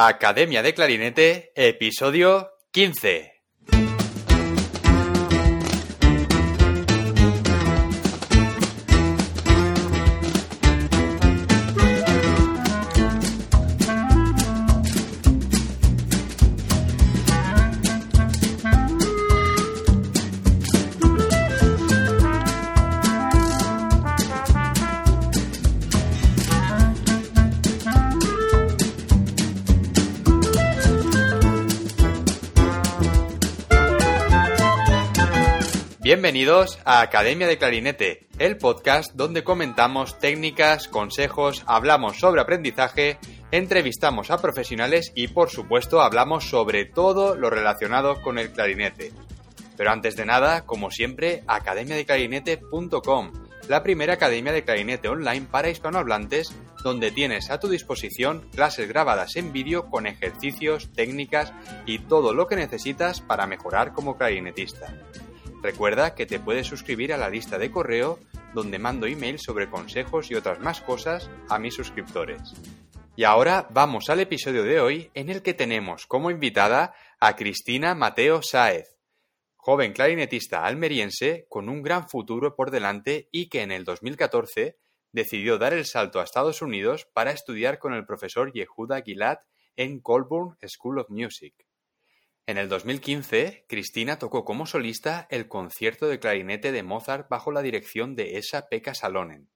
Academia 0.00 0.62
de 0.62 0.74
Clarinete, 0.74 1.50
episodio 1.56 2.50
15. 2.70 3.37
Bienvenidos 36.38 36.78
a 36.84 37.00
Academia 37.00 37.48
de 37.48 37.58
Clarinete, 37.58 38.28
el 38.38 38.58
podcast 38.58 39.12
donde 39.14 39.42
comentamos 39.42 40.20
técnicas, 40.20 40.86
consejos, 40.86 41.64
hablamos 41.66 42.20
sobre 42.20 42.40
aprendizaje, 42.40 43.18
entrevistamos 43.50 44.30
a 44.30 44.38
profesionales 44.38 45.10
y 45.16 45.26
por 45.26 45.50
supuesto 45.50 46.00
hablamos 46.00 46.48
sobre 46.48 46.84
todo 46.84 47.34
lo 47.34 47.50
relacionado 47.50 48.22
con 48.22 48.38
el 48.38 48.52
clarinete. 48.52 49.10
Pero 49.76 49.90
antes 49.90 50.14
de 50.14 50.26
nada, 50.26 50.64
como 50.64 50.92
siempre, 50.92 51.42
academiadeclarinete.com, 51.48 53.32
la 53.66 53.82
primera 53.82 54.14
academia 54.14 54.52
de 54.52 54.62
clarinete 54.62 55.08
online 55.08 55.48
para 55.50 55.70
hispanohablantes, 55.70 56.54
donde 56.84 57.10
tienes 57.10 57.50
a 57.50 57.58
tu 57.58 57.66
disposición 57.66 58.48
clases 58.54 58.86
grabadas 58.86 59.34
en 59.34 59.52
vídeo 59.52 59.90
con 59.90 60.06
ejercicios, 60.06 60.92
técnicas 60.92 61.52
y 61.84 61.98
todo 61.98 62.32
lo 62.32 62.46
que 62.46 62.54
necesitas 62.54 63.20
para 63.22 63.48
mejorar 63.48 63.92
como 63.92 64.16
clarinetista. 64.16 64.94
Recuerda 65.62 66.14
que 66.14 66.26
te 66.26 66.38
puedes 66.38 66.66
suscribir 66.66 67.12
a 67.12 67.16
la 67.16 67.30
lista 67.30 67.58
de 67.58 67.70
correo 67.70 68.20
donde 68.54 68.78
mando 68.78 69.06
email 69.06 69.38
sobre 69.38 69.68
consejos 69.68 70.30
y 70.30 70.34
otras 70.34 70.60
más 70.60 70.80
cosas 70.80 71.28
a 71.48 71.58
mis 71.58 71.74
suscriptores. 71.74 72.54
Y 73.16 73.24
ahora 73.24 73.66
vamos 73.70 74.08
al 74.10 74.20
episodio 74.20 74.62
de 74.62 74.80
hoy 74.80 75.10
en 75.14 75.28
el 75.28 75.42
que 75.42 75.54
tenemos 75.54 76.06
como 76.06 76.30
invitada 76.30 76.94
a 77.18 77.34
Cristina 77.34 77.96
Mateo 77.96 78.42
Sáez, 78.42 78.96
joven 79.56 79.92
clarinetista 79.92 80.64
almeriense 80.64 81.46
con 81.48 81.68
un 81.68 81.82
gran 81.82 82.08
futuro 82.08 82.54
por 82.54 82.70
delante 82.70 83.28
y 83.32 83.48
que 83.48 83.62
en 83.62 83.72
el 83.72 83.84
2014 83.84 84.78
decidió 85.10 85.58
dar 85.58 85.74
el 85.74 85.84
salto 85.84 86.20
a 86.20 86.24
Estados 86.24 86.62
Unidos 86.62 87.08
para 87.12 87.32
estudiar 87.32 87.80
con 87.80 87.94
el 87.94 88.06
profesor 88.06 88.52
Yehuda 88.52 89.02
Gilad 89.02 89.38
en 89.74 90.00
Colburn 90.00 90.56
School 90.66 91.00
of 91.00 91.10
Music. 91.10 91.67
En 92.48 92.56
el 92.56 92.70
2015, 92.70 93.66
Cristina 93.68 94.18
tocó 94.18 94.46
como 94.46 94.64
solista 94.64 95.26
el 95.28 95.48
concierto 95.48 96.08
de 96.08 96.18
clarinete 96.18 96.72
de 96.72 96.82
Mozart 96.82 97.28
bajo 97.28 97.52
la 97.52 97.60
dirección 97.60 98.16
de 98.16 98.38
Esa-Pekka 98.38 98.94
Salonen. 98.94 99.50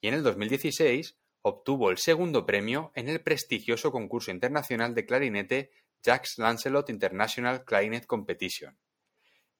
Y 0.00 0.08
en 0.08 0.14
el 0.14 0.22
2016 0.22 1.18
obtuvo 1.42 1.90
el 1.90 1.98
segundo 1.98 2.46
premio 2.46 2.90
en 2.94 3.10
el 3.10 3.20
prestigioso 3.20 3.92
concurso 3.92 4.30
internacional 4.30 4.94
de 4.94 5.04
clarinete 5.04 5.72
Jacques 6.02 6.38
Lancelot 6.38 6.88
International 6.88 7.66
Clarinet 7.66 8.06
Competition. 8.06 8.78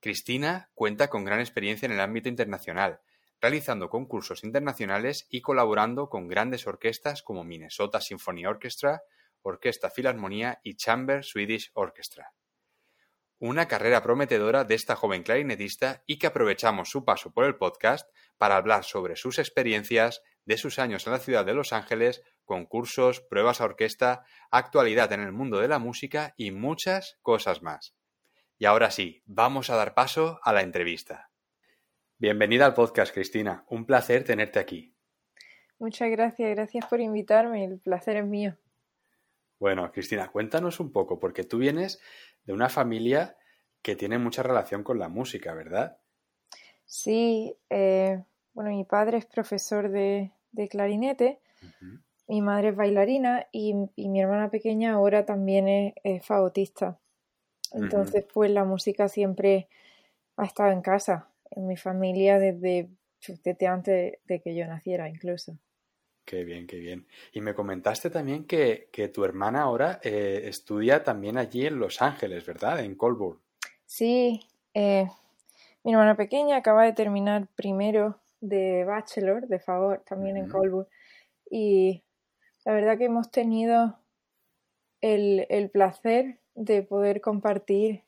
Cristina 0.00 0.70
cuenta 0.72 1.08
con 1.08 1.26
gran 1.26 1.41
experiencia 1.41 1.84
en 1.84 1.92
el 1.92 2.00
ámbito 2.00 2.30
internacional, 2.30 3.02
realizando 3.38 3.91
concursos 3.91 4.44
internacionales 4.44 5.26
y 5.28 5.42
colaborando 5.42 6.08
con 6.08 6.26
grandes 6.26 6.66
orquestas 6.66 7.22
como 7.22 7.44
Minnesota 7.44 8.00
Symphony 8.00 8.46
Orchestra, 8.46 9.02
Orquesta 9.42 9.91
Filarmonía 9.91 10.58
y 10.62 10.76
Chamber 10.76 11.22
Swedish 11.22 11.70
Orchestra. 11.74 12.32
Una 13.38 13.68
carrera 13.68 14.02
prometedora 14.02 14.64
de 14.64 14.74
esta 14.74 14.96
joven 14.96 15.22
clarinetista 15.22 16.02
y 16.06 16.18
que 16.18 16.26
aprovechamos 16.26 16.88
su 16.88 17.04
paso 17.04 17.34
por 17.34 17.44
el 17.44 17.56
podcast 17.56 18.08
para 18.38 18.56
hablar 18.56 18.84
sobre 18.84 19.16
sus 19.16 19.38
experiencias 19.38 20.22
de 20.47 20.56
sus 20.56 20.78
años 20.78 21.06
en 21.06 21.12
la 21.12 21.19
ciudad 21.19 21.44
de 21.44 21.52
Los 21.52 21.75
Ángeles, 21.75 22.22
concursos, 22.46 23.20
pruebas 23.20 23.60
a 23.60 23.64
orquesta, 23.64 24.25
actualidad 24.50 25.12
en 25.12 25.20
el 25.20 25.32
mundo 25.32 25.58
de 25.58 25.69
la 25.69 25.78
música 25.78 26.32
y 26.38 26.50
muchas 26.50 27.19
cosas 27.20 27.62
más. 27.62 27.94
Y 28.58 28.64
ahora 28.64 28.91
sí, 28.91 29.22
vamos 29.26 29.69
a 29.69 29.76
dar 29.76 29.92
paso 29.92 30.41
a 30.42 30.54
la 30.54 30.62
entrevista. 30.62 31.30
Bienvenida 32.16 32.64
al 32.64 32.72
podcast, 32.72 33.12
Cristina. 33.12 33.66
Un 33.69 33.84
placer 33.84 34.25
tenerte 34.25 34.58
aquí. 34.58 34.94
Muchas 35.78 36.10
gracias, 36.10 36.54
gracias 36.54 36.86
por 36.86 37.00
invitarme. 37.00 37.64
El 37.64 37.80
placer 37.80 38.16
es 38.16 38.25
mío. 38.25 38.56
Bueno, 39.59 39.91
Cristina, 39.91 40.28
cuéntanos 40.31 40.81
un 40.81 40.93
poco, 40.93 41.19
porque 41.19 41.44
tú 41.44 41.59
vienes 41.59 42.00
de 42.44 42.53
una 42.53 42.69
familia 42.69 43.37
que 43.83 43.97
tiene 43.97 44.19
mucha 44.19 44.43
relación 44.43 44.83
con 44.83 44.99
la 44.99 45.09
música, 45.09 45.55
¿verdad? 45.55 45.99
Sí, 46.84 47.56
eh, 47.71 48.22
bueno, 48.53 48.71
mi 48.71 48.84
padre 48.84 49.19
es 49.19 49.27
profesor 49.27 49.91
de, 49.91 50.33
clarinete, 50.71 51.41
mi 52.28 52.43
madre 52.43 52.71
es 52.71 52.77
bailarina 52.77 53.47
y, 53.53 53.75
mi 53.75 54.21
hermana 54.21 54.50
pequeña 54.50 54.94
ahora 54.94 55.25
también 55.25 55.69
es, 55.69 55.94
es 56.03 56.27
fagotista. 56.27 56.99
Entonces, 57.73 58.25
pues 58.33 58.50
la 58.50 58.65
música 58.65 59.09
siempre 59.09 59.69
ha 60.37 60.44
estado 60.44 60.73
en 60.73 60.83
casa, 60.83 61.28
en 61.50 61.67
mi 61.67 61.77
familia 61.77 62.38
desde, 62.38 62.88
desde 63.44 63.67
antes 63.67 64.19
de 64.25 64.41
que 64.41 64.55
yo 64.55 64.67
naciera 64.67 65.09
incluso. 65.09 65.59
Qué 66.26 66.42
bien, 66.42 66.66
qué 66.66 66.78
bien. 66.78 67.06
Y 67.32 67.41
me 67.41 67.54
comentaste 67.54 68.10
también 68.10 68.47
que, 68.47 68.88
tu 69.14 69.25
hermana 69.25 69.62
ahora 69.62 70.00
eh, 70.03 70.42
estudia 70.47 71.04
también 71.04 71.38
allí 71.38 71.64
en 71.64 71.78
Los 71.78 72.03
Ángeles, 72.03 72.44
¿verdad? 72.44 72.81
En 72.81 72.97
Colburn. 72.97 73.38
Sí, 73.87 74.41
eh, 74.75 75.09
mi 75.84 75.92
hermana 75.92 76.16
pequeña 76.16 76.56
acaba 76.56 76.82
de 76.82 76.92
terminar 76.92 77.47
primero 77.54 78.19
de 78.41 78.84
bachelor, 78.84 79.47
de 79.47 79.60
favor, 79.60 80.03
también 80.04 80.37
en 80.37 80.48
Colburn. 80.48 80.88
Y 81.48 82.03
la 82.64 82.72
verdad 82.72 82.98
que 82.98 83.04
hemos 83.04 83.31
tenido 83.31 84.00
el, 85.00 85.47
el 85.48 85.70
placer 85.70 86.41
de 86.56 86.82
poder 86.82 87.20
compartir 87.20 88.03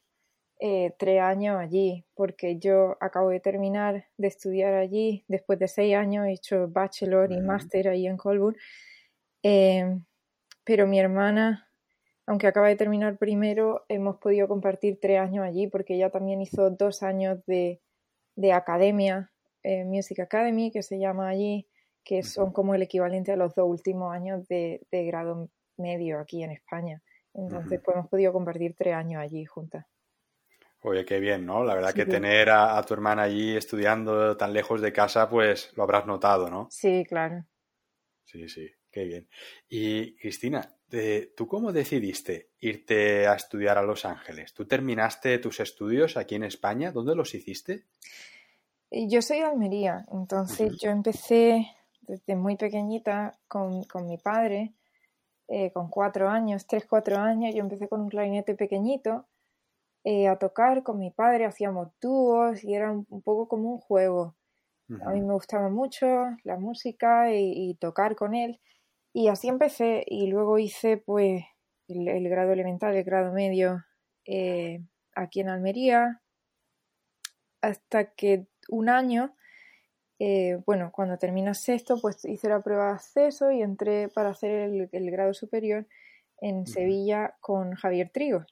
eh, 0.61 0.93
tres 0.99 1.21
años 1.21 1.57
allí, 1.59 2.05
porque 2.15 2.59
yo 2.59 2.97
acabo 3.01 3.29
de 3.29 3.39
terminar 3.39 4.07
de 4.17 4.27
estudiar 4.29 4.75
allí, 4.75 5.25
después 5.29 5.59
de 5.59 5.69
seis 5.69 5.95
años 5.95 6.27
he 6.27 6.33
hecho 6.33 6.67
bachelor 6.69 7.31
y 7.31 7.41
máster 7.41 7.89
ahí 7.89 8.07
en 8.07 8.17
Colburn, 8.17 8.57
em, 9.43 10.05
pero 10.65 10.87
mi 10.87 10.99
hermana, 10.99 11.69
aunque 12.27 12.49
acaba 12.49 12.69
de 12.69 12.77
terminar 12.77 13.19
primero, 13.19 13.85
hemos 13.89 14.17
podido 14.17 14.49
compartir 14.49 14.99
tres 15.01 15.21
años 15.21 15.45
allí, 15.47 15.69
porque 15.69 15.95
ella 15.95 16.11
también 16.11 16.41
hizo 16.41 16.71
dos 16.71 17.03
años 17.05 17.45
de, 17.47 17.81
de 18.35 18.53
academia, 18.53 19.31
eh, 19.63 19.85
Music 19.85 20.21
Academy, 20.21 20.71
que 20.73 20.83
se 20.83 20.99
llama 20.99 21.29
allí, 21.29 21.69
que 22.05 22.23
son 22.23 22.53
como 22.53 22.75
el 22.75 22.83
equivalente 22.83 23.33
a 23.33 23.37
los 23.37 23.55
dos 23.55 23.69
últimos 23.69 24.13
años 24.13 24.49
de, 24.49 24.81
de 24.91 25.05
grado 25.05 25.51
medio 25.77 26.19
aquí 26.19 26.43
en 26.43 26.51
España. 26.51 27.03
Entonces, 27.35 27.81
pues 27.85 27.97
hemos 27.97 28.09
podido 28.09 28.33
compartir 28.33 28.75
tres 28.75 28.95
años 28.95 29.23
allí 29.23 29.45
juntas. 29.45 29.87
Oye, 30.83 31.05
qué 31.05 31.19
bien, 31.19 31.45
¿no? 31.45 31.65
La 31.65 31.75
verdad 31.75 31.93
que 31.93 32.07
tener 32.07 32.51
a, 32.51 32.81
tu 32.83 32.95
hermana 32.95 33.23
allí 33.23 33.57
estudiando 33.57 34.37
tan 34.37 34.53
lejos 34.53 34.81
de 34.81 34.93
casa, 34.93 35.29
pues 35.29 35.73
lo 35.77 35.83
habrás 35.83 36.07
notado, 36.07 36.49
¿no? 36.49 36.69
Sí, 36.71 37.05
claro. 37.09 37.45
Sí, 38.25 38.49
sí, 38.49 38.71
qué 38.91 39.05
bien. 39.05 39.29
Y 39.69 40.15
Cristina, 40.17 40.77
¿tú 41.37 41.49
cómo 41.49 41.73
decidiste 41.73 42.51
irte 42.61 43.27
a 43.27 43.35
estudiar 43.35 43.77
a 43.77 43.83
Los 43.83 44.05
Ángeles? 44.05 44.55
¿Tú 44.55 44.67
terminaste 44.67 45.39
tus 45.39 45.59
estudios 45.59 46.17
aquí 46.17 46.37
en 46.37 46.45
España? 46.45 46.93
¿Dónde 46.93 47.17
los 47.17 47.35
hiciste? 47.35 47.87
Yo 48.91 49.21
soy 49.21 49.39
de 49.39 49.45
Almería, 49.45 50.07
entonces 50.13 50.79
yo 50.81 50.91
empecé 50.91 51.67
desde 52.03 52.37
muy 52.37 52.57
pequeñita 52.57 53.39
con, 53.47 53.85
mi 54.07 54.17
padre, 54.17 54.73
eh, 55.49 55.73
con 55.73 55.91
cuatro 55.91 56.29
años, 56.31 56.67
tres, 56.67 56.87
cuatro 56.89 57.19
años, 57.19 57.55
yo 57.55 57.61
empecé 57.61 57.89
con 57.89 58.01
un 58.01 58.09
clarinete 58.09 58.55
pequeñito 58.55 59.27
eh, 60.11 60.27
a 60.27 60.39
tocar 60.39 60.83
con 60.85 60.99
mi 60.99 61.11
padre, 61.11 61.45
hacíamos 61.45 61.89
dúos 62.01 62.65
y 62.65 62.73
era 62.73 62.93
un, 62.93 63.05
poco 63.21 63.47
como 63.47 63.73
un 63.73 63.79
juego. 63.79 64.37
A 65.05 65.11
mí 65.11 65.21
me 65.21 65.35
gustaba 65.35 65.69
mucho 65.69 66.07
la 66.45 66.57
música 66.57 67.31
y, 67.35 67.75
tocar 67.75 68.17
con 68.17 68.35
él 68.35 68.59
y 69.13 69.29
así 69.29 69.49
empecé 69.49 70.03
y 70.07 70.29
luego 70.29 70.59
hice 70.59 70.97
pues 70.97 71.43
el, 71.89 72.27
grado 72.31 72.53
elemental, 72.53 72.97
el 72.97 73.05
grado 73.05 73.35
medio 73.35 73.85
eh, 74.25 74.83
aquí 75.15 75.41
en 75.41 75.51
Almería 75.51 76.23
hasta 77.61 78.15
que 78.15 78.47
un 78.71 78.89
año 78.89 79.35
eh, 80.19 80.59
bueno, 80.65 80.91
cuando 80.91 81.19
terminé 81.19 81.53
sexto, 81.53 82.01
pues 82.01 82.25
hice 82.25 82.49
la 82.49 82.63
prueba 82.63 82.87
de 82.87 82.93
acceso 82.95 83.51
y 83.53 83.61
entré 83.61 84.09
para 84.09 84.31
hacer 84.31 84.71
el, 84.91 85.11
grado 85.11 85.35
superior 85.35 85.87
en 86.41 86.67
Sevilla 86.67 87.37
con 87.43 87.75
Javier 87.75 88.09
Trigo. 88.09 88.47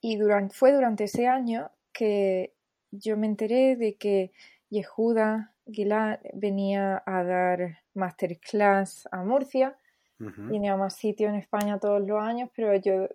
Y 0.00 0.16
durante, 0.16 0.54
fue 0.54 0.72
durante 0.72 1.04
ese 1.04 1.26
año 1.26 1.70
que 1.92 2.54
yo 2.90 3.16
me 3.16 3.26
enteré 3.26 3.76
de 3.76 3.96
que 3.96 4.32
Yehuda 4.70 5.52
Gilad 5.66 6.20
venía 6.34 7.02
a 7.04 7.24
dar 7.24 7.78
masterclass 7.94 9.08
a 9.10 9.24
Murcia 9.24 9.76
Viene 10.18 10.68
a 10.68 10.76
más 10.76 10.96
sitios 10.96 11.30
en 11.30 11.36
España 11.36 11.78
todos 11.78 12.04
los 12.04 12.20
años, 12.20 12.50
pero 12.54 12.74
yo 12.74 13.08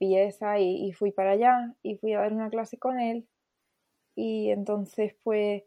vi 0.00 0.16
esa 0.16 0.58
y, 0.58 0.90
fui 0.92 1.12
para 1.12 1.32
allá 1.32 1.74
y 1.82 1.96
fui 1.96 2.14
a 2.14 2.20
dar 2.20 2.32
una 2.32 2.48
clase 2.48 2.78
con 2.78 2.98
él. 2.98 3.28
Y 4.14 4.50
entonces, 4.50 5.14
pues, 5.22 5.64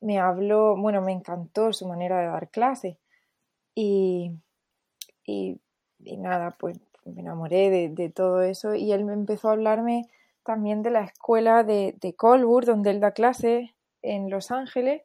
me 0.00 0.18
habló, 0.18 0.76
bueno, 0.76 1.00
me 1.00 1.12
encantó 1.12 1.72
su 1.72 1.88
manera 1.88 2.20
de 2.20 2.26
dar 2.26 2.50
clase. 2.50 2.98
Y, 3.74 4.32
y, 5.24 5.58
nada, 6.18 6.56
pues 6.58 6.78
me 7.04 7.20
enamoré 7.20 7.90
de, 7.90 8.10
todo 8.10 8.42
eso. 8.42 8.74
Y 8.74 8.92
él 8.92 9.04
me 9.04 9.12
empezó 9.12 9.48
a 9.48 9.52
hablarme 9.52 10.08
también 10.44 10.82
de 10.82 10.90
la 10.90 11.04
escuela 11.04 11.64
de, 11.64 11.96
de 12.00 12.14
Colbur, 12.14 12.64
donde 12.64 12.90
él 12.90 13.00
da 13.00 13.12
clase 13.12 13.74
en 14.02 14.30
Los 14.30 14.50
Ángeles. 14.50 15.02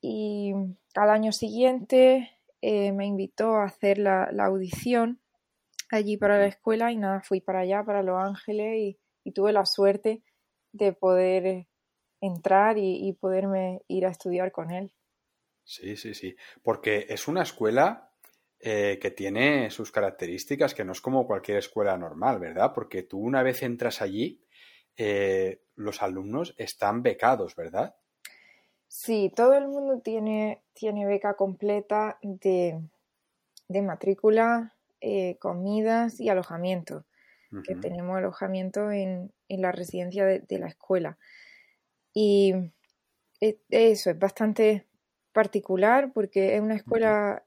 Y 0.00 0.54
al 0.94 1.10
año 1.10 1.32
siguiente 1.32 2.30
eh, 2.62 2.92
me 2.92 3.04
invitó 3.06 3.56
a 3.56 3.64
hacer 3.64 3.98
la, 3.98 4.24
audición 4.38 5.20
allí 5.90 6.16
para 6.16 6.38
la 6.38 6.46
escuela 6.46 6.90
y 6.92 6.96
nada, 6.96 7.20
fui 7.20 7.42
para 7.42 7.60
allá, 7.60 7.84
para 7.84 8.02
Los 8.02 8.22
Ángeles 8.22 8.96
y, 9.24 9.32
tuve 9.32 9.52
la 9.52 9.66
suerte 9.66 10.22
de 10.72 10.92
poder 10.92 11.66
entrar 12.20 12.78
y, 12.78 13.12
poderme 13.20 13.82
ir 13.86 14.06
a 14.06 14.10
estudiar 14.10 14.50
con 14.50 14.70
él. 14.70 14.92
Sí, 15.64 15.96
sí, 15.96 16.14
sí, 16.14 16.36
porque 16.62 17.06
es 17.08 17.28
una 17.28 17.42
escuela 17.42 18.13
eh, 18.66 18.98
que 18.98 19.10
tiene 19.10 19.68
sus 19.68 19.92
características, 19.92 20.72
que 20.72 20.86
no 20.86 20.92
es 20.92 21.02
como 21.02 21.26
cualquier 21.26 21.58
escuela 21.58 21.98
normal, 21.98 22.38
¿verdad? 22.38 22.72
Porque 22.74 23.02
tú 23.02 23.18
una 23.18 23.42
vez 23.42 23.62
entras 23.62 24.00
allí, 24.00 24.40
eh, 24.96 25.60
los 25.74 26.00
alumnos 26.02 26.54
están 26.56 27.02
becados, 27.02 27.56
¿verdad? 27.56 27.94
Sí, 28.88 29.30
todo 29.36 29.52
el 29.52 29.68
mundo 29.68 30.00
tiene, 30.00 30.62
tiene 30.72 31.04
beca 31.04 31.34
completa 31.34 32.18
de, 32.22 32.80
matrícula, 33.82 34.74
eh, 35.02 35.36
comidas 35.38 36.18
y 36.18 36.30
alojamiento, 36.30 37.04
que 37.64 37.74
tenemos 37.74 38.16
alojamiento 38.16 38.90
en, 38.90 39.30
la 39.46 39.72
residencia 39.72 40.24
de, 40.24 40.58
la 40.58 40.68
escuela. 40.68 41.18
Y 42.14 42.54
eso 43.40 44.10
es 44.10 44.18
bastante 44.18 44.86
particular 45.34 46.12
porque 46.14 46.54
es 46.54 46.62
una 46.62 46.76
escuela 46.76 47.44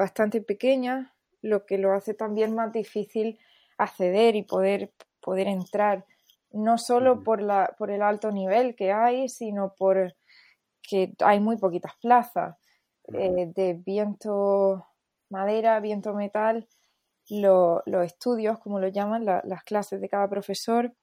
bastante 0.00 0.40
pequeña, 0.40 1.14
lo 1.42 1.66
que 1.66 1.76
lo 1.76 1.92
hace 1.92 2.14
también 2.14 2.54
más 2.54 2.72
difícil 2.72 3.38
acceder 3.76 4.34
y 4.34 4.42
poder, 4.42 4.94
poder 5.20 5.46
entrar, 5.46 6.06
no 6.52 6.78
solo 6.78 7.22
por, 7.22 7.42
la, 7.42 7.74
por 7.76 7.90
el 7.90 8.00
alto 8.00 8.30
nivel 8.32 8.74
que 8.74 8.92
hay, 8.92 9.28
sino 9.28 9.74
por 9.76 10.14
que 10.82 11.12
hay 11.18 11.38
muy 11.38 11.58
poquitas 11.58 11.92
plazas 12.00 12.56
eh, 13.12 13.52
de 13.54 13.74
viento 13.74 14.86
madera, 15.28 15.78
viento 15.80 16.14
metal, 16.14 16.66
los 17.28 18.04
estudios, 18.04 18.58
como 18.58 18.80
lo 18.80 18.88
llaman, 18.88 19.26
las 19.26 19.62
clases 19.64 20.00
de 20.00 20.08
cada 20.08 20.28
profesor. 20.28 20.94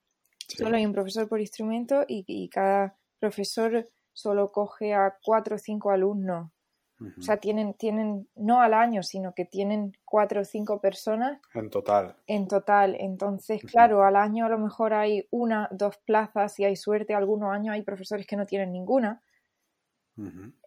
Solo 0.47 0.75
hay 0.75 0.85
un 0.85 0.91
profesor 0.91 1.29
por 1.29 1.39
instrumento 1.39 2.03
y, 2.07 2.49
cada 2.49 2.97
profesor 3.19 3.87
solo 4.11 4.51
coge 4.51 4.95
a 4.95 5.15
cuatro 5.23 5.55
o 5.55 5.59
cinco 5.59 5.91
alumnos. 5.91 6.51
O 6.99 7.21
sea, 7.21 7.37
tienen, 7.37 7.75
tienen, 7.75 8.27
no 8.35 8.59
al 8.59 8.73
año, 8.73 9.03
sino 9.03 9.33
que 9.35 9.45
tienen 9.45 9.95
cuatro 10.03 10.41
o 10.41 10.45
cinco 10.45 10.81
personas. 10.81 11.39
En 11.53 11.69
total. 11.69 12.15
En 12.25 12.47
total. 12.47 12.95
Entonces, 12.99 13.61
claro, 13.61 14.03
al 14.03 14.15
año 14.15 14.47
a 14.47 14.49
lo 14.49 14.57
mejor 14.57 14.93
hay 14.93 15.27
una, 15.29 15.69
dos 15.71 15.97
plazas, 15.97 16.53
si 16.53 16.65
hay 16.65 16.75
suerte, 16.75 17.13
algunos 17.13 17.51
años 17.51 17.73
hay 17.73 17.83
profesores 17.83 18.25
que 18.25 18.35
no 18.35 18.47
tienen 18.47 18.71
ninguna. 18.71 19.21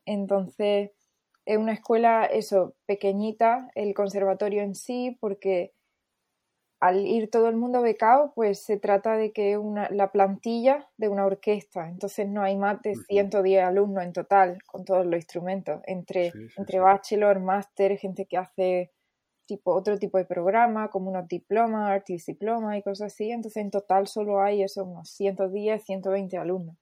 Entonces, 0.05 0.93
es 1.45 1.59
una 1.59 1.73
escuela, 1.73 2.27
eso, 2.27 2.77
pequeñita, 2.87 3.69
el 3.75 3.93
conservatorio 3.95 4.63
en 4.63 4.77
sí, 4.77 5.17
porque 5.21 5.73
al 6.81 7.07
ir 7.07 7.31
todo 7.31 7.49
el 7.49 7.57
mundo 7.57 7.83
becado, 7.83 8.33
pues 8.35 8.65
se 8.65 8.79
trata 8.79 9.17
de 9.17 9.33
que 9.33 9.59
una, 9.59 9.89
la 9.91 10.11
plantilla 10.11 10.89
de 10.97 11.09
una 11.09 11.27
orquesta, 11.27 11.89
entonces 11.89 12.27
no 12.27 12.43
hay 12.43 12.57
más 12.57 12.81
de 12.81 12.95
110 12.95 13.63
alumnos 13.63 14.03
en 14.03 14.15
total 14.15 14.59
con 14.65 14.85
todos 14.87 15.05
los 15.05 15.17
instrumentos, 15.17 15.83
entre, 15.87 16.33
entre 16.57 16.81
bachelor, 16.81 17.39
máster, 17.39 17.99
gente 17.99 18.25
que 18.25 18.39
hace 18.39 18.93
tipo 19.45 19.75
otro 19.75 19.99
tipo 19.99 20.17
de 20.17 20.25
programa, 20.25 20.89
como 20.89 21.11
unos 21.11 21.29
diplomas, 21.29 21.91
artist 21.91 22.29
diploma 22.29 22.79
y 22.79 22.83
cosas 22.83 23.13
así, 23.13 23.31
entonces 23.31 23.63
en 23.63 23.71
total 23.71 24.07
solo 24.07 24.41
hay 24.41 24.63
eso, 24.63 24.85
unos 24.85 25.11
110, 25.11 25.85
120 25.85 26.39
alumnos. 26.39 26.77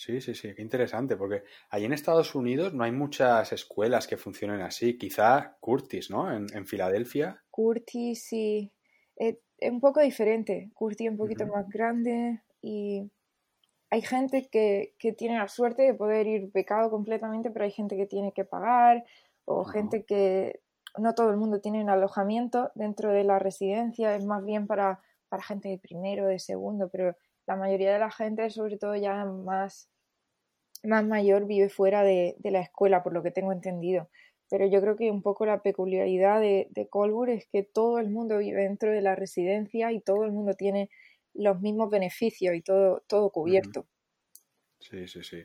Sí, 0.00 0.18
sí, 0.22 0.34
sí, 0.34 0.54
qué 0.54 0.62
interesante, 0.62 1.14
porque 1.14 1.42
ahí 1.68 1.84
en 1.84 1.92
Estados 1.92 2.34
Unidos 2.34 2.72
no 2.72 2.84
hay 2.84 2.90
muchas 2.90 3.52
escuelas 3.52 4.06
que 4.06 4.16
funcionen 4.16 4.62
así. 4.62 4.96
Quizá 4.96 5.58
Curtis, 5.60 6.08
¿no? 6.10 6.34
En, 6.34 6.66
Filadelfia. 6.66 7.44
Curtis, 7.60 8.24
sí. 8.24 8.72
Es, 9.16 9.36
un 9.60 9.80
poco 9.80 10.00
diferente. 10.00 10.70
Curtis 10.72 11.08
es 11.08 11.10
un 11.10 11.18
poquito 11.18 11.46
más 11.46 11.68
grande 11.68 12.40
y 12.62 13.10
hay 13.90 14.00
gente 14.00 14.48
que, 14.48 14.94
tiene 15.18 15.36
la 15.36 15.48
suerte 15.48 15.82
de 15.82 15.92
poder 15.92 16.26
ir 16.26 16.50
becado 16.52 16.90
completamente, 16.90 17.50
pero 17.50 17.66
hay 17.66 17.70
gente 17.70 17.98
que 17.98 18.06
tiene 18.06 18.32
que 18.32 18.46
pagar 18.46 19.04
o 19.44 19.64
gente 19.64 20.04
que 20.06 20.60
no 20.96 21.14
todo 21.14 21.30
el 21.30 21.36
mundo 21.36 21.60
tiene 21.60 21.82
un 21.82 21.90
alojamiento 21.90 22.70
dentro 22.74 23.12
de 23.12 23.24
la 23.24 23.38
residencia, 23.38 24.16
es 24.16 24.24
más 24.24 24.42
bien 24.42 24.66
para, 24.66 25.00
para 25.28 25.42
gente 25.42 25.68
de 25.68 25.78
primero, 25.78 26.26
de 26.26 26.38
segundo, 26.38 26.88
pero 26.88 27.14
la 27.46 27.56
mayoría 27.56 27.92
de 27.92 27.98
la 27.98 28.10
gente, 28.10 28.48
sobre 28.48 28.78
todo 28.78 28.96
ya 28.96 29.26
más, 29.26 29.90
más 30.82 31.04
mayor, 31.04 31.46
vive 31.46 31.68
fuera 31.68 32.02
de, 32.02 32.36
la 32.42 32.60
escuela, 32.60 33.02
por 33.02 33.12
lo 33.12 33.22
que 33.22 33.30
tengo 33.30 33.52
entendido. 33.52 34.08
Pero 34.50 34.66
yo 34.66 34.80
creo 34.80 34.96
que 34.96 35.10
un 35.10 35.22
poco 35.22 35.46
la 35.46 35.62
peculiaridad 35.62 36.40
de, 36.40 36.66
de 36.70 36.88
Colbur 36.88 37.30
es 37.30 37.46
que 37.46 37.62
todo 37.62 37.98
el 37.98 38.10
mundo 38.10 38.38
vive 38.38 38.64
dentro 38.64 38.90
de 38.90 39.00
la 39.00 39.14
residencia 39.14 39.92
y 39.92 40.00
todo 40.00 40.24
el 40.24 40.32
mundo 40.32 40.54
tiene 40.54 40.90
los 41.34 41.60
mismos 41.60 41.88
beneficios 41.90 42.54
y 42.54 42.60
todo, 42.60 43.04
todo 43.06 43.30
cubierto. 43.30 43.86
Sí, 44.80 45.06
sí, 45.06 45.22
sí. 45.22 45.44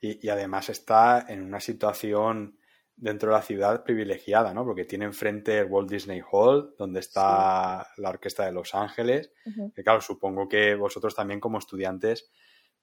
Y, 0.00 0.24
y, 0.24 0.30
además 0.30 0.68
está 0.68 1.26
en 1.28 1.42
una 1.42 1.60
situación 1.60 2.56
dentro 3.00 3.30
de 3.30 3.36
la 3.36 3.42
ciudad 3.42 3.82
privilegiada, 3.82 4.52
¿no? 4.54 4.64
Porque 4.64 4.84
tiene 4.84 5.06
enfrente 5.06 5.58
el 5.58 5.66
Walt 5.66 5.90
Disney 5.90 6.20
Hall, 6.30 6.74
donde 6.78 7.00
está 7.00 7.88
la 7.96 8.10
Orquesta 8.10 8.44
de 8.44 8.52
Los 8.52 8.74
Ángeles, 8.74 9.32
que 9.74 9.82
claro, 9.82 10.02
supongo 10.02 10.48
que 10.48 10.74
vosotros 10.74 11.14
también 11.14 11.40
como 11.40 11.58
estudiantes 11.58 12.30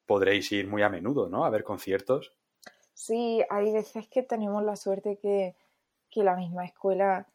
podréis 0.06 0.52
ir 0.52 0.68
muy 0.68 0.82
a 0.82 0.90
menudo, 0.90 1.30
¿no? 1.30 1.46
A 1.46 1.50
ver 1.52 1.64
conciertos. 1.64 2.34
Sí, 2.98 3.44
hay 3.52 3.72
veces 3.72 4.08
que 4.08 4.24
tenemos 4.24 4.64
la 4.64 4.76
suerte 4.76 5.20
que, 5.22 5.56
la 6.16 6.36
misma 6.36 6.66
escuela 6.66 7.28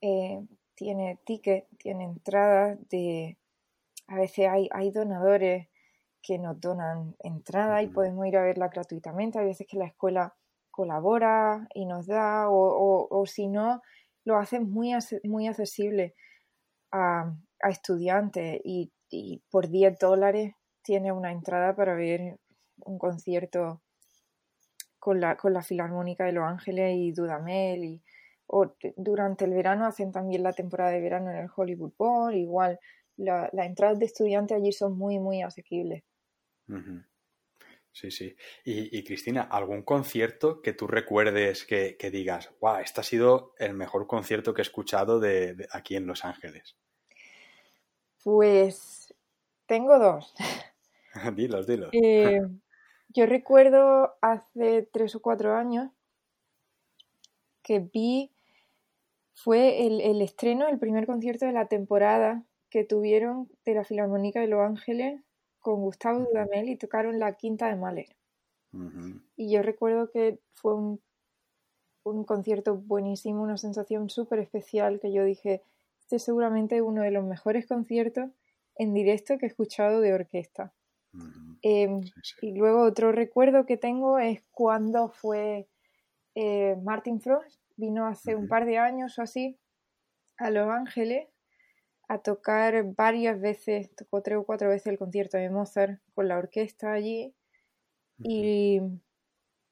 eh, 0.00 0.44
tiene 0.74 1.20
ticket, 1.24 1.68
tiene 1.78 2.02
entradas 2.02 2.76
de... 2.88 3.38
A 4.08 4.16
veces 4.16 4.48
hay, 4.48 4.68
hay 4.72 4.90
donadores 4.90 5.68
que 6.20 6.40
nos 6.40 6.60
donan 6.60 7.14
entrada 7.20 7.80
y 7.80 7.86
podemos 7.86 8.26
ir 8.26 8.36
a 8.36 8.42
verla 8.42 8.66
gratuitamente. 8.66 9.38
Hay 9.38 9.46
veces 9.46 9.68
que 9.68 9.76
la 9.78 9.86
escuela 9.86 10.34
colabora 10.72 11.68
y 11.74 11.86
nos 11.86 12.08
da, 12.08 12.48
o, 12.50 13.24
si 13.26 13.46
no, 13.46 13.82
lo 14.24 14.36
hace 14.36 14.58
muy, 14.58 14.94
muy 15.22 15.46
accesible 15.46 16.16
a, 16.90 17.32
estudiantes 17.60 18.60
y, 18.64 18.90
por 19.48 19.68
10 19.68 19.96
dólares 19.96 20.54
tiene 20.82 21.12
una 21.12 21.30
entrada 21.30 21.76
para 21.76 21.94
ver 21.94 22.40
un 22.84 22.98
concierto 22.98 23.80
con 25.04 25.20
la, 25.20 25.36
con 25.36 25.52
la 25.52 25.60
Filarmónica 25.60 26.24
de 26.24 26.32
Los 26.32 26.44
Ángeles 26.44 26.96
y 26.96 27.12
Dudamel 27.12 27.84
y 27.84 28.02
o 28.46 28.74
durante 28.96 29.44
el 29.44 29.52
verano 29.52 29.84
hacen 29.84 30.12
también 30.12 30.42
la 30.42 30.54
temporada 30.54 30.92
de 30.92 31.02
verano 31.02 31.30
en 31.30 31.36
el 31.36 31.50
Hollywood 31.54 31.92
Bowl, 31.98 32.34
igual 32.34 32.80
las 33.18 33.50
entradas 33.52 33.98
de 33.98 34.06
estudiantes 34.06 34.56
allí 34.56 34.72
son 34.72 34.96
muy 34.96 35.18
muy 35.18 35.42
asequibles. 35.42 36.04
Sí, 37.92 38.10
sí. 38.10 38.34
Y, 38.64 39.04
Cristina, 39.04 39.42
¿algún 39.42 39.82
concierto 39.82 40.62
que 40.62 40.72
tú 40.72 40.86
recuerdes 40.86 41.66
que, 41.66 41.96
digas, 42.10 42.50
wow, 42.60 42.78
este 42.78 43.02
ha 43.02 43.04
sido 43.04 43.54
el 43.58 43.74
mejor 43.74 44.06
concierto 44.06 44.54
que 44.54 44.62
he 44.62 44.68
escuchado 44.68 45.20
de, 45.20 45.68
aquí 45.70 45.96
en 45.96 46.06
Los 46.06 46.24
Ángeles? 46.24 46.76
Pues 48.22 49.14
tengo 49.66 49.98
dos. 49.98 50.34
dilos, 51.36 51.66
dilos. 51.66 51.90
Eh, 51.92 52.40
yo 53.08 53.26
recuerdo 53.26 54.14
hace 54.20 54.88
tres 54.92 55.14
o 55.14 55.22
cuatro 55.22 55.54
años 55.54 55.90
que 57.62 57.80
vi, 57.80 58.30
fue 59.34 59.86
el, 59.86 60.00
el 60.00 60.22
estreno, 60.22 60.68
el 60.68 60.78
primer 60.78 61.06
concierto 61.06 61.46
de 61.46 61.52
la 61.52 61.66
temporada 61.66 62.44
que 62.70 62.84
tuvieron 62.84 63.48
de 63.64 63.74
la 63.74 63.84
Filarmónica 63.84 64.40
de 64.40 64.48
Los 64.48 64.60
Ángeles 64.60 65.20
con 65.60 65.80
Gustavo 65.80 66.20
Dudamel 66.20 66.68
y 66.68 66.76
tocaron 66.76 67.18
la 67.18 67.32
quinta 67.34 67.68
de 67.68 67.76
Mahler. 67.76 68.16
Y 69.36 69.52
yo 69.52 69.62
recuerdo 69.62 70.10
que 70.10 70.40
fue 70.52 70.74
un, 70.74 71.00
un 72.02 72.24
concierto 72.24 72.76
buenísimo, 72.76 73.42
una 73.42 73.56
sensación 73.56 74.10
súper 74.10 74.40
especial 74.40 74.98
que 75.00 75.12
yo 75.12 75.24
dije, 75.24 75.62
este 76.00 76.16
es 76.16 76.22
seguramente 76.22 76.82
uno 76.82 77.02
de 77.02 77.12
los 77.12 77.24
mejores 77.24 77.66
conciertos 77.66 78.30
en 78.76 78.92
directo 78.92 79.38
que 79.38 79.46
he 79.46 79.48
escuchado 79.48 80.00
de 80.00 80.12
orquesta. 80.12 80.72
Em, 81.62 82.02
y 82.42 82.56
luego 82.56 82.82
otro 82.82 83.12
recuerdo 83.12 83.66
que 83.66 83.76
tengo 83.76 84.18
es 84.18 84.42
cuando 84.50 85.08
fue 85.08 85.68
eh, 86.34 86.76
Martin 86.82 87.20
Frost 87.20 87.60
vino 87.76 88.06
hace 88.06 88.36
un 88.36 88.48
par 88.48 88.66
de 88.66 88.78
años 88.78 89.18
o 89.18 89.22
así 89.22 89.58
a 90.36 90.50
Los 90.50 90.68
Ángeles 90.68 91.28
a 92.08 92.18
tocar 92.18 92.84
varias 92.94 93.40
veces, 93.40 93.94
tocó 93.94 94.22
tres 94.22 94.38
o 94.38 94.44
cuatro 94.44 94.68
veces 94.68 94.88
el 94.88 94.98
concierto 94.98 95.38
de 95.38 95.48
Mozart 95.50 96.00
con 96.14 96.28
la 96.28 96.36
orquesta 96.36 96.92
allí 96.92 97.34
y 98.18 98.80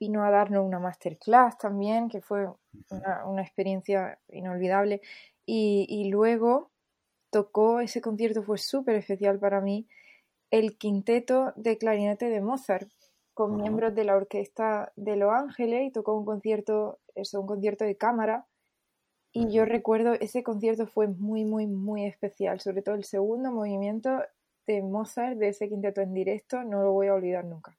vino 0.00 0.24
a 0.24 0.30
darnos 0.30 0.66
una 0.66 0.80
masterclass 0.80 1.58
también, 1.58 2.08
que 2.08 2.20
fue 2.20 2.48
una, 2.90 3.42
experiencia 3.42 4.18
inolvidable. 4.30 5.00
Y, 5.46 6.08
luego 6.10 6.70
tocó, 7.30 7.80
ese 7.80 8.00
concierto 8.00 8.42
fue 8.42 8.58
súper 8.58 8.96
especial 8.96 9.38
para 9.38 9.60
mí, 9.60 9.86
el 10.52 10.76
quinteto 10.76 11.54
de 11.56 11.78
clarinete 11.78 12.28
de 12.28 12.42
Mozart, 12.42 12.88
con 13.34 13.56
miembros 13.56 13.94
de 13.94 14.04
la 14.04 14.14
orquesta 14.14 14.92
de 14.96 15.16
Los 15.16 15.32
Ángeles, 15.32 15.88
y 15.88 15.90
tocó 15.90 16.14
un 16.14 16.26
concierto, 16.26 17.00
eso, 17.14 17.40
un 17.40 17.46
concierto 17.46 17.84
de 17.84 17.96
cámara. 17.96 18.46
Y 19.32 19.50
yo 19.50 19.64
recuerdo, 19.64 20.12
ese 20.12 20.42
concierto 20.42 20.86
fue 20.86 21.08
muy, 21.08 21.46
muy, 21.46 21.66
muy 21.66 22.04
especial, 22.04 22.60
sobre 22.60 22.82
todo 22.82 22.94
el 22.96 23.04
segundo 23.04 23.50
movimiento 23.50 24.22
de 24.66 24.82
Mozart, 24.82 25.38
de 25.38 25.48
ese 25.48 25.70
quinteto 25.70 26.02
en 26.02 26.12
directo, 26.12 26.62
no 26.62 26.82
lo 26.82 26.92
voy 26.92 27.06
a 27.06 27.14
olvidar 27.14 27.46
nunca. 27.46 27.74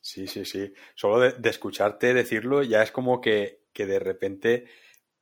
Sí, 0.00 0.26
sí, 0.26 0.44
sí. 0.44 0.74
Solo 0.96 1.20
de, 1.20 1.48
escucharte 1.48 2.12
decirlo 2.12 2.64
ya 2.64 2.82
es 2.82 2.90
como 2.90 3.20
que, 3.20 3.60
de 3.74 3.98
repente 4.00 4.64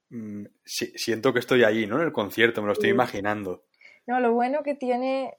mm, 0.08 0.46
siento 0.64 1.34
que 1.34 1.40
estoy 1.40 1.62
allí, 1.62 1.86
¿no? 1.86 2.00
En 2.00 2.06
el 2.06 2.12
concierto, 2.12 2.62
me 2.62 2.68
lo 2.68 2.72
estoy 2.72 2.88
imaginando. 2.88 3.66
No, 4.06 4.18
lo 4.20 4.32
bueno 4.32 4.62
que 4.62 4.74
tiene 4.74 5.36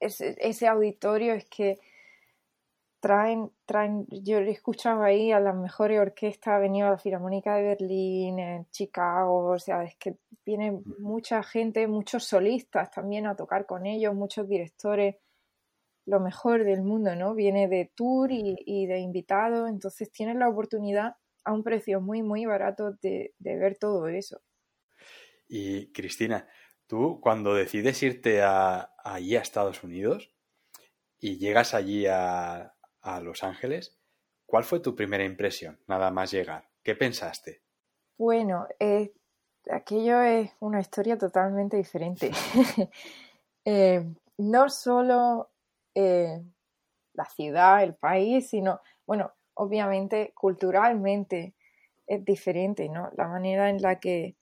ese, 0.00 0.36
ese 0.38 0.66
auditorio 0.66 1.34
es 1.34 1.46
que 1.46 1.78
traen, 3.00 3.50
traen, 3.66 4.06
yo 4.08 4.38
he 4.38 4.50
escuchado 4.50 5.02
ahí 5.02 5.30
a 5.30 5.38
las 5.38 5.54
mejores 5.54 6.00
orquestas, 6.00 6.54
ha 6.54 6.58
venido 6.58 6.86
a 6.86 6.92
la 6.92 6.98
Filarmónica 6.98 7.54
de 7.54 7.62
Berlín, 7.62 8.38
en 8.38 8.70
Chicago, 8.70 9.50
o 9.50 9.58
sea, 9.58 9.82
es 9.84 9.96
que 9.96 10.16
viene 10.44 10.80
mucha 10.98 11.42
gente, 11.42 11.86
muchos 11.86 12.24
solistas 12.24 12.90
también 12.90 13.26
a 13.26 13.36
tocar 13.36 13.66
con 13.66 13.84
ellos, 13.84 14.14
muchos 14.14 14.48
directores 14.48 15.16
lo 16.06 16.20
mejor 16.20 16.64
del 16.64 16.82
mundo, 16.82 17.14
¿no? 17.14 17.34
Viene 17.34 17.68
de 17.68 17.90
tour 17.94 18.30
y, 18.30 18.86
de 18.86 18.98
invitado, 18.98 19.68
entonces 19.68 20.10
tienes 20.10 20.36
la 20.36 20.48
oportunidad 20.48 21.16
a 21.44 21.52
un 21.52 21.62
precio 21.62 22.00
muy, 22.00 22.22
muy 22.22 22.46
barato 22.46 22.92
de, 23.02 23.34
ver 23.38 23.76
todo 23.78 24.08
eso. 24.08 24.40
Y 25.46 25.92
Cristina, 25.92 26.48
tú 26.94 27.18
cuando 27.20 27.54
decides 27.54 28.00
irte 28.04 28.40
a, 28.40 28.94
allí 29.02 29.34
a 29.34 29.40
Estados 29.40 29.82
Unidos 29.82 30.32
y 31.18 31.38
llegas 31.38 31.74
allí 31.74 32.06
a, 32.06 32.72
Los 33.20 33.42
Ángeles, 33.42 33.98
¿cuál 34.46 34.62
fue 34.62 34.78
tu 34.78 34.94
primera 34.94 35.24
impresión 35.24 35.80
nada 35.88 36.12
más 36.12 36.30
llegar? 36.30 36.68
¿Qué 36.84 36.94
pensaste? 36.94 37.62
Bueno, 38.16 38.68
eh, 38.78 39.12
aquello 39.68 40.20
es 40.22 40.52
una 40.60 40.80
historia 40.80 41.18
totalmente 41.18 41.76
diferente. 41.76 42.30
Eh, 43.66 44.04
no 44.36 44.68
solo 44.68 45.48
eh, 45.94 46.38
la 47.14 47.24
ciudad, 47.24 47.82
el 47.82 47.94
país, 47.94 48.50
sino, 48.50 48.82
bueno, 49.06 49.32
obviamente 49.54 50.34
culturalmente 50.34 51.54
es 52.06 52.22
diferente, 52.22 52.90
¿no? 52.90 53.10
La 53.16 53.26
manera 53.26 53.70
en 53.70 53.80
la 53.80 53.98
que 54.00 54.36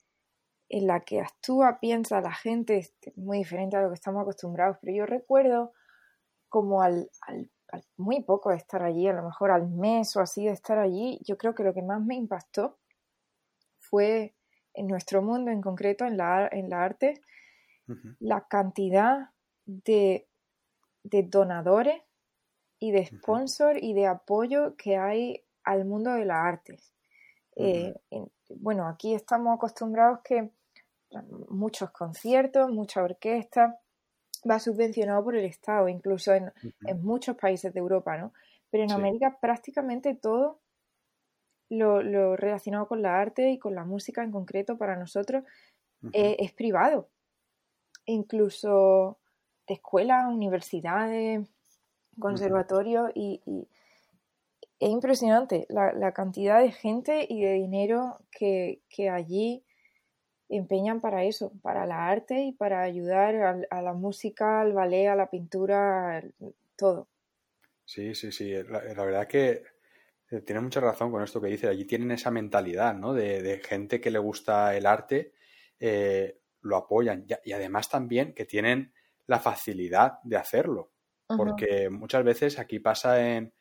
en 0.73 0.87
la 0.87 1.01
que 1.01 1.21
actúa, 1.21 1.79
piensa 1.81 2.21
la 2.21 2.33
gente 2.33 2.79
es 2.79 2.95
muy 3.17 3.39
diferente 3.39 3.77
a 3.77 3.83
lo 3.83 3.89
que 3.89 3.95
estamos 3.95 4.23
acostumbrados. 4.23 4.79
Pero 4.81 4.97
yo 4.97 5.07
recuerdo 5.07 5.73
como 6.49 6.83
al, 6.83 7.11
al, 7.21 7.49
muy 7.97 8.23
poco 8.25 8.51
de 8.51 8.57
estar 8.57 8.83
allí, 8.83 9.07
a 9.07 9.13
lo 9.13 9.23
mejor 9.23 9.51
al 9.51 9.69
mes 9.69 10.17
o 10.17 10.21
así 10.21 10.47
de 10.47 10.53
estar 10.53 10.79
allí, 10.79 11.21
yo 11.25 11.39
creo 11.39 11.55
que 11.55 11.63
lo 11.63 11.73
que 11.73 11.83
más 11.83 12.03
me 12.03 12.17
impactó 12.17 12.79
fue 13.79 14.35
en 14.75 14.89
nuestro 14.89 15.23
mundo 15.23 15.51
en 15.51 15.61
concreto, 15.61 16.05
en 16.05 16.17
la, 16.17 16.49
en 16.51 16.69
la 16.69 16.83
arte, 16.83 17.21
la 18.21 18.47
cantidad 18.49 19.31
de 19.67 20.27
de 21.03 21.23
donadores 21.23 22.01
y 22.79 22.93
de 22.93 23.07
sponsor 23.07 23.77
y 23.83 23.95
de 23.95 24.07
apoyo 24.07 24.77
que 24.77 24.97
hay 24.97 25.45
al 25.65 25.85
mundo 25.85 26.13
de 26.13 26.25
las 26.25 26.39
artes. 26.39 26.93
Eh, 27.57 27.95
bueno, 28.57 28.89
aquí 28.89 29.15
estamos 29.15 29.55
acostumbrados 29.55 30.21
que 30.25 30.51
muchos 31.49 31.91
conciertos, 31.91 32.71
mucha 32.71 33.03
orquesta 33.03 33.79
va 34.49 34.59
subvencionado 34.59 35.23
por 35.23 35.37
el 35.37 35.45
Estado, 35.45 35.89
incluso 35.89 36.33
en, 36.33 36.53
muchos 37.03 37.37
países 37.37 37.73
de 37.73 37.81
Europa, 37.81 38.17
¿no? 38.17 38.33
Pero 38.71 38.85
en 38.85 38.93
América 38.93 39.39
prácticamente 39.41 40.15
todo 40.15 40.61
lo, 41.69 42.37
relacionado 42.37 42.89
con 42.89 43.03
la 43.03 43.21
arte 43.21 43.51
y 43.51 43.59
con 43.59 43.75
la 43.75 43.85
música 43.85 44.23
en 44.23 44.33
concreto 44.33 44.77
para 44.77 44.97
nosotros 44.97 45.45
eh, 46.13 46.37
es 46.39 46.53
privado. 46.53 47.09
Incluso 48.07 49.19
de 49.69 49.75
escuelas, 49.75 50.27
universidades, 50.27 51.49
conservatorios 52.19 53.11
y, 53.15 53.41
es 54.81 54.91
impresionante 54.91 55.67
la, 55.69 56.13
cantidad 56.13 56.61
de 56.61 56.73
gente 56.73 57.25
y 57.29 57.43
de 57.43 57.53
dinero 57.53 58.19
que, 58.33 58.81
allí 59.11 59.65
empeñan 60.57 61.01
para 61.01 61.25
eso, 61.25 61.53
para 61.63 61.87
la 61.87 62.09
arte 62.09 62.43
y 62.43 62.53
para 62.53 62.83
ayudar 62.83 63.67
a, 63.71 63.83
la 63.83 63.93
música, 63.93 64.61
al 64.61 64.73
ballet, 64.73 65.09
a 65.09 65.17
la 65.17 65.31
pintura, 65.31 66.23
todo. 66.77 67.09
Sí, 67.85 68.15
sí, 68.15 68.33
sí. 68.33 68.53
La, 68.65 69.05
verdad 69.05 69.27
que 69.27 69.65
eh, 70.31 70.41
tiene 70.41 70.61
mucha 70.61 70.81
razón 70.81 71.11
con 71.11 71.23
esto 71.23 71.41
que 71.41 71.49
dice. 71.49 71.69
Allí 71.69 71.85
tienen 71.85 72.11
esa 72.11 72.31
mentalidad, 72.31 72.95
¿no? 72.95 73.13
De, 73.13 73.61
gente 73.65 74.01
que 74.01 74.11
le 74.11 74.19
gusta 74.19 74.77
el 74.77 74.87
arte, 74.87 75.33
eh, 75.79 76.41
lo 76.61 76.77
apoyan. 76.77 77.27
y, 77.45 77.53
además 77.53 77.89
también 77.89 78.35
que 78.35 78.45
tienen 78.45 78.93
la 79.27 79.41
facilidad 79.41 80.21
de 80.23 80.37
hacerlo. 80.37 80.93
Porque 81.35 81.89
muchas 81.89 82.23
veces 82.25 82.59
aquí 82.59 82.79
pasa 82.79 83.35
en, 83.35 83.55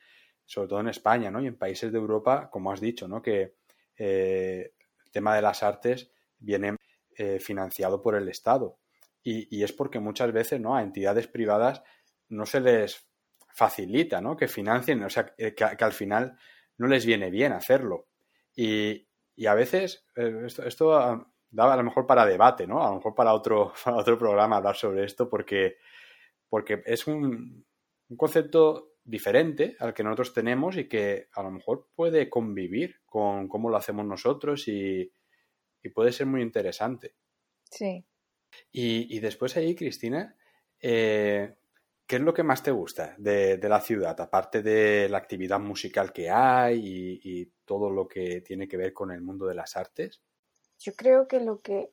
sobre 0.44 0.68
todo 0.68 0.80
en 0.80 0.88
España, 0.88 1.30
¿no? 1.30 1.40
Y 1.40 1.46
en 1.46 1.56
países 1.56 1.90
de 1.90 1.96
Europa, 1.96 2.50
como 2.50 2.70
has 2.70 2.82
dicho, 2.82 3.08
¿no? 3.08 3.22
Que 3.22 3.54
eh, 3.96 4.74
el 5.04 5.10
tema 5.10 5.34
de 5.34 5.40
las 5.40 5.62
artes 5.62 6.10
viene 6.38 6.76
eh, 7.16 7.38
financiado 7.40 8.00
por 8.02 8.14
el 8.14 8.28
Estado. 8.28 8.78
Y, 9.24 9.62
es 9.62 9.72
porque 9.72 10.00
muchas 10.00 10.32
veces, 10.32 10.60
¿no? 10.60 10.74
A 10.74 10.82
entidades 10.82 11.28
privadas 11.28 11.82
no 12.28 12.44
se 12.44 12.60
les 12.60 13.08
facilita, 13.54 14.20
¿no? 14.20 14.36
Que 14.36 14.48
financien, 14.48 15.02
o 15.04 15.08
sea, 15.10 15.26
que, 15.26 15.64
al 15.78 15.92
final 15.92 16.36
no 16.78 16.88
les 16.88 17.06
viene 17.06 17.30
bien 17.30 17.52
hacerlo. 17.52 18.08
Y, 18.56 19.06
a 19.46 19.54
veces, 19.54 20.04
eh, 20.16 20.42
esto, 20.44 20.64
esto 20.64 21.28
da 21.52 21.72
a 21.72 21.76
lo 21.76 21.84
mejor 21.84 22.06
para 22.06 22.26
debate, 22.26 22.66
¿no? 22.66 22.82
A 22.82 22.88
lo 22.88 22.96
mejor 22.96 23.14
para 23.14 23.34
otro, 23.34 23.72
otro 23.86 24.18
programa 24.18 24.56
hablar 24.56 24.76
sobre 24.76 25.04
esto 25.04 25.28
porque, 25.28 25.76
porque 26.48 26.82
es 26.84 27.06
un, 27.06 27.64
concepto 28.16 28.90
diferente 29.04 29.76
al 29.80 29.94
que 29.94 30.02
nosotros 30.02 30.34
tenemos 30.34 30.76
y 30.76 30.86
que 30.86 31.28
a 31.34 31.42
lo 31.42 31.50
mejor 31.50 31.88
puede 31.94 32.28
convivir 32.28 33.00
con 33.06 33.48
cómo 33.48 33.70
lo 33.70 33.76
hacemos 33.76 34.04
nosotros 34.04 34.68
y, 34.68 35.10
puede 35.90 36.12
ser 36.12 36.26
muy 36.26 36.42
interesante. 36.42 37.14
Sí. 37.70 38.04
Y, 38.70 39.18
después 39.20 39.56
ahí, 39.56 39.74
Cristina, 39.74 40.36
eh, 40.80 41.54
¿qué 42.06 42.16
es 42.16 42.22
lo 42.22 42.34
que 42.34 42.42
más 42.42 42.62
te 42.62 42.70
gusta 42.70 43.14
de, 43.18 43.58
la 43.62 43.80
ciudad, 43.80 44.18
aparte 44.20 44.62
de 44.62 45.08
la 45.08 45.18
actividad 45.18 45.60
musical 45.60 46.12
que 46.12 46.30
hay 46.30 46.80
y, 47.22 47.52
todo 47.64 47.90
lo 47.90 48.06
que 48.06 48.42
tiene 48.42 48.68
que 48.68 48.76
ver 48.76 48.92
con 48.92 49.10
el 49.10 49.22
mundo 49.22 49.46
de 49.46 49.54
las 49.54 49.76
artes? 49.76 50.20
Yo 50.78 50.92
creo 50.94 51.26
que 51.26 51.40
lo 51.40 51.60
que, 51.60 51.92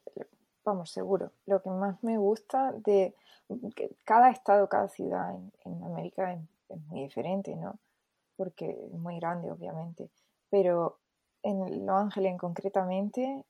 vamos, 0.65 0.91
seguro, 0.91 1.31
lo 1.45 1.61
que 1.61 1.69
más 1.69 2.03
me 2.03 2.17
gusta 2.17 2.73
de 2.73 3.15
cada 4.03 4.29
estado, 4.29 4.67
cada 4.67 4.89
ciudad 4.89 5.35
en, 5.63 5.83
América 5.83 6.33
es, 6.33 6.41
muy 6.87 7.03
diferente, 7.03 7.55
¿no? 7.55 7.79
Porque 8.35 8.69
es 8.69 8.91
muy 8.99 9.19
grande, 9.19 9.49
obviamente. 9.51 10.11
Pero 10.49 10.99
en 11.41 11.85
Los 11.85 11.95
Ángeles, 11.95 12.37
concretamente, 12.37 13.45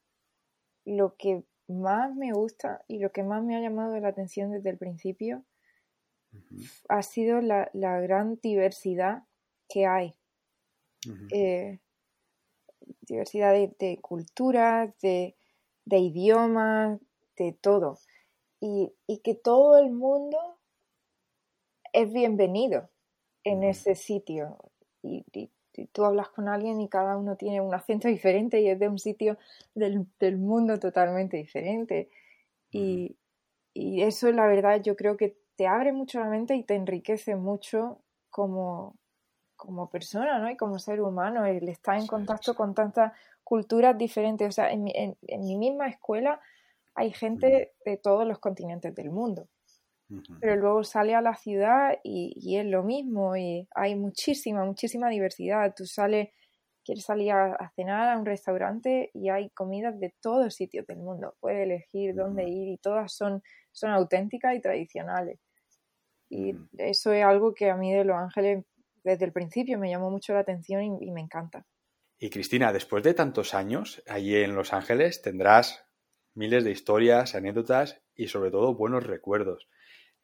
lo 0.96 1.16
que 1.16 1.44
más 1.68 2.16
me 2.16 2.34
gusta 2.34 2.84
y 2.88 3.00
lo 3.00 3.12
que 3.12 3.24
más 3.24 3.44
me 3.44 3.56
ha 3.56 3.62
llamado 3.62 4.00
la 4.00 4.10
atención 4.10 4.52
desde 4.52 4.70
el 4.70 4.78
principio 4.78 5.44
ha 6.88 7.02
sido 7.02 7.42
la, 7.42 7.70
gran 7.74 8.40
diversidad 8.42 9.24
que 9.68 9.86
hay 9.86 10.16
diversidad 13.02 13.54
de, 13.54 14.00
culturas, 14.02 14.94
de, 15.02 15.36
idiomas, 15.86 17.00
de 17.38 17.54
todo. 17.54 18.00
Y, 18.60 18.94
que 19.24 19.36
todo 19.36 19.78
el 19.80 19.92
mundo 19.92 20.38
es 21.94 22.12
bienvenido 22.12 22.90
en 23.44 23.64
ese 23.64 23.96
sitio. 23.96 24.58
Y, 25.02 25.26
tú 25.88 26.06
hablas 26.06 26.30
con 26.30 26.48
alguien 26.48 26.82
y 26.82 26.90
cada 26.90 27.18
uno 27.18 27.36
tiene 27.36 27.62
un 27.62 27.74
acento 27.74 28.08
diferente 28.08 28.62
y 28.62 28.70
es 28.70 28.80
de 28.80 28.88
un 28.88 29.00
sitio 29.00 29.38
del, 29.74 30.38
mundo 30.38 30.80
totalmente 30.80 31.38
diferente. 31.38 32.10
Y, 32.72 33.18
y, 33.74 34.02
eso, 34.04 34.32
la 34.32 34.48
verdad, 34.48 34.82
yo 34.82 34.96
creo 34.96 35.18
que 35.18 35.38
te 35.56 35.68
abre 35.68 35.92
mucho 35.92 36.20
la 36.20 36.28
mente 36.28 36.56
y 36.56 36.64
te 36.64 36.76
enriquece 36.76 37.36
mucho 37.36 38.00
como, 38.30 38.96
como 39.56 39.90
persona, 39.90 40.40
¿no? 40.40 40.50
Y 40.50 40.56
como 40.56 40.80
ser 40.80 41.02
humano, 41.02 41.46
el 41.46 41.68
estar 41.68 42.00
en 42.00 42.08
contacto 42.08 42.56
con 42.56 42.74
tantas 42.74 43.14
culturas 43.44 43.98
diferentes. 43.98 44.48
O 44.48 44.52
sea, 44.52 44.72
en 44.72 44.84
mi, 44.84 44.94
en, 44.96 45.18
mi 45.42 45.58
misma 45.58 45.88
escuela 45.88 46.40
hay 46.96 47.12
gente 47.12 47.74
de 47.84 47.98
todos 47.98 48.26
los 48.28 48.40
continentes 48.40 48.94
del 48.96 49.10
mundo. 49.10 49.48
Pero 50.40 50.56
luego 50.56 50.84
sale 50.84 51.14
a 51.14 51.22
la 51.22 51.36
ciudad 51.36 52.00
y, 52.04 52.34
y, 52.36 52.58
es 52.58 52.66
lo 52.66 52.84
mismo 52.84 53.38
y 53.38 53.68
hay 53.76 53.96
muchísima, 53.96 54.66
muchísima 54.66 55.10
diversidad. 55.10 55.74
Tú 55.76 55.86
sales, 55.86 56.30
quieres 56.84 57.06
salir 57.06 57.32
a, 57.32 57.72
cenar 57.76 58.10
a 58.10 58.18
un 58.18 58.26
restaurante 58.26 59.12
y 59.14 59.30
hay 59.30 59.52
comidas 59.52 60.00
de 60.00 60.16
todos 60.20 60.56
sitios 60.56 60.88
del 60.88 60.98
mundo. 60.98 61.36
Puedes 61.40 61.64
elegir 61.64 62.16
dónde 62.16 62.50
ir 62.50 62.70
y 62.70 62.78
todas 62.78 63.14
son, 63.14 63.44
son 63.72 63.92
auténticas 63.92 64.56
y 64.56 64.62
tradicionales. 64.62 65.40
Y 66.30 66.56
eso 66.78 67.12
es 67.14 67.24
algo 67.24 67.54
que 67.54 67.70
a 67.70 67.76
mí 67.76 67.94
de 67.94 68.06
Los 68.06 68.18
Ángeles 68.18 68.66
desde 69.04 69.26
el 69.26 69.32
principio 69.32 69.80
me 69.80 69.90
llamó 69.90 70.10
mucho 70.10 70.34
la 70.34 70.40
atención 70.40 70.84
y, 71.02 71.12
me 71.12 71.22
encanta. 71.22 71.66
Y 72.18 72.30
Cristina, 72.30 72.74
después 72.74 73.04
de 73.04 73.14
tantos 73.14 73.54
años 73.54 74.04
allí 74.08 74.36
en 74.36 74.56
Los 74.56 74.74
Ángeles 74.74 75.22
tendrás 75.22 75.86
miles 76.34 76.64
de 76.64 76.72
historias, 76.72 77.36
anécdotas 77.36 78.02
y 78.16 78.28
sobre 78.28 78.52
todo 78.52 78.76
buenos 78.76 79.06
recuerdos. 79.06 79.68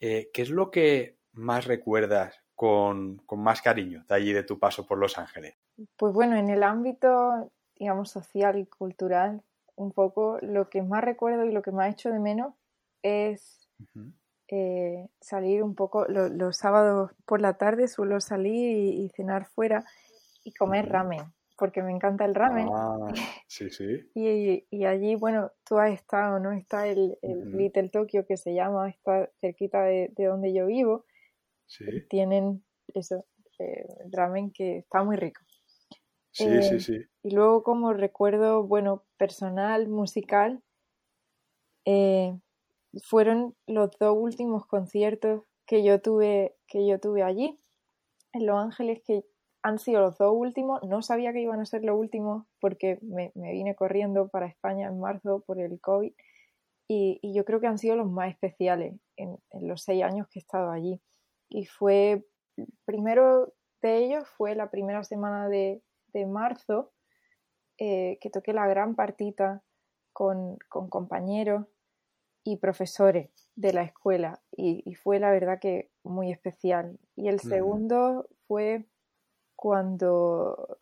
Eh, 0.08 0.30
¿Qué 0.32 0.44
es 0.44 0.52
lo 0.52 0.70
que 0.70 1.18
más 1.34 1.66
recuerdas 1.66 2.40
con, 2.54 3.18
con, 3.26 3.40
más 3.40 3.64
cariño 3.64 4.06
de 4.08 4.14
allí 4.14 4.34
de 4.34 4.44
tu 4.44 4.60
paso 4.60 4.86
por 4.86 5.00
Los 5.00 5.18
Ángeles? 5.18 5.56
Pues 5.98 6.14
bueno, 6.14 6.36
en 6.36 6.52
el 6.52 6.62
ámbito, 6.62 7.52
digamos, 7.76 8.12
social 8.12 8.60
y 8.60 8.68
cultural, 8.68 9.42
un 9.76 9.92
poco 9.92 10.38
lo 10.44 10.70
que 10.70 10.84
más 10.84 11.04
recuerdo 11.04 11.44
y 11.46 11.52
lo 11.52 11.64
que 11.64 11.72
más 11.72 11.92
hecho 11.92 12.12
de 12.12 12.20
menos 12.20 12.54
es 13.02 13.68
eh, 14.48 15.08
salir 15.22 15.64
un 15.64 15.74
poco, 15.74 16.06
los 16.06 16.56
sábados 16.56 17.12
por 17.26 17.42
la 17.42 17.58
tarde 17.58 17.88
suelo 17.88 18.22
salir 18.22 18.94
y, 18.94 19.10
cenar 19.10 19.48
fuera 19.48 19.86
y 20.44 20.54
comer 20.54 20.88
ramen, 20.88 21.34
porque 21.58 21.82
me 21.82 21.92
encanta 21.92 22.26
el 22.26 22.36
ramen. 22.36 22.68
Ah, 22.72 22.98
sí, 23.48 23.70
sí. 23.70 24.10
y, 24.14 24.86
allí, 24.86 25.16
bueno, 25.16 25.52
tú 25.68 25.78
has 25.78 25.94
estado, 25.94 26.40
¿no? 26.40 26.52
Está 26.52 26.88
el, 26.88 27.18
Little 27.22 27.90
Tokyo 27.90 28.26
que 28.26 28.38
se 28.38 28.54
llama, 28.54 28.90
está 28.90 29.30
cerquita 29.40 29.84
de, 29.84 30.12
donde 30.18 30.54
yo 30.54 30.68
vivo. 30.68 31.06
Sí. 31.68 31.86
tienen 32.10 32.64
eso, 32.94 33.26
eh, 33.58 33.88
ramen 34.12 34.52
que 34.52 34.78
está 34.80 35.04
muy 35.04 35.16
rico. 35.16 35.42
Sí, 36.32 36.46
sí, 36.62 36.76
eh, 36.76 36.80
sí. 36.80 36.98
Y 37.24 37.32
luego 37.32 37.64
como 37.64 37.94
recuerdo, 37.94 38.64
bueno, 38.64 39.04
personal, 39.18 39.88
musical, 39.88 40.62
eh, 41.86 42.38
fueron 43.04 43.56
los 43.68 43.92
dos 44.00 44.16
últimos 44.18 44.66
conciertos 44.68 45.44
que 45.66 45.84
yo 45.84 46.02
tuve, 46.02 46.56
que 46.68 46.86
yo 46.86 47.00
tuve 47.00 47.24
allí, 47.24 47.60
en 48.34 48.46
Los 48.46 48.58
Ángeles, 48.58 49.02
que 49.06 49.24
han 49.66 49.80
sido 49.80 50.00
los 50.00 50.20
dos 50.20 50.32
últimos. 50.32 50.84
No 50.84 51.02
sabía 51.02 51.34
que 51.34 51.42
iban 51.42 51.60
a 51.60 51.66
ser 51.66 51.84
los 51.84 51.98
últimos 51.98 52.46
porque 52.62 53.00
me, 53.02 53.32
vine 53.34 53.74
corriendo 53.74 54.28
para 54.28 54.46
España 54.46 54.88
en 54.88 55.00
marzo 55.00 55.40
por 55.40 55.60
el 55.60 55.82
COVID 55.82 56.14
y, 56.88 57.34
yo 57.34 57.46
creo 57.46 57.60
que 57.60 57.66
han 57.66 57.80
sido 57.80 57.96
los 57.96 58.08
más 58.08 58.30
especiales 58.30 58.94
en, 59.18 59.40
los 59.60 59.82
seis 59.82 60.04
años 60.04 60.28
que 60.28 60.38
he 60.38 60.42
estado 60.42 60.70
allí. 60.70 61.02
Y 61.50 61.66
fue, 61.66 62.28
primero 62.86 63.56
de 63.82 63.98
ellos 63.98 64.28
fue 64.38 64.54
la 64.54 64.70
primera 64.70 65.04
semana 65.04 65.50
de, 65.50 65.82
marzo 66.28 66.94
eh, 67.78 68.20
que 68.22 68.30
toqué 68.30 68.54
la 68.54 68.68
gran 68.68 68.96
partita 68.96 69.64
con, 70.14 70.58
con 70.70 70.90
compañeros 70.90 71.66
y 72.46 72.58
profesores 72.58 73.32
de 73.56 73.74
la 73.74 73.82
escuela 73.82 74.42
y, 74.52 74.94
fue 74.94 75.20
la 75.20 75.32
verdad 75.32 75.60
que 75.60 75.90
muy 76.04 76.32
especial. 76.32 77.00
Y 77.16 77.30
el 77.30 77.40
segundo 77.40 78.30
fue 78.48 78.86
cuando 79.56 80.80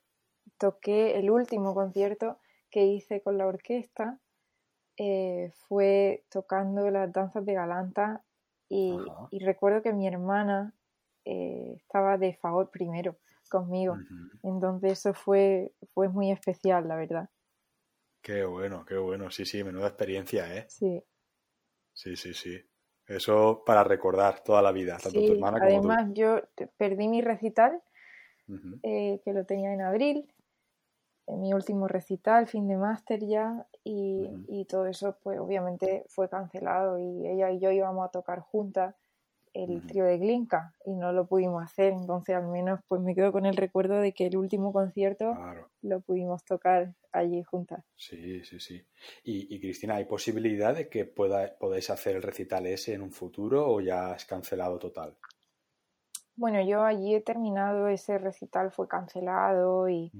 toqué 0.57 1.17
el 1.17 1.29
último 1.29 1.73
concierto 1.73 2.39
que 2.69 2.85
hice 2.85 3.21
con 3.21 3.37
la 3.37 3.47
orquesta, 3.47 4.19
eh, 4.97 5.51
fue 5.67 6.23
tocando 6.29 6.89
las 6.89 7.11
danzas 7.11 7.45
de 7.45 7.53
Galanta 7.53 8.23
y, 8.69 9.05
recuerdo 9.39 9.81
que 9.81 9.93
mi 9.93 10.07
hermana 10.07 10.73
eh, 11.25 11.75
estaba 11.77 12.17
de 12.17 12.35
favor 12.35 12.69
primero 12.71 13.17
conmigo. 13.49 13.97
Entonces 14.41 14.93
eso 14.93 15.13
fue, 15.13 15.73
fue 15.93 16.09
muy 16.09 16.31
especial, 16.31 16.87
la 16.87 16.95
verdad. 16.95 17.29
Qué 18.21 18.45
bueno, 18.45 18.85
qué 18.85 18.97
bueno. 18.97 19.29
Sí, 19.29 19.45
sí, 19.45 19.63
menuda 19.63 19.87
experiencia, 19.87 20.55
¿eh? 20.55 20.65
Sí. 20.69 21.03
Sí, 21.93 22.15
sí, 22.15 22.33
sí. 22.33 22.59
Eso 23.05 23.63
para 23.65 23.83
recordar 23.83 24.41
toda 24.43 24.61
la 24.61 24.71
vida, 24.71 24.97
tanto 24.97 25.21
tu 25.21 25.33
hermana 25.33 25.59
como 25.59 25.69
además, 25.69 26.09
yo 26.13 26.41
perdí 26.77 27.09
mi 27.09 27.21
recital, 27.21 27.81
eh, 28.83 29.21
que 29.23 29.33
lo 29.33 29.45
tenía 29.45 29.73
en 29.73 29.81
abril, 29.81 30.27
en 31.27 31.41
mi 31.41 31.53
último 31.53 31.87
recital, 31.87 32.47
fin 32.47 32.67
de 32.67 32.75
máster 32.75 33.25
ya, 33.25 33.65
y, 33.83 34.29
y, 34.47 34.65
todo 34.65 34.87
eso, 34.87 35.17
pues 35.23 35.39
obviamente 35.39 36.05
fue 36.09 36.29
cancelado 36.29 36.99
y 36.99 37.27
ella 37.27 37.51
y 37.51 37.59
yo 37.59 37.71
íbamos 37.71 38.05
a 38.05 38.11
tocar 38.11 38.39
juntas 38.39 38.95
el 39.53 39.85
trío 39.85 40.05
de 40.05 40.17
Glinka 40.17 40.73
y 40.85 40.95
no 40.95 41.13
lo 41.13 41.27
pudimos 41.27 41.63
hacer, 41.63 41.93
entonces 41.93 42.35
al 42.35 42.47
menos 42.47 42.79
pues 42.87 43.01
me 43.01 43.13
quedo 43.13 43.31
con 43.31 43.45
el 43.45 43.55
recuerdo 43.55 43.99
de 43.99 44.11
que 44.11 44.25
el 44.25 44.35
último 44.35 44.73
concierto 44.73 45.37
lo 45.81 46.01
pudimos 46.01 46.43
tocar 46.43 46.93
allí 47.11 47.43
juntas. 47.43 47.83
Sí, 47.95 48.43
sí, 48.43 48.59
sí. 48.59 48.83
Y, 49.23 49.59
Cristina, 49.59 49.95
¿hay 49.95 50.05
posibilidad 50.05 50.75
de 50.75 50.89
que 50.89 51.05
pueda, 51.05 51.55
podáis 51.57 51.89
hacer 51.89 52.15
el 52.15 52.23
recital 52.23 52.65
ese 52.65 52.93
en 52.93 53.01
un 53.01 53.11
futuro 53.11 53.67
o 53.67 53.79
ya 53.79 54.13
es 54.13 54.25
cancelado 54.25 54.79
total? 54.79 55.15
Bueno, 56.35 56.61
yo 56.61 56.83
allí 56.83 57.15
he 57.15 57.21
terminado 57.21 57.87
ese 57.87 58.17
recital, 58.17 58.71
fue 58.71 58.87
cancelado 58.87 59.87
y, 59.89 60.11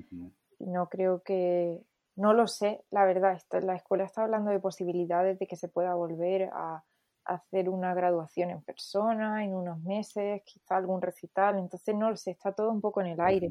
y 0.59 0.67
no 0.67 0.89
creo 0.89 1.23
que, 1.23 1.81
no 2.15 2.33
lo 2.33 2.47
sé, 2.47 2.83
la 2.91 3.05
verdad, 3.05 3.41
la 3.61 3.75
escuela 3.75 4.03
está 4.03 4.23
hablando 4.23 4.51
de 4.51 4.59
posibilidades 4.59 5.39
de 5.39 5.47
que 5.47 5.55
se 5.55 5.67
pueda 5.67 5.95
volver 5.95 6.49
a 6.53 6.83
hacer 7.25 7.69
una 7.69 7.93
graduación 7.93 8.49
en 8.49 8.61
persona 8.61 9.43
en 9.43 9.53
unos 9.53 9.79
meses, 9.81 10.41
quizá 10.45 10.77
algún 10.77 11.01
recital, 11.01 11.57
entonces 11.57 11.95
no 11.95 12.09
lo 12.09 12.17
sé, 12.17 12.31
está 12.31 12.51
todo 12.51 12.71
un 12.71 12.81
poco 12.81 13.01
en 13.01 13.07
el 13.07 13.19
aire. 13.21 13.49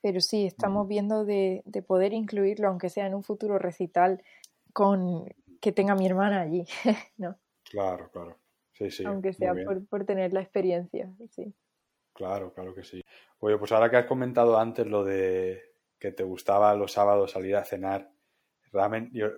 Pero 0.00 0.20
sí, 0.20 0.46
estamos 0.46 0.86
viendo 0.88 1.24
de, 1.24 1.62
poder 1.86 2.12
incluirlo, 2.12 2.68
aunque 2.68 2.90
sea 2.90 3.06
en 3.06 3.14
un 3.14 3.22
futuro 3.22 3.58
recital, 3.58 4.22
con 4.72 5.26
que 5.60 5.72
tenga 5.72 5.94
mi 5.94 6.06
hermana 6.06 6.42
allí, 6.42 6.66
¿no? 7.16 7.36
Claro, 7.64 8.10
claro. 8.10 8.36
Sí, 8.72 8.90
sí. 8.90 9.04
Aunque 9.04 9.32
sea 9.32 9.54
por, 9.88 10.04
tener 10.04 10.32
la 10.32 10.42
experiencia, 10.42 11.12
sí. 11.30 11.54
Claro, 12.16 12.52
claro 12.52 12.74
que 12.74 12.82
sí. 12.82 13.02
Oye, 13.40 13.58
pues 13.58 13.70
ahora 13.72 13.90
que 13.90 13.98
has 13.98 14.06
comentado 14.06 14.58
antes 14.58 14.86
lo 14.86 15.04
de 15.04 15.62
que 15.98 16.12
te 16.12 16.24
gustaba 16.24 16.74
los 16.74 16.92
sábados 16.92 17.32
salir 17.32 17.56
a 17.56 17.64
cenar 17.64 18.10
ramen, 18.72 19.10
yo 19.12 19.28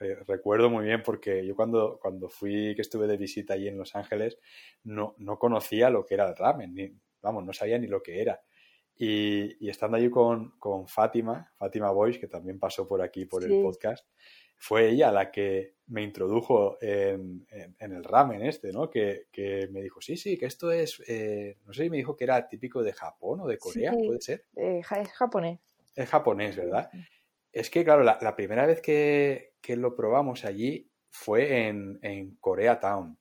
eh, 0.00 0.16
recuerdo 0.26 0.70
muy 0.70 0.84
bien 0.84 1.02
porque 1.02 1.44
yo 1.44 1.56
cuando, 1.56 1.98
cuando 2.00 2.28
fui, 2.28 2.74
que 2.74 2.82
estuve 2.82 3.06
de 3.06 3.16
visita 3.16 3.54
allí 3.54 3.68
en 3.68 3.78
Los 3.78 3.96
Ángeles, 3.96 4.38
no, 4.84 5.14
no 5.18 5.38
conocía 5.38 5.90
lo 5.90 6.06
que 6.06 6.14
era 6.14 6.28
el 6.28 6.36
ramen, 6.36 6.74
ni, 6.74 6.92
vamos, 7.20 7.44
no 7.44 7.52
sabía 7.52 7.78
ni 7.78 7.88
lo 7.88 8.02
que 8.02 8.22
era. 8.22 8.40
Y, 8.96 9.68
estando 9.68 9.96
allí 9.96 10.10
con, 10.10 10.58
con, 10.58 10.86
Fátima, 10.86 11.52
Fátima 11.56 11.90
Boys, 11.90 12.18
que 12.18 12.28
también 12.28 12.58
pasó 12.58 12.86
por 12.86 13.02
aquí 13.02 13.24
por 13.24 13.42
el 13.42 13.62
podcast, 13.62 14.06
fue 14.60 14.90
ella 14.90 15.10
la 15.10 15.30
que 15.30 15.76
me 15.86 16.02
introdujo 16.02 16.76
en, 16.82 17.46
en, 17.50 17.92
el 17.92 18.04
ramen 18.04 18.42
este, 18.42 18.72
¿no? 18.72 18.90
Que, 18.90 19.26
que, 19.32 19.68
me 19.72 19.80
dijo, 19.80 20.02
sí, 20.02 20.18
sí, 20.18 20.36
que 20.36 20.44
esto 20.44 20.70
es, 20.70 21.02
eh, 21.08 21.56
no 21.66 21.72
sé 21.72 21.84
si 21.84 21.90
me 21.90 21.96
dijo 21.96 22.14
que 22.14 22.24
era 22.24 22.46
típico 22.46 22.82
de 22.82 22.92
Japón 22.92 23.40
o 23.40 23.48
de 23.48 23.56
Corea, 23.56 23.92
¿puede 23.92 24.20
ser? 24.20 24.44
es 24.54 24.86
japonés. 25.12 25.58
Es 25.96 26.08
japonés, 26.10 26.56
¿verdad? 26.56 26.90
Es 27.50 27.70
que, 27.70 27.82
claro, 27.84 28.04
la, 28.04 28.18
la 28.20 28.36
primera 28.36 28.66
vez 28.66 28.82
que, 28.82 29.54
que 29.62 29.76
lo 29.76 29.96
probamos 29.96 30.44
allí 30.44 30.90
fue 31.10 31.66
en, 31.66 31.98
en 32.02 32.36
Koreatown. 32.36 33.18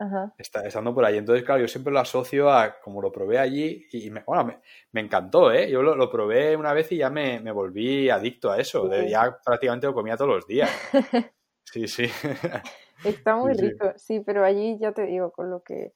Ajá. 0.00 0.32
estando 0.38 0.94
por 0.94 1.04
allí. 1.04 1.18
Entonces, 1.18 1.44
claro, 1.44 1.60
yo 1.60 1.68
siempre 1.68 1.92
lo 1.92 1.98
asocio 1.98 2.50
a 2.50 2.78
como 2.80 3.02
lo 3.02 3.10
probé 3.10 3.38
allí 3.38 3.86
y 3.92 4.10
me, 4.10 4.22
bueno, 4.24 4.60
me, 4.92 5.00
encantó, 5.00 5.52
¿eh? 5.52 5.68
Yo 5.70 5.82
lo, 5.82 6.10
probé 6.10 6.56
una 6.56 6.72
vez 6.72 6.92
y 6.92 6.98
ya 6.98 7.10
me, 7.10 7.40
volví 7.50 8.08
adicto 8.08 8.50
a 8.50 8.58
eso. 8.58 8.88
ya 9.06 9.38
prácticamente 9.44 9.86
lo 9.86 9.94
comía 9.94 10.16
todos 10.16 10.30
los 10.36 10.46
días. 10.46 10.70
Sí, 11.70 11.86
sí. 11.86 12.06
Está 13.04 13.36
muy 13.36 13.52
rico, 13.52 13.92
sí, 13.96 14.20
pero 14.20 14.42
allí 14.42 14.78
ya 14.78 14.92
te 14.92 15.02
digo, 15.02 15.30
con 15.32 15.50
lo 15.50 15.62
que 15.62 15.92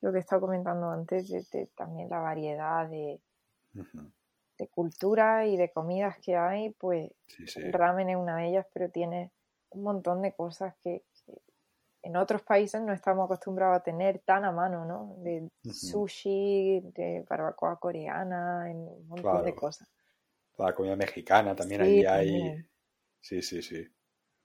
lo 0.00 0.12
que 0.12 0.18
estaba 0.18 0.40
comentando 0.40 0.90
antes, 0.90 1.28
de, 1.28 1.68
también 1.74 2.08
la 2.08 2.20
variedad 2.20 2.88
de, 2.88 3.20
de 3.72 4.68
cultura 4.68 5.46
y 5.46 5.56
de 5.56 5.70
comidas 5.70 6.18
que 6.18 6.36
hay, 6.36 6.70
pues 6.70 7.10
el 7.56 7.72
ramen 7.72 8.10
es 8.10 8.16
una 8.16 8.36
de 8.36 8.48
ellas, 8.48 8.66
pero 8.72 8.90
tiene 8.90 9.32
un 9.70 9.82
montón 9.82 10.22
de 10.22 10.32
cosas 10.32 10.74
que, 10.82 11.04
en 12.06 12.16
otros 12.16 12.42
países 12.42 12.80
no 12.80 12.92
estamos 12.92 13.24
acostumbrados 13.24 13.78
a 13.78 13.82
tener 13.82 14.20
tan 14.20 14.44
a 14.44 14.52
mano, 14.52 14.84
¿no? 14.84 15.16
De 15.18 15.50
sushi, 15.72 16.80
de 16.94 17.24
barbacoa 17.28 17.80
coreana, 17.80 18.70
en 18.70 18.76
un 18.76 19.08
montón 19.08 19.44
de 19.44 19.54
cosas. 19.56 19.88
La 20.56 20.72
comida 20.72 20.94
mexicana 20.94 21.56
también 21.56 21.82
ahí 21.82 22.04
hay. 22.04 22.64
Sí, 23.20 23.42
sí, 23.42 23.60
sí. 23.60 23.84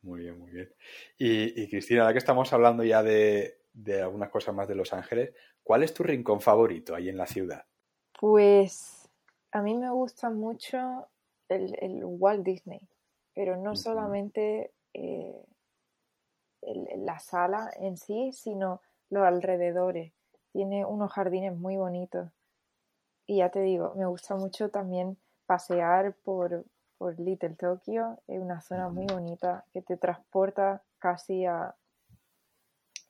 Muy 0.02 0.21
bien, 0.21 0.39
muy 0.39 0.50
bien. 0.50 0.74
Y, 1.19 1.69
Cristina, 1.69 2.02
ahora 2.02 2.13
que 2.13 2.17
estamos 2.17 2.52
hablando 2.52 2.84
ya 2.84 3.04
de, 3.04 3.60
de 3.74 4.02
algunas 4.02 4.32
cosas 4.32 4.56
más 4.56 4.67
de 4.67 4.74
Los 4.74 4.91
Ángeles, 4.91 5.32
¿cuál 5.62 5.84
es 5.84 5.93
tu 5.93 6.02
rincón 6.02 6.41
favorito 6.41 6.95
ahí 6.95 7.10
en 7.10 7.17
la 7.17 7.28
ciudad? 7.28 7.63
Pues 8.19 9.08
A 9.52 9.62
mí 9.62 9.78
me 9.78 9.91
gusta 9.91 10.32
mucho 10.32 11.08
el, 11.47 12.02
Walt 12.04 12.43
Disney, 12.43 12.82
pero 13.36 13.56
no 13.56 13.76
solamente 13.76 14.71
eh, 14.95 15.45
la 16.62 17.19
sala 17.19 17.71
en 17.78 17.97
sí, 17.97 18.32
sino 18.34 18.82
los 19.10 19.24
alrededores. 19.24 20.13
Tiene 20.52 20.86
unos 20.86 21.12
jardines 21.12 21.58
muy 21.58 21.78
bonitos. 21.78 22.30
Y 23.26 23.38
ya 23.38 23.50
te 23.50 23.62
digo, 23.62 23.93
me 23.95 24.06
gusta 24.06 24.36
mucho 24.36 24.69
también 24.69 25.17
pasear 25.45 26.13
por, 26.24 26.65
por 26.97 27.19
Little 27.19 27.56
Tokyo. 27.56 28.17
Es 28.28 28.39
una 28.39 28.62
zona 28.62 28.89
muy 28.89 29.06
bonita 29.06 29.65
que 29.74 29.82
te 29.82 29.97
transporta 29.97 30.84
casi 31.00 31.45
a, 31.45 31.76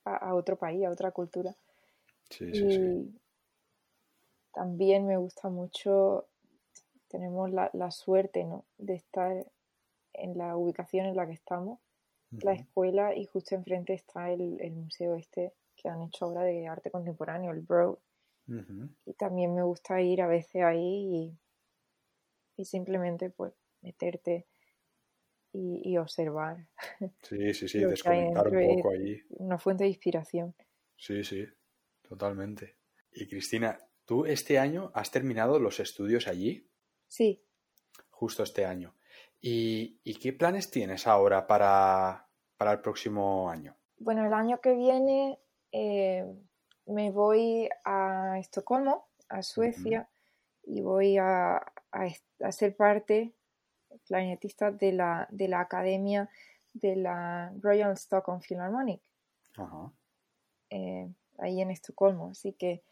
a, 0.06 0.34
otro 0.36 0.56
país, 0.56 0.86
a 0.86 0.92
otra 0.92 1.12
cultura. 1.12 1.54
Sí, 2.30 2.54
sí, 2.54 2.72
sí. 2.72 3.22
También 4.54 5.08
me 5.08 5.18
gusta 5.18 5.50
mucho, 5.50 6.26
tenemos 7.08 7.50
la, 7.52 7.92
suerte 7.92 8.44
¿no? 8.44 8.66
de 8.78 8.96
estar 8.96 9.46
en 10.14 10.38
la 10.38 10.58
ubicación 10.58 11.06
en 11.06 11.16
la 11.16 11.26
que 11.26 11.34
estamos, 11.34 11.80
la 12.32 12.54
escuela, 12.54 13.16
y 13.16 13.26
justo 13.26 13.56
enfrente 13.56 13.94
está 13.94 14.32
el, 14.32 14.72
museo 14.72 15.16
este 15.16 15.54
que 15.76 15.90
han 15.90 16.02
hecho 16.04 16.28
obra 16.28 16.44
de 16.44 16.68
arte 16.68 16.92
contemporáneo, 16.92 17.52
el 17.52 17.62
Broad. 17.62 17.98
Y 19.06 19.14
también 19.14 19.56
me 19.56 19.64
gusta 19.64 20.02
ir 20.02 20.22
a 20.22 20.28
veces 20.28 20.62
ahí 20.62 21.38
y, 22.58 22.66
simplemente 22.66 23.30
pues 23.30 23.54
meterte 23.82 24.46
y, 25.54 25.98
observar. 25.98 26.68
Sí, 27.24 27.54
sí, 27.54 27.68
sí, 27.68 27.80
desconectar 27.80 28.48
un 28.50 28.76
poco 28.76 28.92
allí. 28.92 29.22
Una 29.30 29.58
fuente 29.58 29.84
de 29.86 29.90
inspiración. 29.90 30.54
Sí, 30.98 31.24
sí, 31.24 31.46
totalmente. 32.02 32.78
Y 33.12 33.28
Cristina, 33.28 33.78
¿tú 34.06 34.26
este 34.26 34.60
año 34.60 34.92
has 34.94 35.12
terminado 35.12 35.60
los 35.60 35.80
estudios 35.80 36.28
allí? 36.28 36.70
Sí. 37.08 37.44
Justo 38.10 38.44
este 38.44 38.66
año. 38.66 38.96
¿Y, 39.42 40.20
qué 40.22 40.34
planes 40.34 40.70
tienes 40.70 41.08
ahora 41.08 41.48
para, 41.48 42.28
el 42.60 42.82
próximo 42.82 43.50
año? 43.50 43.76
Bueno, 43.98 44.26
el 44.26 44.34
año 44.34 44.62
que 44.62 44.76
viene 44.76 45.40
eh, 45.72 46.26
me 46.86 47.12
voy 47.12 47.68
a 47.84 48.38
Estocolmo, 48.40 49.08
a 49.30 49.42
Suecia, 49.42 50.08
y 50.64 50.82
voy 50.82 51.18
a, 51.18 51.58
a, 51.92 52.52
ser 52.52 52.76
parte 52.76 53.34
clarinetista 54.06 54.72
de 54.72 54.94
la, 54.94 55.28
de 55.32 55.48
la 55.48 55.62
Academia 55.62 56.30
de 56.74 56.96
la 56.96 57.52
Royal 57.60 57.94
Stockholm 57.94 58.42
Philharmonic. 58.42 59.02
Eh, 60.70 61.12
ahí 61.40 61.62
en 61.62 61.72
Estocolmo. 61.72 62.30
Así 62.30 62.54
que 62.54 62.84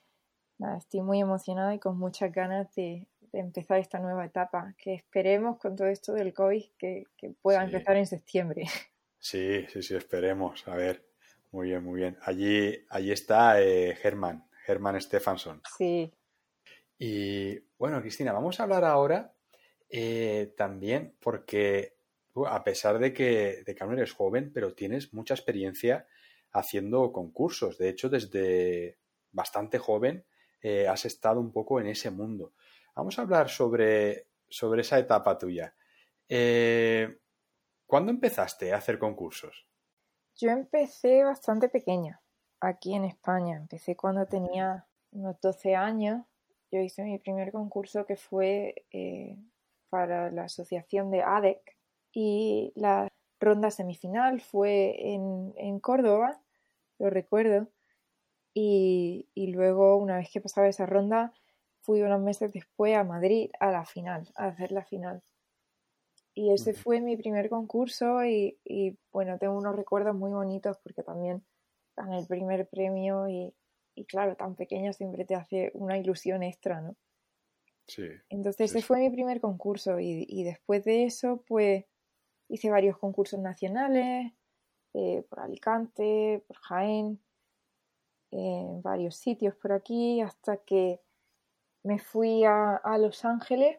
nada, 0.58 0.78
estoy 0.78 1.02
muy 1.02 1.20
emocionada 1.20 1.74
y 1.74 1.80
con 1.80 1.98
muchas 1.98 2.32
ganas 2.32 2.74
de, 2.76 3.08
empezar 3.34 3.80
esta 3.80 4.00
nueva 4.00 4.26
etapa, 4.26 4.74
que 4.78 4.94
esperemos 4.94 5.58
con 5.58 5.76
todo 5.76 5.88
esto 5.88 6.14
del 6.14 6.34
COVID 6.34 6.64
que, 6.78 7.06
pueda 7.42 7.64
empezar 7.64 7.98
en 7.98 8.06
septiembre. 8.06 8.66
Sí, 9.22 9.66
sí, 9.68 9.84
sí, 9.84 9.96
esperemos. 9.96 10.66
A 10.68 10.76
ver, 10.76 11.06
muy 11.52 11.68
bien, 11.68 11.84
muy 11.84 12.00
bien. 12.00 12.18
Allí, 12.22 12.86
allí 12.90 13.12
está 13.12 13.62
eh, 13.62 13.94
Germán, 13.96 14.46
Germán 14.66 15.02
Stefansson. 15.02 15.62
Sí. 15.78 16.10
Y 16.98 17.60
bueno, 17.78 18.02
Cristina, 18.02 18.32
vamos 18.32 18.60
a 18.60 18.64
hablar 18.64 18.86
ahora 18.86 19.34
eh, 19.90 20.54
también 20.56 21.16
porque 21.20 21.98
a 22.48 22.64
pesar 22.64 23.00
de 23.00 23.14
que, 23.14 23.64
de 23.66 23.76
que 23.76 23.84
aún 23.84 23.94
eres 23.94 24.14
joven, 24.14 24.52
pero 24.54 24.74
tienes 24.74 25.14
mucha 25.14 25.34
experiencia 25.34 26.08
haciendo 26.52 27.12
concursos. 27.12 27.78
De 27.78 27.90
hecho, 27.90 28.10
desde 28.10 28.98
bastante 29.32 29.80
joven 29.80 30.26
eh, 30.62 30.88
has 30.88 31.06
estado 31.06 31.40
un 31.40 31.52
poco 31.52 31.80
en 31.80 31.88
ese 31.88 32.12
mundo. 32.12 32.54
Vamos 33.00 33.18
a 33.18 33.22
hablar 33.22 33.48
sobre, 33.48 34.28
sobre 34.50 34.82
esa 34.82 35.00
etapa 35.00 35.38
tuya. 35.38 35.74
Eh, 36.28 37.22
¿Cuándo 37.86 38.12
empezaste 38.12 38.74
a 38.74 38.76
hacer 38.76 39.00
concursos? 39.00 39.70
Yo 40.36 40.50
empecé 40.50 41.24
bastante 41.24 41.70
pequeña, 41.70 42.22
aquí 42.60 42.96
en 42.96 43.06
España. 43.06 43.56
Empecé 43.56 43.96
cuando 43.96 44.26
tenía 44.26 44.86
unos 45.12 45.40
12 45.40 45.78
años. 45.78 46.26
Yo 46.74 46.82
hice 46.82 47.04
mi 47.04 47.20
primer 47.20 47.54
concurso 47.54 48.06
que 48.06 48.18
fue 48.18 48.84
eh, 48.92 49.38
para 49.90 50.30
la 50.30 50.44
asociación 50.44 51.10
de 51.10 51.24
ADEC 51.24 51.78
y 52.12 52.74
la 52.76 53.08
ronda 53.40 53.72
semifinal 53.72 54.42
fue 54.42 55.14
en, 55.14 55.54
en 55.56 55.80
Córdoba, 55.80 56.42
lo 56.98 57.10
recuerdo. 57.10 57.70
Y, 58.54 59.30
y, 59.34 59.48
luego, 59.54 59.96
una 59.96 60.18
vez 60.18 60.30
que 60.34 60.42
pasaba 60.42 60.68
esa 60.68 60.86
ronda, 60.86 61.34
fui 61.90 62.04
unos 62.04 62.22
meses 62.22 62.54
después 62.54 62.96
a 62.96 63.04
Madrid 63.04 63.50
a 63.60 63.72
la 63.72 63.84
final, 63.84 64.32
a 64.36 64.50
hacer 64.50 64.72
la 64.72 64.86
final. 64.86 65.24
Y 66.36 66.54
ese 66.54 66.76
fue 66.76 67.02
mi 67.02 67.18
primer 67.18 67.50
concurso 67.50 68.24
y, 68.24 68.60
y, 68.64 68.96
bueno, 69.12 69.40
tengo 69.40 69.58
unos 69.58 69.76
recuerdos 69.76 70.16
muy 70.16 70.30
bonitos 70.30 70.78
porque 70.84 71.02
también 71.02 71.44
gané 71.98 72.20
el 72.20 72.28
primer 72.28 72.70
premio 72.70 73.28
y, 73.28 73.56
y, 73.96 74.06
claro, 74.06 74.36
tan 74.36 74.54
pequeño 74.56 74.94
siempre 74.94 75.26
te 75.26 75.34
hace 75.34 75.72
una 75.74 75.98
ilusión 75.98 76.44
extra, 76.44 76.80
¿no? 76.80 76.96
Sí. 77.88 78.08
Entonces 78.30 78.70
ese 78.70 78.86
fue 78.86 79.00
mi 79.00 79.10
primer 79.10 79.42
concurso 79.42 80.00
y, 80.00 80.28
y 80.30 80.44
después 80.44 80.84
de 80.84 81.06
eso, 81.06 81.44
pues 81.48 81.86
hice 82.50 82.70
varios 82.70 83.00
concursos 83.00 83.40
nacionales, 83.40 84.32
eh, 84.94 85.26
por 85.28 85.40
Alicante, 85.40 86.44
por 86.46 86.58
Jaén, 86.58 87.20
en 88.30 88.84
varios 88.84 89.16
sitios 89.16 89.56
por 89.56 89.72
aquí, 89.72 90.22
hasta 90.22 90.58
que 90.58 91.02
me 91.84 92.00
fui 92.00 92.44
a, 92.46 92.82
Los 93.00 93.26
Ángeles 93.26 93.78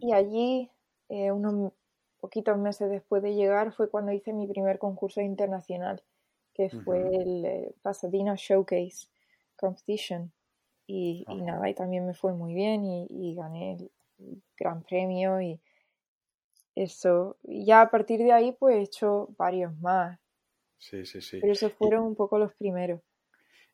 y 0.00 0.12
allí, 0.12 0.70
eh, 1.08 1.32
unos 1.32 1.72
poquitos 2.20 2.56
meses 2.58 2.90
después 2.90 3.22
de 3.22 3.34
llegar, 3.34 3.72
fue 3.72 3.90
cuando 3.90 4.12
hice 4.12 4.32
mi 4.32 4.46
primer 4.46 4.78
concurso 4.78 5.20
internacional, 5.20 6.02
que 6.52 6.70
fue 6.70 7.00
el 7.00 7.44
eh, 7.44 7.74
Pasadena 7.82 8.34
Showcase 8.36 9.08
Competition. 9.56 10.32
Y, 10.86 11.24
nada, 11.28 11.68
y 11.68 11.74
también 11.74 12.06
me 12.06 12.14
fue 12.14 12.34
muy 12.34 12.52
bien 12.52 12.84
y, 12.84 13.34
gané 13.34 13.72
el, 13.74 13.90
gran 14.56 14.82
premio 14.82 15.40
y 15.40 15.58
eso. 16.74 17.38
Y 17.42 17.64
ya 17.64 17.80
a 17.80 17.90
partir 17.90 18.20
de 18.20 18.32
ahí, 18.32 18.52
pues 18.52 18.76
he 18.76 18.82
hecho 18.82 19.28
varios 19.38 19.74
más. 19.80 20.18
Sí, 20.78 21.06
sí, 21.06 21.22
sí. 21.22 21.38
Pero 21.40 21.52
esos 21.54 21.72
fueron 21.72 22.04
un 22.04 22.14
poco 22.14 22.38
los 22.38 22.54
primeros. 22.54 23.00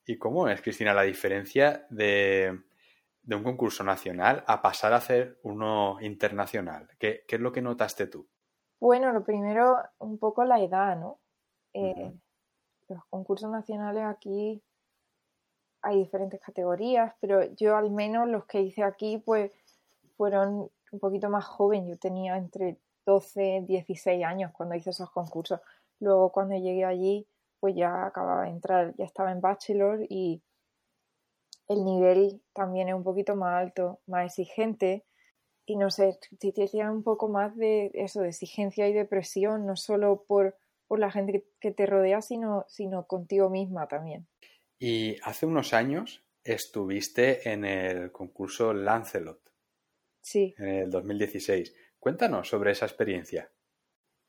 ¿Y 0.06 0.18
cómo 0.18 0.48
es, 0.48 0.62
Cristina, 0.62 0.94
la 0.94 1.02
diferencia 1.02 1.86
de, 1.90 2.60
un 3.36 3.44
concurso 3.44 3.84
nacional 3.84 4.44
a 4.46 4.62
pasar 4.62 4.92
a 4.92 4.96
hacer 4.96 5.38
uno 5.42 5.98
internacional? 6.00 6.88
¿Qué, 6.98 7.24
es 7.28 7.40
lo 7.40 7.52
que 7.52 7.62
notaste 7.62 8.06
tú? 8.06 8.28
Bueno, 8.80 9.12
lo 9.12 9.22
primero, 9.22 9.76
un 9.98 10.18
poco 10.18 10.44
la 10.44 10.60
edad, 10.60 10.96
¿no? 10.98 11.18
Eh, 11.74 12.12
los 12.88 13.04
concursos 13.06 13.50
nacionales 13.50 14.04
aquí 14.04 14.62
hay 15.82 15.98
diferentes 15.98 16.40
categorías, 16.40 17.14
pero 17.20 17.44
yo 17.54 17.76
al 17.76 17.90
menos 17.90 18.28
los 18.28 18.44
que 18.46 18.60
hice 18.60 18.82
aquí, 18.82 19.18
pues 19.18 19.50
fueron 20.16 20.70
un 20.92 20.98
poquito 20.98 21.30
más 21.30 21.44
joven. 21.44 21.86
Yo 21.86 21.96
tenía 21.96 22.36
entre 22.36 22.78
12, 23.06 23.64
16 23.66 24.24
años 24.24 24.52
cuando 24.52 24.74
hice 24.74 24.90
esos 24.90 25.10
concursos. 25.10 25.60
Luego 26.00 26.30
cuando 26.32 26.56
llegué 26.56 26.84
allí, 26.84 27.26
pues 27.60 27.74
ya 27.74 28.06
acababa 28.06 28.44
de 28.44 28.50
entrar, 28.50 28.94
ya 28.96 29.04
estaba 29.04 29.32
en 29.32 29.40
bachelor 29.40 30.00
y 30.08 30.42
el 31.70 31.84
nivel 31.84 32.42
también 32.52 32.88
es 32.88 32.94
un 32.94 33.04
poquito 33.04 33.36
más 33.36 33.54
alto, 33.54 34.00
más 34.08 34.26
exigente. 34.26 35.04
Y 35.64 35.76
no 35.76 35.88
sé, 35.88 36.18
si 36.40 36.52
tiene 36.52 36.90
un 36.90 37.04
poco 37.04 37.28
más 37.28 37.56
de 37.56 37.92
eso, 37.94 38.22
de 38.22 38.30
exigencia 38.30 38.88
y 38.88 38.92
de 38.92 39.04
presión, 39.04 39.66
no 39.66 39.76
solo 39.76 40.24
por, 40.26 40.56
por 40.88 40.98
la 40.98 41.12
gente 41.12 41.46
que 41.60 41.70
te 41.70 41.86
rodea, 41.86 42.22
sino, 42.22 42.64
sino 42.66 43.06
contigo 43.06 43.50
misma 43.50 43.86
también. 43.86 44.26
Y 44.80 45.16
hace 45.22 45.46
unos 45.46 45.72
años 45.72 46.24
estuviste 46.42 47.48
en 47.48 47.64
el 47.64 48.10
concurso 48.10 48.72
Lancelot. 48.72 49.40
Sí. 50.22 50.56
En 50.58 50.66
el 50.66 50.90
2016. 50.90 51.72
Cuéntanos 52.00 52.48
sobre 52.48 52.72
esa 52.72 52.86
experiencia. 52.86 53.48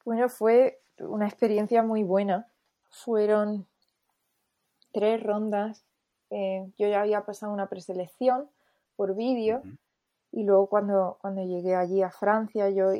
Bueno, 0.05 0.29
fue 0.29 0.83
una 0.99 1.27
experiencia 1.27 1.81
muy 1.81 2.03
buena. 2.03 2.53
Fueron 2.91 3.67
tres 4.91 5.23
rondas. 5.23 5.87
Eh, 6.31 6.71
yo 6.77 6.87
ya 6.87 7.01
había 7.01 7.25
pasado 7.25 7.53
una 7.53 7.67
preselección 7.67 8.49
por 8.95 9.15
vídeo 9.15 9.61
y 10.31 10.43
luego 10.43 10.67
cuando, 10.67 11.17
cuando 11.21 11.43
llegué 11.43 11.75
allí 11.75 12.01
a 12.01 12.09
Francia, 12.09 12.69
yo 12.69 12.91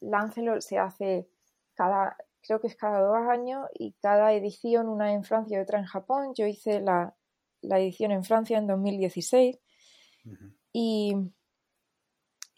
Lancelot 0.00 0.60
se 0.62 0.78
hace 0.78 1.28
cada, 1.74 2.16
creo 2.42 2.60
que 2.60 2.66
es 2.66 2.76
cada 2.76 3.00
dos 3.00 3.28
años 3.28 3.68
y 3.74 3.92
cada 4.00 4.32
edición, 4.32 4.88
una 4.88 5.12
en 5.12 5.24
Francia 5.24 5.58
y 5.58 5.62
otra 5.62 5.78
en 5.78 5.84
Japón. 5.84 6.32
Yo 6.34 6.46
hice 6.46 6.80
la, 6.80 7.14
edición 7.62 8.10
en 8.10 8.24
Francia 8.24 8.58
en 8.58 8.66
2016 8.66 9.58
y 10.72 11.14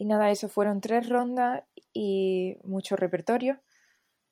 y 0.03 0.05
nada, 0.05 0.31
eso 0.31 0.49
fueron 0.49 0.81
tres 0.81 1.07
rondas 1.07 1.63
y 1.93 2.57
mucho 2.63 2.97
repertorio, 2.97 3.61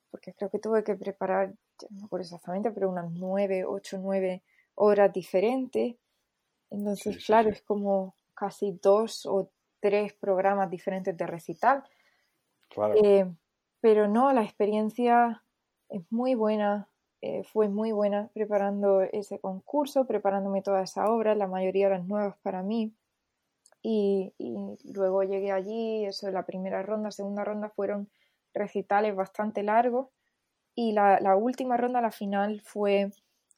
porque 0.09 0.33
creo 0.33 0.49
que 0.49 0.59
tuve 0.59 0.83
que 0.83 0.95
preparar, 0.95 1.53
no 1.89 1.99
me 1.99 2.05
acuerdo 2.05 2.25
exactamente, 2.25 2.71
pero 2.71 2.89
unas 2.89 3.09
nueve, 3.11 3.63
ocho, 3.63 3.97
nueve 3.97 4.43
horas 4.75 5.11
diferentes. 5.13 5.95
Entonces, 6.69 7.23
claro, 7.25 7.49
es 7.49 7.61
como 7.61 8.15
casi 8.33 8.77
dos 8.81 9.25
o 9.25 9.51
tres 9.79 10.13
programas 10.13 10.69
diferentes 10.69 11.15
de 11.15 11.27
recital. 11.27 11.83
Claro. 12.69 12.95
Eh, 13.03 13.29
pero 13.81 14.07
no, 14.07 14.31
la 14.31 14.43
experiencia 14.43 15.43
es 15.89 16.03
muy 16.11 16.35
buena, 16.35 16.87
eh, 17.21 17.43
fue 17.43 17.67
muy 17.67 17.91
buena 17.91 18.29
preparando 18.33 19.01
ese 19.01 19.39
concurso, 19.39 20.05
preparándome 20.05 20.61
toda 20.61 20.83
esa 20.83 21.11
obra, 21.11 21.35
la 21.35 21.47
mayoría 21.47 21.87
eran 21.87 22.07
nuevas 22.07 22.37
para 22.41 22.63
mí. 22.63 22.93
Y, 23.83 24.31
luego 24.93 25.23
llegué 25.23 25.51
allí, 25.51 26.05
eso 26.05 26.29
la 26.29 26.45
primera 26.45 26.83
ronda, 26.83 27.09
segunda 27.09 27.43
ronda 27.43 27.69
fueron 27.69 28.09
recitales 28.53 29.15
bastante 29.15 29.63
largos 29.63 30.09
y 30.75 30.91
la, 30.91 31.19
la 31.19 31.35
última 31.35 31.77
ronda, 31.77 31.99
la 31.99 32.11
final, 32.11 32.61
fue 32.61 33.11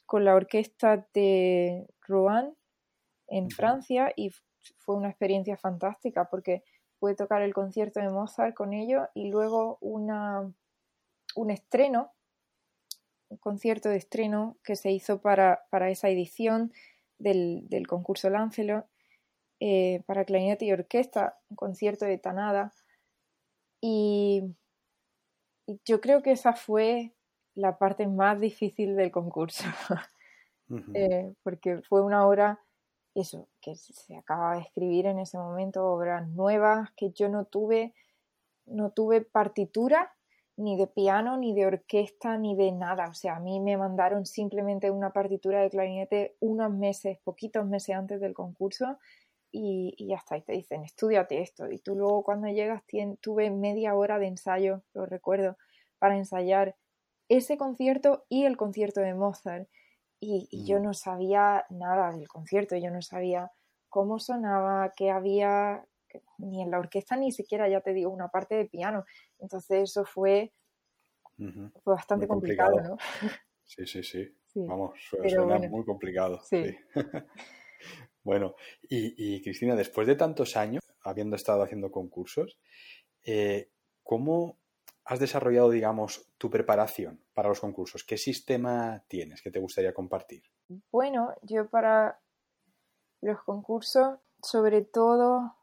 con 0.06 0.26
la 0.26 0.36
orquesta 0.36 1.08
de 1.14 1.88
Rouen 2.02 2.56
en 3.28 3.50
Francia 3.50 4.12
y 4.16 4.32
fue 4.78 4.96
una 4.96 5.10
experiencia 5.10 5.58
fantástica 5.58 6.30
porque 6.30 6.64
pude 7.00 7.16
tocar 7.16 7.42
el 7.42 7.54
concierto 7.54 8.00
de 8.00 8.10
Mozart 8.10 8.54
con 8.54 8.74
ellos 8.74 9.08
y 9.14 9.30
luego 9.30 9.78
una, 9.82 10.54
un 11.36 11.52
estreno, 11.52 12.14
un 13.30 13.38
concierto 13.38 13.90
de 13.90 13.98
estreno 13.98 14.58
que 14.64 14.76
se 14.76 14.92
hizo 14.92 15.22
para, 15.22 15.66
para 15.70 15.90
esa 15.90 16.10
edición 16.10 16.72
del, 17.18 17.68
del 17.70 17.88
concurso 17.88 18.30
Lancelot 18.30 18.86
eh, 19.66 20.04
para 20.08 20.26
clarinete 20.26 20.66
y 20.66 20.74
orquesta, 20.74 21.40
un 21.50 21.56
concierto 21.56 22.04
de 22.04 22.18
Tanada. 22.18 22.74
Y, 23.80 24.56
yo 25.86 26.02
creo 26.02 26.22
que 26.22 26.32
esa 26.34 26.52
fue 26.52 27.14
la 27.56 27.78
parte 27.78 28.08
más 28.08 28.40
difícil 28.40 28.96
del 28.96 29.12
concurso, 29.12 29.64
eh, 30.94 31.34
porque 31.44 31.82
fue 31.84 32.02
una 32.02 32.28
obra, 32.28 32.60
eso, 33.16 33.48
que 33.62 33.76
se 33.76 34.16
acaba 34.16 34.56
de 34.56 34.62
escribir 34.62 35.06
en 35.06 35.20
ese 35.20 35.38
momento, 35.38 35.86
obras 35.86 36.28
nuevas 36.30 36.92
que 36.98 37.12
yo 37.12 37.30
no 37.30 37.46
tuve, 37.46 37.94
no 38.66 38.92
tuve 38.92 39.22
partitura 39.22 40.14
ni 40.56 40.78
de 40.78 40.88
piano, 40.88 41.38
ni 41.38 41.54
de 41.54 41.66
orquesta, 41.66 42.38
ni 42.38 42.56
de 42.56 42.72
nada. 42.72 43.10
O 43.10 43.14
sea, 43.14 43.38
a 43.38 43.40
mí 43.40 43.60
me 43.60 43.78
mandaron 43.78 44.26
simplemente 44.26 44.92
una 44.92 45.12
partitura 45.12 45.62
de 45.62 45.70
clarinete 45.70 46.36
unos 46.40 46.72
meses, 46.74 47.18
poquitos 47.24 47.66
meses 47.66 47.96
antes 47.96 48.20
del 48.22 48.34
concurso 48.34 48.98
y, 49.52 49.94
y, 49.98 50.08
ya 50.08 50.18
está, 50.18 50.38
y 50.38 50.42
te 50.42 50.54
dicen, 50.54 50.84
estudiate 50.84 51.42
esto. 51.42 51.72
Y 51.72 51.80
tú 51.80 51.96
luego 51.96 52.24
cuando 52.24 52.48
llegas 52.48 52.84
tuve 53.22 53.50
media 53.50 53.96
hora 53.96 54.20
de 54.20 54.28
ensayo, 54.28 54.84
lo 54.94 55.06
recuerdo, 55.06 55.58
para 56.00 56.18
ensayar 56.18 56.76
ese 57.30 57.58
concierto 57.58 58.26
y 58.30 58.46
el 58.46 58.58
concierto 58.58 59.02
de 59.02 59.14
Mozart. 59.14 59.68
Y, 60.20 60.48
y 60.52 60.66
yo 60.66 60.80
mm. 60.80 60.84
no 60.84 60.94
sabía 60.94 61.66
nada 61.70 62.12
del 62.12 62.28
concierto, 62.28 62.78
yo 62.78 62.90
no 62.92 63.02
sabía 63.02 63.52
cómo 63.90 64.20
sonaba, 64.20 64.94
qué 64.96 65.12
había, 65.12 65.86
ni 66.38 66.62
en 66.62 66.72
la 66.72 66.80
orquesta 66.80 67.16
ni 67.16 67.32
siquiera, 67.32 67.68
ya 67.68 67.82
te 67.82 67.94
digo, 67.94 68.10
una 68.10 68.30
parte 68.30 68.56
de 68.56 68.66
piano. 68.66 69.06
Entonces 69.40 69.84
eso 69.84 70.06
fue, 70.06 70.54
fue 71.38 71.94
bastante 71.94 72.28
complicado. 72.28 72.82
¿no? 72.82 72.98
Sí, 73.66 73.88
sí, 73.88 74.04
sí, 74.04 74.30
Vamos, 74.56 75.00
suena 75.10 75.58
muy 75.70 75.86
complicado. 75.86 76.42
sí. 76.44 76.76
Bueno, 78.24 78.56
y, 78.84 79.42
Cristina, 79.42 79.76
después 79.76 80.08
de 80.08 80.16
tantos 80.16 80.56
años, 80.56 80.82
habiendo 81.04 81.36
estado 81.36 81.62
haciendo 81.62 81.92
concursos, 81.92 82.58
eh, 83.26 83.70
¿cómo 84.02 84.60
has 85.06 85.20
desarrollado, 85.20 85.70
digamos, 85.70 86.32
tu 86.38 86.50
preparación 86.50 87.24
para 87.34 87.50
los 87.50 87.60
concursos? 87.60 88.04
¿Qué 88.04 88.18
sistema 88.18 89.04
tienes 89.08 89.42
que 89.42 89.52
te 89.52 89.60
gustaría 89.60 89.94
compartir? 89.94 90.44
Bueno, 90.92 91.34
yo 91.42 91.70
para 91.70 92.22
los 93.22 93.42
concursos, 93.44 94.20
sobre 94.42 94.82
todo, 94.82 95.56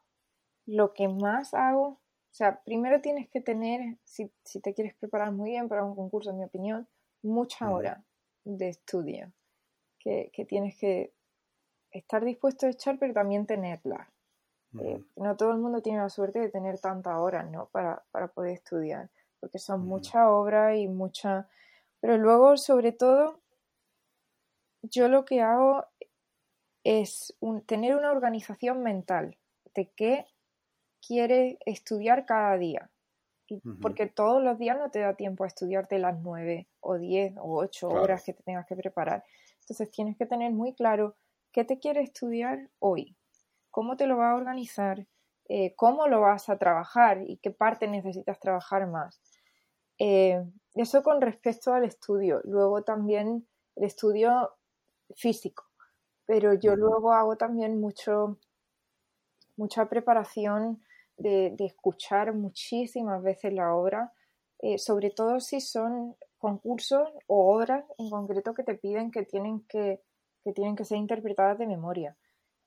lo 0.65 0.93
que 0.93 1.07
más 1.07 1.53
hago, 1.53 1.87
o 1.87 2.33
sea, 2.33 2.61
primero 2.63 3.01
tienes 3.01 3.29
que 3.29 3.41
tener, 3.41 3.97
si, 4.03 4.31
te 4.61 4.73
quieres 4.73 4.95
preparar 4.95 5.31
muy 5.31 5.51
bien 5.51 5.67
para 5.67 5.83
un 5.83 5.95
concurso, 5.95 6.29
en 6.29 6.37
mi 6.37 6.45
opinión, 6.45 6.87
mucha 7.21 7.69
hora 7.69 8.03
de 8.43 8.69
estudio 8.69 9.33
que, 9.99 10.31
que 10.33 10.45
tienes 10.45 10.77
que 10.77 11.13
estar 11.91 12.23
dispuesto 12.23 12.65
a 12.65 12.69
echar, 12.69 12.97
pero 12.97 13.13
también 13.13 13.45
tenerla. 13.45 14.11
Eh, 14.79 15.03
no 15.17 15.35
todo 15.35 15.51
el 15.51 15.57
mundo 15.57 15.81
tiene 15.81 15.99
la 15.99 16.09
suerte 16.09 16.39
de 16.39 16.49
tener 16.49 16.79
tantas 16.79 17.15
horas, 17.17 17.49
¿no? 17.51 17.67
Para, 17.71 18.03
poder 18.33 18.53
estudiar, 18.53 19.09
porque 19.41 19.59
son 19.59 19.85
muchas 19.85 20.23
obras 20.27 20.77
y 20.77 20.87
mucha... 20.87 21.49
Pero 21.99 22.17
luego, 22.17 22.55
sobre 22.55 22.93
todo, 22.93 23.41
yo 24.81 25.09
lo 25.09 25.25
que 25.25 25.41
hago 25.41 25.85
es 26.83 27.35
tener 27.65 27.95
una 27.95 28.11
organización 28.11 28.81
mental 28.81 29.37
de 29.75 29.91
qué 29.95 30.25
quieres 31.05 31.57
estudiar 31.65 32.25
cada 32.25 32.57
día. 32.57 32.89
Porque 33.81 34.07
todos 34.07 34.41
los 34.41 34.57
días 34.57 34.77
no 34.77 34.89
te 34.91 34.99
da 34.99 35.15
tiempo 35.15 35.43
a 35.43 35.47
estudiarte 35.47 35.99
las 35.99 36.17
nueve 36.21 36.69
o 36.79 36.97
diez 36.97 37.35
o 37.37 37.59
ocho 37.59 37.89
horas 37.89 38.23
que 38.23 38.33
te 38.33 38.43
tengas 38.43 38.65
que 38.65 38.77
preparar. 38.77 39.25
Entonces 39.59 39.91
tienes 39.91 40.17
que 40.17 40.25
tener 40.25 40.53
muy 40.53 40.73
claro 40.73 41.17
qué 41.51 41.65
te 41.65 41.77
quieres 41.77 42.05
estudiar 42.05 42.69
hoy, 42.79 43.17
cómo 43.69 43.97
te 43.97 44.07
lo 44.07 44.15
vas 44.15 44.31
a 44.31 44.35
organizar, 44.37 45.05
eh, 45.49 45.75
cómo 45.75 46.07
lo 46.07 46.21
vas 46.21 46.47
a 46.47 46.57
trabajar 46.57 47.23
y 47.27 47.37
qué 47.37 47.51
parte 47.51 47.89
necesitas 47.89 48.39
trabajar 48.39 48.87
más. 48.87 49.21
Eh, 50.03 50.43
eso 50.73 51.03
con 51.03 51.21
respecto 51.21 51.73
al 51.73 51.83
estudio. 51.83 52.41
Luego 52.45 52.81
también 52.81 53.47
el 53.75 53.83
estudio 53.83 54.51
físico, 55.15 55.65
pero 56.25 56.55
yo 56.55 56.75
luego 56.75 57.13
hago 57.13 57.35
también 57.35 57.79
mucho, 57.79 58.39
mucha 59.57 59.87
preparación 59.89 60.81
de, 61.17 61.53
escuchar 61.59 62.33
muchísimas 62.33 63.21
veces 63.21 63.53
la 63.53 63.75
obra, 63.75 64.11
eh, 64.57 64.79
sobre 64.79 65.11
todo 65.11 65.39
si 65.39 65.61
son 65.61 66.15
concursos 66.39 67.07
o 67.27 67.55
obras 67.55 67.85
en 67.99 68.09
concreto 68.09 68.55
que 68.55 68.63
te 68.63 68.73
piden 68.73 69.11
que 69.11 69.23
tienen 69.23 69.63
que 69.67 70.01
que 70.43 70.53
tienen 70.53 70.75
que 70.75 70.85
ser 70.85 70.97
interpretadas 70.97 71.59
de 71.59 71.67
memoria. 71.67 72.17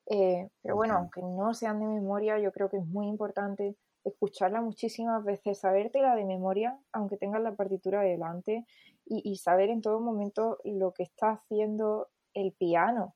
Eh, 0.07 0.49
pero 0.63 0.77
bueno, 0.77 0.97
aunque 0.97 1.21
no 1.23 1.55
sean 1.55 1.81
de 1.81 1.87
memoria, 1.87 2.39
yo 2.39 2.53
creo 2.53 2.69
que 2.69 2.77
es 2.77 2.87
muy 2.87 3.09
importante 3.09 3.77
escucharla 4.05 4.61
muchísimas 4.61 5.25
veces, 5.25 5.59
sabértela 5.59 6.15
de 6.15 6.25
memoria, 6.25 6.79
aunque 6.93 7.17
tengas 7.17 7.43
la 7.43 7.57
partitura 7.57 8.03
delante, 8.03 8.67
y, 9.07 9.37
saber 9.37 9.69
en 9.69 9.83
todo 9.83 10.01
momento 10.01 10.59
lo 10.65 10.93
que 10.93 11.03
está 11.03 11.33
haciendo 11.33 12.09
el 12.33 12.53
piano 12.53 13.15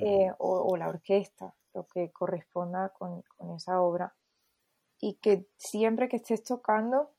eh, 0.00 0.30
o, 0.38 0.76
la 0.76 0.88
orquesta, 0.88 1.54
lo 1.72 1.86
que 1.86 2.10
corresponda 2.12 2.90
con, 2.90 3.24
esa 3.56 3.80
obra. 3.80 4.14
Y 5.00 5.14
que 5.14 5.46
siempre 5.56 6.08
que 6.08 6.16
estés 6.16 6.44
tocando 6.44 7.14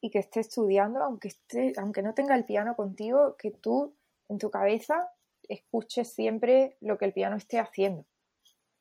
y 0.00 0.10
que 0.10 0.18
estés 0.18 0.48
estudiando, 0.48 1.00
aunque, 1.00 1.28
esté, 1.28 1.74
aunque 1.76 2.02
no 2.02 2.12
tenga 2.12 2.34
el 2.34 2.44
piano 2.44 2.74
contigo, 2.74 3.36
que 3.36 3.52
tú 3.52 3.94
en 4.28 4.38
tu 4.38 4.50
cabeza 4.50 5.08
escuches 5.48 6.12
siempre 6.12 6.76
lo 6.80 6.98
que 6.98 7.04
el 7.04 7.12
piano 7.12 7.36
esté 7.36 7.60
haciendo. 7.60 8.04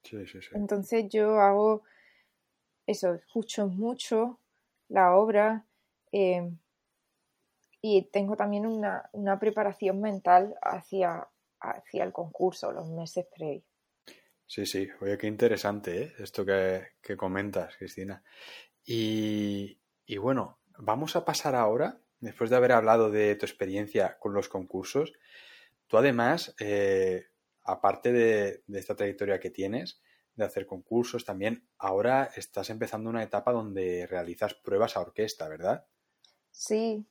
Sí, 0.04 0.26
sí, 0.26 0.42
sí. 0.42 0.50
Entonces 0.54 1.10
yo 1.10 1.40
hago 1.40 1.84
eso, 2.86 3.14
escucho 3.14 3.68
mucho 3.68 4.40
la 4.90 5.16
obra 5.16 5.66
eh, 6.12 6.52
y 7.82 8.04
tengo 8.12 8.36
también 8.36 8.66
una, 8.66 9.40
preparación 9.40 10.02
mental 10.02 10.56
hacia, 10.62 11.28
hacia 11.60 12.04
el 12.04 12.12
concurso, 12.12 12.72
los 12.72 12.90
meses 12.90 13.26
previos. 13.36 13.66
Sí, 14.48 14.66
sí, 14.66 14.88
oye, 15.02 15.18
qué 15.18 15.28
interesante 15.28 16.04
¿eh? 16.04 16.14
esto 16.20 16.46
que, 16.46 17.18
comentas, 17.18 17.76
Cristina. 17.78 18.24
Y, 18.86 19.80
y 20.06 20.18
bueno, 20.18 20.60
vamos 20.78 21.16
a 21.16 21.26
pasar 21.26 21.56
ahora, 21.56 22.00
después 22.20 22.50
de 22.50 22.56
haber 22.56 22.72
hablado 22.72 23.10
de 23.10 23.36
tu 23.36 23.46
experiencia 23.46 24.18
con 24.20 24.34
los 24.34 24.48
concursos, 24.48 25.14
Tú 25.88 25.98
además, 25.98 26.56
eh, 26.60 27.28
aparte 27.64 28.12
de, 28.12 28.64
esta 28.74 28.96
trayectoria 28.96 29.40
que 29.40 29.52
tienes, 29.52 30.02
de 30.36 30.46
hacer 30.46 30.66
concursos, 30.66 31.26
también 31.26 31.68
ahora 31.78 32.30
estás 32.36 32.70
empezando 32.70 33.10
una 33.10 33.24
etapa 33.24 33.52
donde 33.52 34.08
realizas 34.08 34.54
pruebas 34.54 34.98
a 34.98 35.02
orquesta, 35.02 35.48
¿verdad? 35.48 35.86
Sí. 36.52 37.06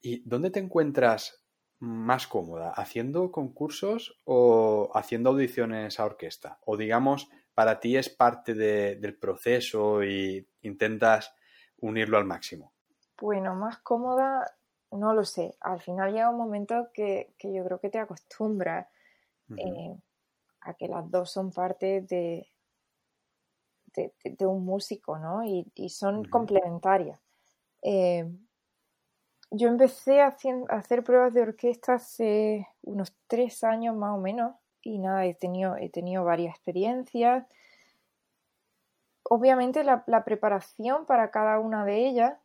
¿Y 0.00 0.22
dónde 0.28 0.50
te 0.50 0.60
encuentras 0.60 1.44
más 1.78 2.26
cómoda? 2.26 2.70
¿Haciendo 2.70 3.30
concursos 3.32 4.20
o 4.24 4.90
haciendo 4.94 5.30
audiciones 5.30 5.98
a 6.00 6.04
orquesta? 6.04 6.58
O 6.64 6.76
digamos, 6.76 7.28
para 7.54 7.80
ti 7.80 7.96
es 7.96 8.08
parte 8.08 8.54
del 8.54 9.18
proceso 9.18 10.04
y 10.04 10.48
intentas 10.62 11.34
unirlo 11.78 12.18
al 12.18 12.24
máximo. 12.24 12.72
Bueno, 13.18 13.54
más 13.54 13.78
cómoda 13.78 14.56
no 14.90 15.14
lo 15.14 15.24
sé. 15.24 15.56
Al 15.60 15.80
final 15.80 16.12
llega 16.12 16.30
un 16.30 16.36
momento 16.36 16.90
que, 16.92 17.34
yo 17.42 17.64
creo 17.64 17.80
que 17.80 17.90
te 17.90 17.98
acostumbras 17.98 18.86
eh, 19.56 19.96
a 20.66 20.74
que 20.74 20.88
las 20.88 21.10
dos 21.10 21.30
son 21.30 21.52
parte 21.52 22.02
de, 22.02 22.48
de, 23.94 24.46
un 24.46 24.64
músico, 24.64 25.18
¿no? 25.18 25.44
Y, 25.44 25.88
son 25.88 26.24
complementarias. 26.24 27.20
Eh, 27.82 28.28
yo 29.50 29.68
empecé 29.68 30.20
a, 30.20 30.36
hacer 30.68 31.04
pruebas 31.04 31.32
de 31.34 31.42
orquesta 31.42 31.94
hace 31.94 32.68
unos 32.82 33.14
tres 33.26 33.62
años 33.64 33.96
más 33.96 34.14
o 34.16 34.18
menos 34.18 34.54
y 34.82 34.98
nada, 34.98 35.24
he 35.24 35.34
tenido, 35.34 35.76
he 35.76 35.88
tenido 35.88 36.24
varias 36.24 36.54
experiencias. 36.54 37.46
obviamente 39.24 39.82
la, 39.84 40.24
preparación 40.24 41.06
para 41.06 41.30
cada 41.30 41.58
una 41.58 41.84
de 41.84 42.06
ellas, 42.06 42.38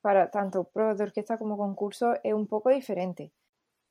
para 0.00 0.30
tanto 0.30 0.64
pruebas 0.64 0.98
de 0.98 1.04
orquesta 1.04 1.38
como 1.38 1.56
concurso, 1.56 2.14
es 2.24 2.34
un 2.34 2.46
poco 2.46 2.70
diferente. 2.70 3.32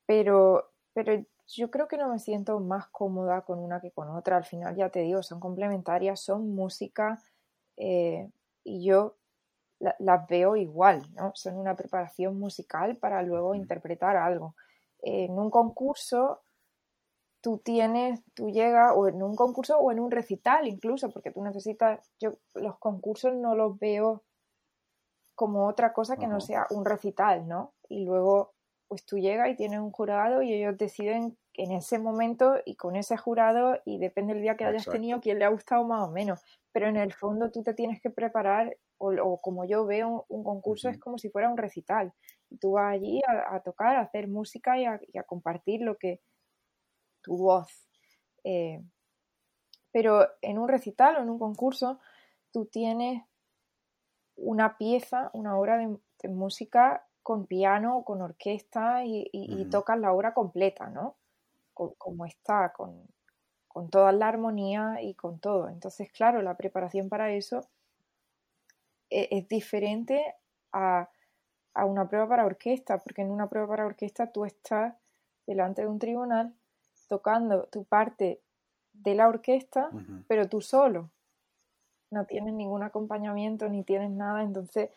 Pero, 0.05 0.71
pero 0.93 1.23
yo 1.55 1.71
creo 1.71 1.87
que 1.87 1.97
no 1.97 2.09
me 2.09 2.19
siento 2.19 2.59
más 2.59 2.87
cómoda 2.89 3.41
con 3.41 3.59
una 3.59 3.81
que 3.81 3.91
con 3.91 4.09
otra. 4.09 4.37
Al 4.37 4.45
final, 4.45 4.75
ya 4.75 4.89
te 4.89 5.01
digo, 5.01 5.23
son 5.23 5.39
complementarias, 5.39 6.21
son 6.21 6.53
música 6.53 7.21
eh, 7.77 8.29
y 8.63 8.85
yo 8.85 9.15
las 9.79 10.27
veo 10.27 10.55
igual, 10.57 11.03
¿no? 11.15 11.31
Son 11.35 11.57
una 11.57 11.75
preparación 11.75 12.37
musical 12.37 12.97
para 12.97 13.21
luego 13.23 13.55
interpretar 13.55 14.17
algo. 14.17 14.55
en 15.01 15.31
un 15.31 15.49
concurso 15.49 16.41
tú 17.41 17.59
tienes, 17.59 18.21
tú 18.33 18.49
llegas 18.49 18.93
o 18.95 19.07
en 19.07 19.23
un 19.23 19.35
concurso 19.35 19.77
o 19.79 19.91
en 19.91 19.99
un 19.99 20.11
recital 20.11 20.67
incluso, 20.67 21.09
porque 21.09 21.31
tú 21.31 21.41
necesitas, 21.41 22.11
yo 22.19 22.35
los 22.53 22.77
concursos 22.79 23.33
no 23.33 23.55
los 23.55 23.77
veo 23.79 24.23
como 25.35 25.67
otra 25.67 25.93
cosa 25.93 26.17
que 26.17 26.27
no 26.27 26.41
sea 26.41 26.67
un 26.71 26.83
recital, 26.83 27.47
¿no? 27.47 27.73
Y 27.87 28.03
luego, 28.03 28.55
pues 28.89 29.05
tú 29.05 29.17
llegas 29.17 29.49
y 29.49 29.55
tienes 29.55 29.79
un 29.79 29.91
jurado 29.91 30.41
y 30.41 30.53
ellos 30.53 30.77
deciden 30.77 31.37
en 31.53 31.71
ese 31.71 31.99
momento 31.99 32.55
y 32.65 32.75
con 32.75 32.97
ese 32.97 33.15
jurado 33.15 33.79
y 33.85 33.99
depende 33.99 34.33
del 34.33 34.41
día 34.41 34.57
que 34.57 34.65
hayas 34.65 34.85
tenido 34.85 35.21
quién 35.21 35.39
le 35.39 35.45
ha 35.45 35.49
gustado 35.49 35.85
más 35.85 36.07
o 36.07 36.11
menos. 36.11 36.41
Pero 36.73 36.87
en 36.87 36.97
el 36.97 37.13
fondo 37.13 37.51
tú 37.51 37.63
te 37.63 37.73
tienes 37.73 38.01
que 38.01 38.09
preparar, 38.09 38.75
o, 38.97 39.39
como 39.41 39.63
yo 39.65 39.85
veo 39.85 40.25
un, 40.27 40.43
concurso 40.43 40.89
es 40.89 40.99
como 40.99 41.17
si 41.17 41.29
fuera 41.29 41.49
un 41.49 41.57
recital. 41.57 42.13
Y 42.49 42.57
tú 42.57 42.71
vas 42.71 42.93
allí 42.93 43.21
a, 43.25 43.61
tocar, 43.61 43.95
a 43.95 44.01
hacer 44.01 44.27
música 44.27 44.77
y 44.77 44.85
a 44.85 45.23
compartir 45.23 45.81
lo 45.81 45.97
que, 45.97 46.19
tu 47.21 47.37
voz. 47.37 47.87
Eh, 48.43 48.81
pero 49.91 50.27
en 50.41 50.57
un 50.57 50.67
recital 50.67 51.17
o 51.17 51.21
en 51.21 51.29
un 51.29 51.39
concurso, 51.39 51.99
tú 52.51 52.65
tienes 52.65 53.23
una 54.35 54.77
pieza, 54.77 55.29
una 55.33 55.57
obra 55.57 55.77
de, 55.77 55.97
música 56.29 57.07
con 57.23 57.45
piano 57.45 57.97
o 57.97 58.03
con 58.03 58.21
orquesta 58.21 59.03
y, 59.05 59.67
tocas 59.71 59.99
la 59.99 60.11
obra 60.13 60.33
completa, 60.33 60.89
¿no? 60.89 61.15
como 61.73 62.25
está, 62.25 62.73
con, 62.73 63.07
toda 63.89 64.11
la 64.11 64.27
armonía 64.27 64.97
y 65.01 65.13
con 65.13 65.39
todo. 65.39 65.69
Entonces, 65.69 66.11
claro, 66.11 66.41
la 66.41 66.57
preparación 66.57 67.07
para 67.07 67.31
eso 67.31 67.61
es, 69.09 69.27
es 69.31 69.47
diferente 69.47 70.35
a, 70.73 71.09
a, 71.73 71.85
una 71.85 72.09
prueba 72.09 72.27
para 72.27 72.45
orquesta, 72.45 72.97
porque 72.97 73.21
en 73.21 73.31
una 73.31 73.47
prueba 73.47 73.69
para 73.69 73.85
orquesta 73.85 74.31
tú 74.31 74.43
estás 74.43 74.95
delante 75.45 75.83
de 75.83 75.87
un 75.87 75.99
tribunal 75.99 76.53
tocando 77.07 77.65
tu 77.65 77.83
parte 77.83 78.41
de 78.93 79.15
la 79.15 79.27
orquesta, 79.27 79.89
pero 80.27 80.47
tú 80.47 80.61
solo. 80.61 81.09
No 82.11 82.25
tienes 82.25 82.53
ningún 82.53 82.83
acompañamiento 82.83 83.67
ni 83.69 83.83
tienes 83.83 84.11
nada. 84.11 84.43
Entonces, 84.43 84.89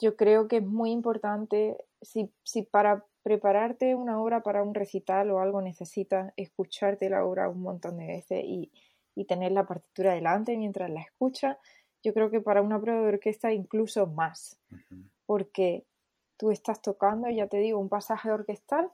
yo 0.00 0.16
creo 0.16 0.48
que 0.48 0.56
es 0.58 0.66
muy 0.66 0.90
importante, 0.90 1.76
si, 2.00 2.32
si 2.42 2.62
para 2.62 3.04
prepararte 3.22 3.94
una 3.94 4.20
obra 4.20 4.42
para 4.42 4.62
un 4.62 4.74
recital 4.74 5.30
o 5.30 5.40
algo 5.40 5.60
necesitas 5.60 6.32
escucharte 6.36 7.10
la 7.10 7.24
obra 7.24 7.48
un 7.48 7.60
montón 7.60 7.98
de 7.98 8.06
veces 8.06 8.42
y, 8.44 8.72
tener 9.28 9.52
la 9.52 9.66
partitura 9.66 10.14
delante 10.14 10.56
mientras 10.56 10.88
la 10.88 11.02
escuchas, 11.02 11.58
yo 12.02 12.14
creo 12.14 12.30
que 12.30 12.40
para 12.40 12.62
una 12.62 12.80
prueba 12.80 13.02
de 13.02 13.08
orquesta 13.08 13.52
incluso 13.52 14.06
más, 14.06 14.58
porque 15.26 15.84
tú 16.38 16.50
estás 16.50 16.80
tocando, 16.80 17.28
ya 17.28 17.46
te 17.46 17.58
digo, 17.58 17.78
un 17.78 17.90
pasaje 17.90 18.30
orquestal, 18.30 18.90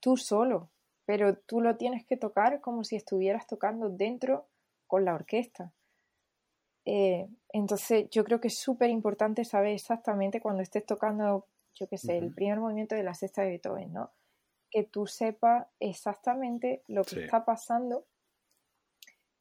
tú 0.00 0.16
solo, 0.16 0.70
pero 1.04 1.36
tú 1.36 1.60
lo 1.60 1.76
tienes 1.76 2.04
que 2.04 2.16
tocar 2.16 2.60
como 2.60 2.82
si 2.82 2.96
estuvieras 2.96 3.46
tocando 3.46 3.90
dentro 3.90 4.48
con 4.88 5.04
la 5.04 5.14
orquesta. 5.14 5.72
Eh, 6.84 7.28
entonces 7.52 8.08
yo 8.10 8.24
creo 8.24 8.40
que 8.40 8.48
es 8.48 8.58
súper 8.58 8.90
importante 8.90 9.44
saber 9.44 9.74
exactamente 9.74 10.40
cuando 10.40 10.62
estés 10.62 10.86
tocando, 10.86 11.46
yo 11.74 11.88
qué 11.88 11.98
sé, 11.98 12.18
el 12.18 12.34
primer 12.34 12.58
movimiento 12.58 12.94
de 12.94 13.02
la 13.02 13.14
sexta 13.14 13.42
de 13.42 13.48
Beethoven, 13.48 13.92
¿no? 13.92 14.10
Que 14.70 14.84
tú 14.84 15.06
sepas 15.06 15.66
exactamente 15.78 16.82
lo 16.86 17.04
que 17.04 17.24
está 17.24 17.44
pasando 17.44 18.06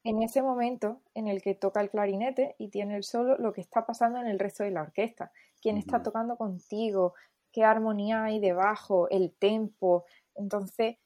en 0.03 0.23
ese 0.23 0.41
momento 0.41 1.01
en 1.13 1.27
el 1.27 1.41
que 1.41 1.55
toca 1.55 1.81
el 1.81 1.89
clarinete 1.89 2.55
y 2.57 2.69
tiene 2.69 2.95
el 2.95 3.03
solo, 3.03 3.37
lo 3.37 3.53
que 3.53 3.61
está 3.61 3.85
pasando 3.85 4.19
en 4.19 4.27
el 4.27 4.39
resto 4.39 4.63
de 4.63 4.71
la 4.71 4.81
orquesta. 4.81 5.31
Quién 5.61 5.77
está 5.77 6.01
tocando 6.01 6.37
contigo, 6.37 7.13
qué 7.51 7.63
armonía 7.63 8.23
hay 8.23 8.39
debajo, 8.39 9.09
el 9.09 9.33
tempo. 9.33 10.05
Entonces, 10.35 10.97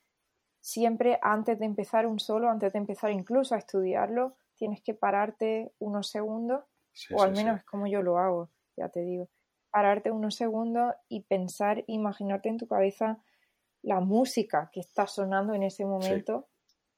siempre 0.61 1.19
antes 1.21 1.59
de 1.59 1.65
empezar 1.65 2.05
un 2.05 2.19
solo, 2.19 2.49
antes 2.49 2.71
de 2.73 2.79
empezar 2.79 3.11
incluso 3.11 3.55
a 3.55 3.57
estudiarlo, 3.57 4.35
tienes 4.63 4.81
que 4.81 4.93
pararte 4.93 5.73
unos 5.79 6.07
segundos, 6.09 6.63
o 7.11 7.21
al 7.21 7.33
menos 7.33 7.57
es 7.57 7.65
como 7.65 7.85
yo 7.85 8.01
lo 8.01 8.17
hago, 8.17 8.49
ya 8.77 8.87
te 8.87 9.01
digo, 9.01 9.27
pararte 9.69 10.09
unos 10.09 10.35
segundos 10.35 10.93
y 11.09 11.23
pensar, 11.23 11.83
imaginarte 11.87 12.47
en 12.47 12.57
tu 12.57 12.65
cabeza 12.65 13.21
la 13.81 13.99
música 13.99 14.69
que 14.71 14.79
está 14.79 15.05
sonando 15.05 15.53
en 15.53 15.63
ese 15.63 15.83
momento 15.83 16.47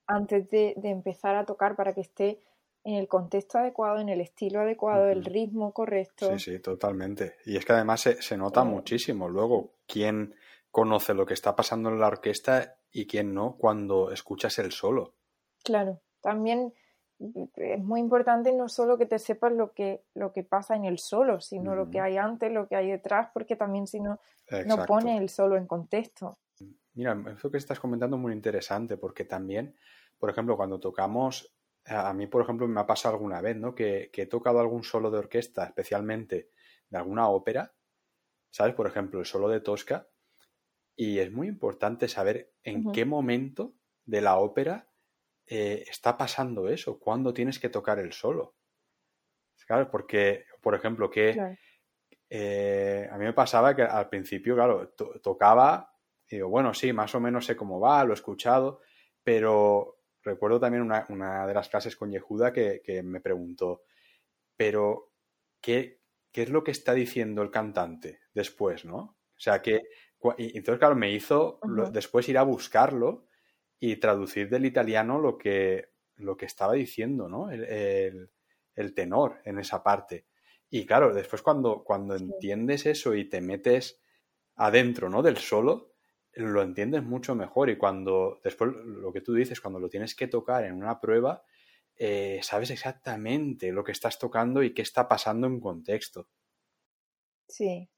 antes 0.05 0.47
de, 0.51 0.75
empezar 0.83 1.35
a 1.37 1.45
tocar 1.47 1.75
para 1.75 1.95
que 1.95 2.01
esté 2.01 2.39
en 2.83 2.97
el 2.97 3.07
contexto 3.07 3.57
adecuado, 3.57 3.99
en 3.99 4.09
el 4.09 4.21
estilo 4.21 4.59
adecuado, 4.59 5.09
el 5.09 5.25
ritmo 5.25 5.73
correcto. 5.73 6.37
Sí, 6.37 6.51
sí, 6.51 6.59
totalmente. 6.59 7.37
Y 7.45 7.57
es 7.57 7.65
que 7.65 7.73
además 7.73 8.01
se, 8.01 8.37
nota 8.37 8.61
eh. 8.61 8.65
muchísimo 8.65 9.27
luego 9.27 9.71
quién 9.87 10.35
conoce 10.69 11.15
lo 11.15 11.25
que 11.25 11.33
está 11.33 11.55
pasando 11.55 11.89
en 11.89 11.99
la 11.99 12.09
orquesta 12.09 12.77
y 12.91 13.07
quién 13.07 13.33
no 13.33 13.57
cuando 13.57 14.11
escuchas 14.11 14.59
el 14.59 14.71
solo. 14.71 15.15
Claro, 15.63 15.99
también 16.21 16.71
es 17.19 17.83
muy 17.83 17.99
importante 17.99 18.51
no 18.53 18.67
solo 18.67 18.97
que 18.97 19.05
te 19.05 19.19
sepas 19.19 19.53
lo 19.53 19.71
que, 19.71 20.03
lo 20.13 20.33
que 20.33 20.43
pasa 20.43 20.75
en 20.75 20.85
el 20.85 20.99
solo, 20.99 21.39
sino 21.39 21.75
lo 21.75 21.89
que 21.89 21.99
hay 21.99 22.17
antes, 22.17 22.51
lo 22.51 22.67
que 22.67 22.75
hay 22.75 22.91
detrás, 22.91 23.29
porque 23.33 23.55
también 23.55 23.87
si 23.87 23.99
no, 23.99 24.19
no 24.65 24.85
pone 24.85 25.17
el 25.17 25.29
solo 25.29 25.55
en 25.55 25.65
contexto. 25.65 26.37
Mira, 26.93 27.17
eso 27.35 27.49
que 27.51 27.57
estás 27.57 27.79
comentando 27.79 28.17
es 28.17 28.21
muy 28.21 28.33
interesante, 28.33 28.97
porque 28.97 29.25
también, 29.25 29.75
por 30.17 30.29
ejemplo, 30.29 30.55
cuando 30.55 30.79
tocamos, 30.79 31.53
a 31.85 32.13
mí, 32.13 32.27
por 32.27 32.41
ejemplo, 32.41 32.67
me 32.67 32.81
ha 32.81 32.87
pasado 32.87 33.15
alguna 33.15 33.41
vez, 33.41 33.57
¿no? 33.57 33.75
Que, 33.75 34.09
que 34.11 34.23
he 34.23 34.27
tocado 34.27 34.59
algún 34.59 34.83
solo 34.83 35.11
de 35.11 35.19
orquesta, 35.19 35.65
especialmente 35.65 36.49
de 36.89 36.97
alguna 36.97 37.27
ópera, 37.29 37.73
¿sabes? 38.49 38.75
Por 38.75 38.87
ejemplo, 38.87 39.19
el 39.19 39.25
solo 39.25 39.49
de 39.49 39.59
Tosca, 39.59 40.07
y 40.95 41.19
es 41.19 41.31
muy 41.31 41.47
importante 41.47 42.07
saber 42.07 42.53
en 42.63 42.91
qué 42.91 43.05
momento 43.05 43.73
de 44.05 44.21
la 44.21 44.37
ópera 44.37 44.87
eh, 45.47 45.85
está 45.87 46.17
pasando 46.17 46.67
eso, 46.69 46.99
cuándo 46.99 47.33
tienes 47.33 47.59
que 47.59 47.69
tocar 47.69 47.99
el 47.99 48.13
solo. 48.13 48.55
Claro, 49.65 49.89
porque, 49.89 50.45
por 50.61 50.75
ejemplo, 50.75 51.09
que 51.09 51.57
eh, 52.29 53.09
a 53.11 53.17
mí 53.17 53.25
me 53.25 53.33
pasaba 53.33 53.75
que 53.75 53.81
al 53.81 54.09
principio, 54.09 54.53
claro, 54.53 54.93
tocaba, 55.23 55.91
y 56.29 56.35
digo, 56.35 56.49
bueno, 56.49 56.73
sí, 56.73 56.93
más 56.93 57.15
o 57.15 57.19
menos 57.19 57.45
sé 57.45 57.55
cómo 57.55 57.79
va, 57.79 58.03
lo 58.03 58.11
he 58.11 58.13
escuchado, 58.13 58.81
pero 59.23 60.01
recuerdo 60.21 60.59
también 60.59 60.83
una, 60.83 61.47
de 61.47 61.53
las 61.53 61.69
clases 61.69 61.95
con 61.95 62.11
Yehuda 62.11 62.53
que, 62.53 62.81
que 62.83 63.01
me 63.01 63.21
preguntó, 63.21 63.83
pero 64.55 65.13
¿qué, 65.61 66.01
¿qué 66.31 66.43
es 66.43 66.49
lo 66.49 66.63
que 66.63 66.71
está 66.71 66.93
diciendo 66.93 67.41
el 67.41 67.49
cantante 67.49 68.19
después, 68.33 68.85
no? 68.85 68.97
O 68.97 69.39
sea, 69.39 69.61
que 69.61 69.81
y 70.37 70.57
entonces, 70.57 70.79
claro, 70.79 70.95
me 70.95 71.11
hizo 71.11 71.59
después 71.91 72.27
ir 72.29 72.37
a 72.37 72.43
buscarlo 72.43 73.27
y 73.79 73.97
traducir 73.97 74.49
del 74.49 74.65
italiano 74.65 75.19
lo 75.19 75.37
que, 75.37 75.89
lo 76.15 76.37
que 76.37 76.45
estaba 76.45 76.73
diciendo, 76.73 77.27
¿no? 77.27 77.49
El, 77.51 78.29
tenor 78.93 79.41
en 79.45 79.59
esa 79.59 79.83
parte. 79.83 80.25
Y 80.69 80.85
claro, 80.85 81.13
después 81.13 81.41
cuando, 81.41 81.83
cuando 81.83 82.15
entiendes 82.15 82.85
eso 82.85 83.15
y 83.15 83.29
te 83.29 83.41
metes 83.41 84.01
adentro, 84.55 85.09
¿no? 85.09 85.21
Del 85.21 85.37
solo, 85.37 85.93
lo 86.33 86.61
entiendes 86.61 87.03
mucho 87.03 87.35
mejor. 87.35 87.69
Y 87.69 87.77
cuando, 87.77 88.39
después, 88.43 88.71
lo 88.73 89.13
que 89.13 89.21
tú 89.21 89.33
dices, 89.33 89.61
cuando 89.61 89.79
lo 89.79 89.89
tienes 89.89 90.15
que 90.15 90.27
tocar 90.27 90.65
en 90.65 90.73
una 90.73 90.99
prueba, 90.99 91.43
eh, 91.97 92.39
sabes 92.43 92.71
exactamente 92.71 93.71
lo 93.71 93.83
que 93.83 93.93
estás 93.93 94.19
tocando 94.19 94.61
y 94.61 94.73
qué 94.73 94.81
está 94.81 95.07
pasando 95.07 95.47
en 95.47 95.59
contexto. 95.59 96.27
Sí. 97.47 97.89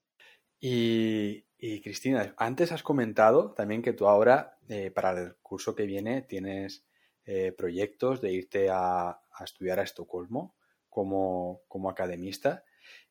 Y, 0.60 1.47
y 1.60 1.82
Cristina, 1.82 2.36
antes 2.38 2.72
has 2.72 2.84
comentado 2.84 3.51
también 3.53 3.82
que 3.82 3.93
tú 3.93 4.08
ahora, 4.08 4.60
eh, 4.70 4.91
para 4.91 5.12
el 5.12 5.36
curso 5.38 5.74
que 5.74 5.88
viene, 5.88 6.22
tienes 6.22 6.86
eh, 7.26 7.51
proyectos 7.51 8.22
de 8.22 8.32
irte 8.32 8.70
a, 8.72 9.20
estudiar 9.43 9.80
a 9.80 9.84
Estocolmo 9.84 10.55
como, 10.89 11.89
academista. 11.89 12.64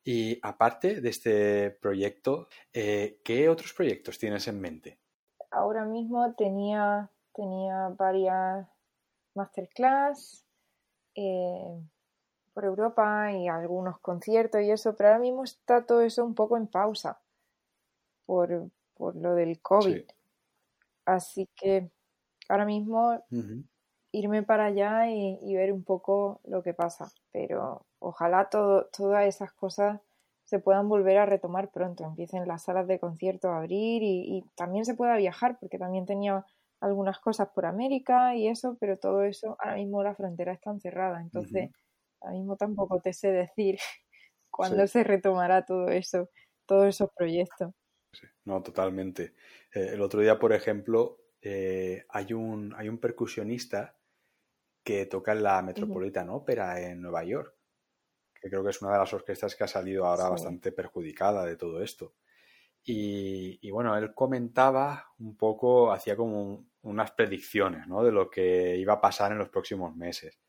Y 0.03 0.39
aparte 0.41 1.01
de 1.01 1.09
este 1.09 1.71
proyecto, 1.71 2.47
eh, 2.73 3.19
¿qué 3.23 3.49
otros 3.49 3.73
proyectos 3.73 4.17
tienes 4.17 4.47
en 4.47 4.61
mente? 4.61 4.99
Ahora 5.51 5.83
mismo 5.85 6.33
tenía, 6.35 7.11
tenía 7.33 7.89
varias 7.89 8.67
masterclass 9.35 10.45
por 12.53 12.65
Europa 12.65 13.31
y 13.33 13.47
algunos 13.47 13.99
conciertos 13.99 14.61
y 14.61 14.71
eso, 14.71 14.95
pero 14.95 15.09
ahora 15.09 15.19
mismo 15.19 15.43
está 15.43 15.85
todo 15.85 16.01
eso 16.01 16.23
un 16.23 16.33
poco 16.33 16.57
en 16.57 16.67
pausa 16.67 17.19
por, 18.27 18.69
por 18.93 19.15
lo 19.15 19.33
del 19.33 19.59
COVID. 19.59 20.03
Así 21.05 21.49
que 21.55 21.89
ahora 22.47 22.65
mismo 22.65 23.23
irme 24.11 24.43
para 24.43 24.65
allá 24.65 25.09
y, 25.09 25.55
ver 25.55 25.71
un 25.73 25.83
poco 25.83 26.41
lo 26.43 26.61
que 26.61 26.73
pasa. 26.73 27.11
Pero 27.31 27.85
ojalá 27.99 28.49
todo, 28.49 28.89
todas 28.95 29.25
esas 29.25 29.51
cosas 29.53 29.99
se 30.43 30.59
puedan 30.59 30.87
volver 30.87 31.17
a 31.17 31.25
retomar 31.25 31.71
pronto, 31.71 32.05
empiecen 32.05 32.47
las 32.47 32.63
salas 32.63 32.87
de 32.87 32.99
concierto 32.99 33.49
a 33.49 33.57
abrir 33.57 34.01
y, 34.03 34.43
también 34.55 34.85
se 34.85 34.95
pueda 34.95 35.17
viajar, 35.17 35.57
porque 35.59 35.79
también 35.79 36.05
tenía 36.05 36.45
algunas 36.79 37.19
cosas 37.19 37.49
por 37.49 37.65
América 37.65 38.35
y 38.35 38.47
eso, 38.47 38.77
pero 38.79 38.97
todo 38.97 39.23
eso, 39.23 39.57
ahora 39.59 39.75
mismo 39.75 40.03
la 40.03 40.15
frontera 40.15 40.53
está 40.53 40.69
encerrada, 40.71 41.21
entonces 41.21 41.71
ahora 42.21 42.35
mismo 42.35 42.55
tampoco 42.55 43.01
te 43.01 43.13
sé 43.13 43.31
decir 43.31 43.79
cuándo 44.51 44.87
se 44.87 45.03
retomará 45.03 45.65
todo 45.65 45.89
eso, 45.89 46.29
todos 46.65 46.85
esos 46.85 47.09
proyectos. 47.15 47.73
No, 48.45 48.63
totalmente. 48.63 49.33
Eh, 49.73 49.91
el 49.93 50.01
otro 50.01 50.21
día, 50.21 50.39
por 50.39 50.53
ejemplo, 50.53 51.19
eh, 51.41 52.05
hay, 52.09 52.33
un, 52.33 52.73
hay 52.75 52.89
un 52.89 52.97
percusionista 52.97 53.97
que 54.83 55.05
toca 55.05 55.33
en 55.33 55.43
la 55.43 55.61
Metropolitan 55.61 56.29
Opera 56.29 56.79
en 56.81 57.01
Nueva 57.01 57.23
York 57.23 57.57
que 58.41 58.49
creo 58.49 58.63
que 58.63 58.69
es 58.69 58.81
una 58.81 58.93
de 58.93 58.99
las 58.99 59.13
orquestas 59.13 59.55
que 59.55 59.63
ha 59.63 59.67
salido 59.67 60.05
ahora 60.05 60.29
bastante 60.29 60.71
perjudicada 60.71 61.45
de 61.45 61.57
todo 61.57 61.81
esto. 61.81 62.13
Y, 62.89 63.69
bueno, 63.69 63.97
él 63.97 64.13
comentaba 64.13 65.07
un 65.19 65.35
poco, 65.35 65.91
hacía 65.91 66.15
como 66.15 66.67
unas 66.83 67.11
predicciones 67.11 67.85
¿no? 67.85 68.01
de 68.01 68.13
lo 68.13 68.29
que 68.29 68.77
iba 68.77 68.93
a 68.93 69.01
pasar 69.01 69.33
en 69.33 69.39
los 69.39 69.49
próximos 69.49 69.93
meses, 69.93 70.39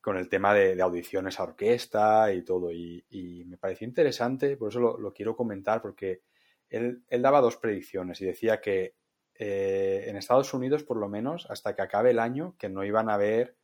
con 0.00 0.16
el 0.16 0.28
tema 0.28 0.54
de, 0.54 0.80
audiciones 0.80 1.40
a 1.40 1.42
orquesta 1.42 2.32
y 2.32 2.42
todo. 2.42 2.70
Y, 2.70 3.42
me 3.46 3.56
pareció 3.56 3.88
interesante, 3.88 4.56
por 4.56 4.68
eso 4.68 4.78
lo, 4.80 5.12
quiero 5.12 5.34
comentar, 5.34 5.82
porque 5.82 6.22
él, 6.70 7.04
daba 7.10 7.40
dos 7.40 7.56
predicciones 7.56 8.20
y 8.20 8.26
decía 8.26 8.60
que 8.60 8.96
eh, 9.36 10.04
en 10.06 10.16
Estados 10.16 10.54
Unidos, 10.54 10.84
por 10.84 10.96
lo 10.96 11.08
menos, 11.08 11.46
hasta 11.50 11.74
que 11.74 11.82
acabe 11.82 12.10
el 12.10 12.18
año, 12.18 12.56
que 12.58 12.68
no 12.68 12.84
iban 12.84 13.08
a 13.08 13.14
haber 13.14 13.56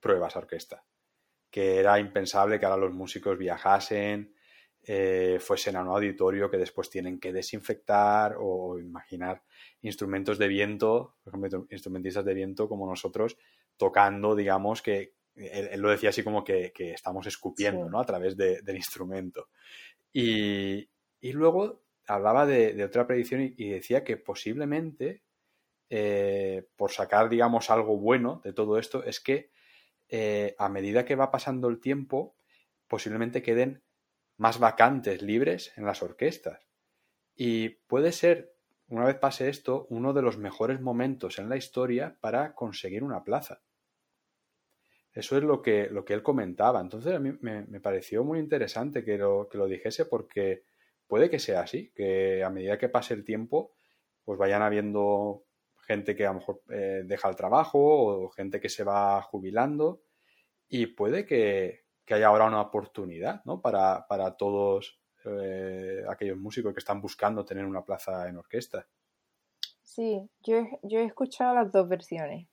pruebas 0.00 0.36
a 0.36 0.40
orquesta 0.40 0.84
que 1.50 1.78
era 1.78 1.98
impensable 1.98 2.58
que 2.58 2.66
ahora 2.66 2.86
los 2.86 2.94
músicos 2.94 3.38
viajasen, 3.38 4.34
eh, 4.82 5.38
fuesen 5.40 5.76
a 5.76 5.82
un 5.82 5.88
auditorio 5.88 6.50
que 6.50 6.56
después 6.56 6.88
tienen 6.88 7.18
que 7.18 7.32
desinfectar 7.32 8.36
o 8.38 8.78
imaginar 8.78 9.42
instrumentos 9.82 10.38
de 10.38 10.48
viento, 10.48 11.16
por 11.22 11.34
ejemplo, 11.34 11.66
instrumentistas 11.70 12.24
de 12.24 12.34
viento 12.34 12.68
como 12.68 12.86
nosotros, 12.86 13.36
tocando, 13.76 14.34
digamos, 14.34 14.82
que 14.82 15.14
él, 15.34 15.80
lo 15.80 15.90
decía 15.90 16.10
así 16.10 16.22
como 16.22 16.42
que, 16.44 16.72
estamos 16.76 17.26
escupiendo 17.26 17.88
¿no? 17.88 18.00
a 18.00 18.04
través 18.04 18.36
del 18.36 18.76
instrumento. 18.76 19.48
Y, 20.12 20.88
luego 21.22 21.84
hablaba 22.08 22.46
de, 22.46 22.82
otra 22.82 23.06
predicción 23.06 23.54
y, 23.56 23.68
decía 23.68 24.02
que 24.02 24.16
posiblemente, 24.16 25.22
eh, 25.90 26.66
por 26.76 26.90
sacar, 26.90 27.28
digamos, 27.28 27.70
algo 27.70 27.98
bueno 27.98 28.40
de 28.44 28.52
todo 28.52 28.78
esto, 28.78 29.04
es 29.04 29.20
que 29.20 29.50
eh, 30.08 30.54
a 30.58 30.68
medida 30.68 31.04
que 31.04 31.16
va 31.16 31.30
pasando 31.30 31.68
el 31.68 31.80
tiempo, 31.80 32.34
posiblemente 32.88 33.42
queden 33.42 33.82
más 34.38 34.58
vacantes 34.58 35.20
libres 35.20 35.72
en 35.76 35.84
las 35.84 36.02
orquestas. 36.02 36.66
Y 37.36 37.68
puede 37.86 38.12
ser, 38.12 38.54
una 38.88 39.04
vez 39.04 39.16
pase 39.16 39.48
esto, 39.48 39.86
uno 39.90 40.14
de 40.14 40.22
los 40.22 40.38
mejores 40.38 40.80
momentos 40.80 41.38
en 41.38 41.48
la 41.48 41.56
historia 41.56 42.16
para 42.20 42.54
conseguir 42.54 43.04
una 43.04 43.22
plaza. 43.22 43.60
Eso 45.12 45.36
es 45.36 45.42
lo 45.42 45.60
que, 45.60 45.88
lo 45.90 46.04
que 46.04 46.14
él 46.14 46.22
comentaba. 46.22 46.80
Entonces 46.80 47.14
a 47.14 47.18
mí 47.18 47.36
me, 47.40 47.80
pareció 47.80 48.24
muy 48.24 48.38
interesante 48.38 49.04
que 49.04 49.18
lo, 49.18 49.48
que 49.48 49.58
lo 49.58 49.66
dijese 49.66 50.06
porque 50.06 50.64
puede 51.08 51.30
que 51.30 51.40
sea 51.40 51.62
así, 51.62 51.90
que 51.94 52.44
a 52.44 52.50
medida 52.50 52.78
que 52.78 52.88
pase 52.88 53.14
el 53.14 53.24
tiempo, 53.24 53.72
pues 54.24 54.38
vayan 54.38 54.62
habiendo 54.62 55.44
gente 55.80 56.14
que 56.14 56.26
a 56.26 56.32
lo 56.32 56.38
mejor 56.38 56.62
eh, 56.68 57.02
deja 57.04 57.28
el 57.28 57.36
trabajo 57.36 57.78
o 57.80 58.28
gente 58.28 58.60
que 58.60 58.68
se 58.68 58.84
va 58.84 59.22
jubilando 59.22 60.02
y 60.68 60.86
puede 60.86 61.24
que, 61.24 61.86
haya 62.10 62.28
ahora 62.28 62.46
una 62.46 62.60
oportunidad 62.60 63.42
¿no? 63.44 63.60
para, 63.60 64.06
todos 64.38 64.98
eh, 65.24 66.04
aquellos 66.08 66.38
músicos 66.38 66.72
que 66.72 66.78
están 66.78 67.00
buscando 67.00 67.44
tener 67.44 67.64
una 67.64 67.84
plaza 67.84 68.28
en 68.28 68.36
orquesta. 68.36 68.86
Sí, 69.82 70.28
yo 70.42 70.66
yo 70.82 71.00
he 71.00 71.04
escuchado 71.04 71.54
las 71.54 71.72
dos 71.72 71.88
versiones 71.88 72.46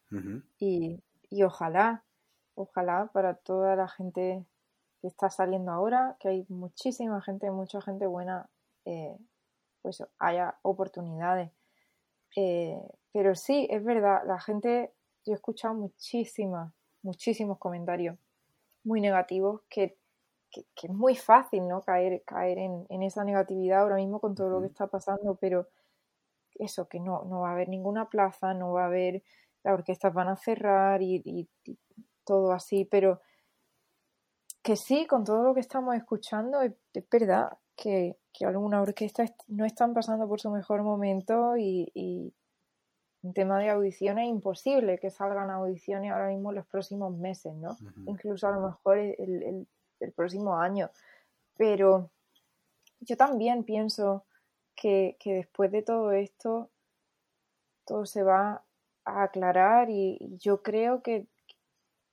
y, 0.57 1.01
ojalá, 1.43 2.03
ojalá 2.55 3.09
para 3.13 3.35
toda 3.35 3.75
la 3.75 3.87
gente 3.87 4.45
que 5.05 5.09
está 5.09 5.29
saliendo 5.29 5.71
ahora, 5.71 6.17
que 6.19 6.29
hay 6.29 6.45
muchísima 6.49 7.21
gente, 7.21 7.51
mucha 7.51 7.79
gente 7.79 8.07
buena, 8.07 8.49
eh, 8.85 9.15
pues 9.83 10.03
haya 10.17 10.57
oportunidades. 10.63 11.51
Pero 13.13 13.35
sí, 13.35 13.67
es 13.69 13.83
verdad, 13.83 14.23
la 14.25 14.39
gente, 14.41 14.91
yo 15.25 15.33
he 15.33 15.35
escuchado 15.35 15.75
muchísimas, 15.75 16.73
muchísimos 17.03 17.59
comentarios 17.59 18.17
muy 18.83 18.99
negativos 18.99 19.61
que, 19.69 19.97
es 20.83 20.89
muy 20.89 21.15
fácil, 21.15 21.67
¿no? 21.67 21.81
Caer, 21.81 22.23
caer 22.25 22.57
en, 22.57 23.03
esa 23.03 23.23
negatividad 23.23 23.81
ahora 23.81 23.97
mismo 23.97 24.19
con 24.19 24.33
todo 24.35 24.49
lo 24.49 24.61
que 24.61 24.67
está 24.67 24.87
pasando, 24.87 25.35
pero 25.35 25.67
eso, 26.55 26.87
que 26.87 26.99
no, 26.99 27.23
no 27.25 27.41
va 27.41 27.49
a 27.49 27.51
haber 27.53 27.69
ninguna 27.69 28.09
plaza, 28.09 28.53
no 28.53 28.71
va 28.71 28.83
a 28.83 28.87
haber, 28.87 29.23
las 29.63 29.75
orquestas 29.75 30.13
van 30.13 30.29
a 30.29 30.35
cerrar 30.35 31.01
y, 31.01 31.47
todo 32.25 32.51
así, 32.51 32.83
pero 32.83 33.21
que 34.65 34.75
sí, 34.75 35.05
con 35.05 35.23
todo 35.23 35.43
lo 35.43 35.53
que 35.53 35.59
estamos 35.59 35.95
escuchando, 35.95 36.59
es, 36.63 36.73
verdad 37.11 37.55
que, 37.75 38.17
que 38.33 38.45
algunas 38.45 38.81
orquestas 38.81 39.31
no 39.47 39.63
están 39.63 39.93
pasando 39.93 40.27
por 40.27 40.41
su 40.41 40.49
mejor 40.49 40.81
momento 40.81 41.55
y, 41.55 42.33
en 43.21 43.33
tema 43.33 43.59
de 43.59 43.69
audiciones 43.69 44.25
es 44.25 44.29
imposible 44.31 44.97
que 44.97 45.11
salgan 45.11 45.51
audiciones 45.51 46.11
ahora 46.11 46.29
mismo 46.29 46.49
en 46.49 46.55
los 46.55 46.65
próximos 46.65 47.15
meses, 47.15 47.53
¿no? 47.53 47.77
Incluso 48.07 48.47
a 48.47 48.51
lo 48.51 48.61
mejor 48.61 48.97
el, 48.97 49.67
próximo 50.15 50.57
año. 50.57 50.89
Pero 51.57 52.09
yo 53.01 53.17
también 53.17 53.65
pienso 53.65 54.25
que, 54.75 55.15
después 55.23 55.71
de 55.71 55.83
todo 55.83 56.11
esto, 56.11 56.71
todo 57.85 58.07
se 58.07 58.23
va 58.23 58.63
a 59.05 59.23
aclarar 59.23 59.91
y, 59.91 60.17
yo 60.39 60.63
creo 60.63 61.03
que 61.03 61.27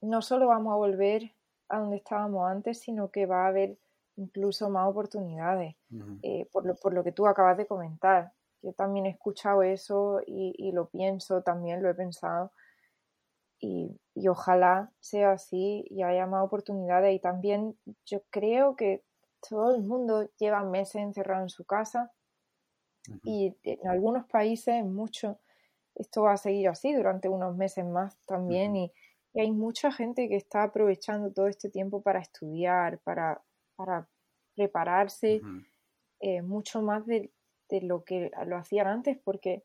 no 0.03 0.21
solo 0.21 0.49
vamos 0.49 0.73
a 0.73 0.77
volver 0.77 1.35
a 1.73 1.79
donde 1.79 1.97
estábamos 1.97 2.49
antes, 2.49 2.81
sino 2.81 3.11
que 3.11 3.25
va 3.25 3.47
a 3.47 3.49
haber 3.49 3.79
incluso 4.17 4.69
más 4.69 4.89
oportunidades, 4.89 5.75
eh, 6.23 6.47
por, 6.53 6.67
lo, 6.67 6.77
por 6.77 6.93
lo 6.93 7.03
que 7.03 7.13
tú 7.13 7.27
acabas 7.27 7.57
de 7.57 7.67
comentar. 7.67 8.33
Yo 8.61 8.75
también 8.75 9.07
he 9.07 9.11
escuchado 9.11 9.63
eso 9.63 10.21
y, 10.27 10.71
lo 10.73 10.89
pienso, 10.89 11.43
también 11.43 11.83
lo 11.83 11.89
he 11.89 11.95
pensado. 11.95 12.53
Y, 13.59 13.99
ojalá 14.29 14.93
sea 15.01 15.33
así 15.33 15.85
y 15.89 16.03
haya 16.03 16.27
más 16.27 16.45
oportunidades. 16.45 17.15
Y 17.17 17.21
también 17.21 17.77
yo 18.05 18.21
creo 18.31 18.77
que 18.77 19.03
todo 19.49 19.75
el 19.75 19.83
mundo 19.83 20.29
lleva 20.39 20.63
meses 20.63 20.97
encerrado 20.97 21.43
en 21.43 21.49
su 21.49 21.65
casa 21.65 22.13
y 23.25 23.57
en 23.65 23.89
algunos 23.89 24.27
países, 24.27 24.85
mucho, 24.85 25.39
esto 25.95 26.23
va 26.23 26.35
a 26.35 26.37
seguir 26.37 26.69
así 26.69 26.93
durante 26.93 27.29
unos 27.29 27.57
meses 27.57 27.85
más 27.85 28.17
también. 28.27 28.77
y, 28.77 28.93
hay 29.41 29.51
mucha 29.51 29.91
gente 29.93 30.29
que 30.29 30.37
está 30.37 30.65
aprovechando 30.65 31.33
todo 31.33 31.49
este 31.49 31.71
tiempo 31.71 32.03
para 32.03 32.21
estudiar, 32.21 32.99
para, 33.01 33.43
para 33.77 34.09
prepararse 34.55 35.41
eh, 36.21 36.43
mucho 36.43 36.83
más 36.83 37.07
de, 37.07 37.33
de 37.69 37.81
lo 37.83 38.05
que 38.05 38.31
lo 38.47 38.57
hacían 38.57 38.87
antes, 38.87 39.19
porque 39.25 39.65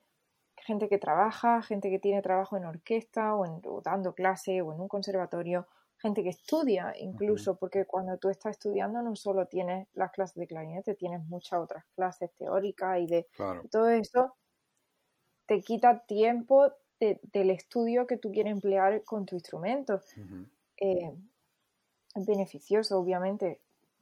gente 0.58 0.90
que 0.90 0.98
trabaja, 0.98 1.62
gente 1.62 1.90
que 1.90 2.00
tiene 2.00 2.22
trabajo 2.22 2.58
en 2.58 2.66
orquesta 2.66 3.36
o, 3.36 3.46
en, 3.46 3.62
dando 3.84 4.14
clase 4.14 4.62
o 4.62 4.74
en 4.74 4.80
un 4.80 4.88
conservatorio, 4.88 5.68
gente 5.98 6.24
que 6.24 6.30
estudia 6.30 6.94
incluso, 6.98 7.58
porque 7.58 7.86
cuando 7.86 8.18
tú 8.18 8.30
estás 8.30 8.52
estudiando 8.52 9.02
no 9.02 9.16
solo 9.16 9.48
tienes 9.48 9.88
las 9.94 10.12
clases 10.12 10.36
de 10.36 10.48
clarinete, 10.48 10.96
tienes 10.96 11.24
muchas 11.26 11.60
otras 11.60 11.86
clases 11.96 12.34
teóricas 12.36 13.00
y 13.00 13.08
de 13.08 13.28
todo 13.72 13.90
eso, 13.90 14.36
te 15.48 15.62
quita 15.62 16.04
tiempo 16.06 16.72
del 17.00 17.50
estudio 17.52 18.08
que 18.08 18.18
tú 18.18 18.32
quieres 18.32 18.52
emplear 18.52 19.04
con 19.04 19.26
tu 19.26 19.36
instrumento. 19.36 20.02
Eh, 20.78 21.14
es 22.16 22.26
beneficioso, 22.26 23.00
obviamente, 23.00 23.62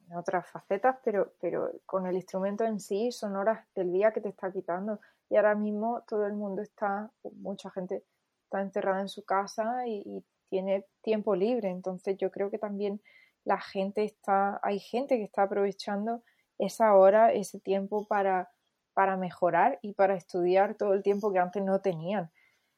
en 0.10 0.18
otras 0.18 0.48
facetas, 0.50 0.98
pero, 1.04 1.34
pero 1.42 1.72
con 1.86 2.06
el 2.06 2.16
instrumento 2.16 2.64
en 2.64 2.80
sí 2.80 3.12
son 3.12 3.36
horas 3.36 3.66
del 3.76 3.92
día 3.92 4.12
que 4.12 4.22
te 4.22 4.30
está 4.30 4.52
quitando. 4.52 5.00
Y 5.30 5.36
ahora 5.36 5.56
mismo 5.56 6.04
todo 6.08 6.26
el 6.26 6.34
mundo 6.34 6.62
está, 6.62 7.12
mucha 7.34 7.72
gente 7.72 8.04
está 8.44 8.62
encerrada 8.62 9.02
en 9.02 9.10
su 9.10 9.24
casa 9.26 9.88
y, 9.88 10.24
tiene 10.48 10.86
tiempo 11.02 11.36
libre. 11.36 11.70
Entonces 11.70 12.18
yo 12.18 12.32
creo 12.32 12.52
que 12.52 12.60
también 12.60 13.02
la 13.44 13.60
gente 13.60 14.04
está, 14.04 14.60
hay 14.62 14.80
gente 14.80 15.18
que 15.18 15.24
está 15.24 15.42
aprovechando 15.42 16.22
esa 16.60 16.96
hora, 16.96 17.34
ese 17.34 17.60
tiempo 17.60 18.06
para, 18.08 18.52
para 18.94 19.18
mejorar 19.18 19.80
y 19.82 19.94
para 19.94 20.16
estudiar 20.16 20.76
todo 20.76 20.94
el 20.94 21.02
tiempo 21.02 21.34
que 21.34 21.40
antes 21.40 21.64
no 21.64 21.82
tenían. 21.82 22.32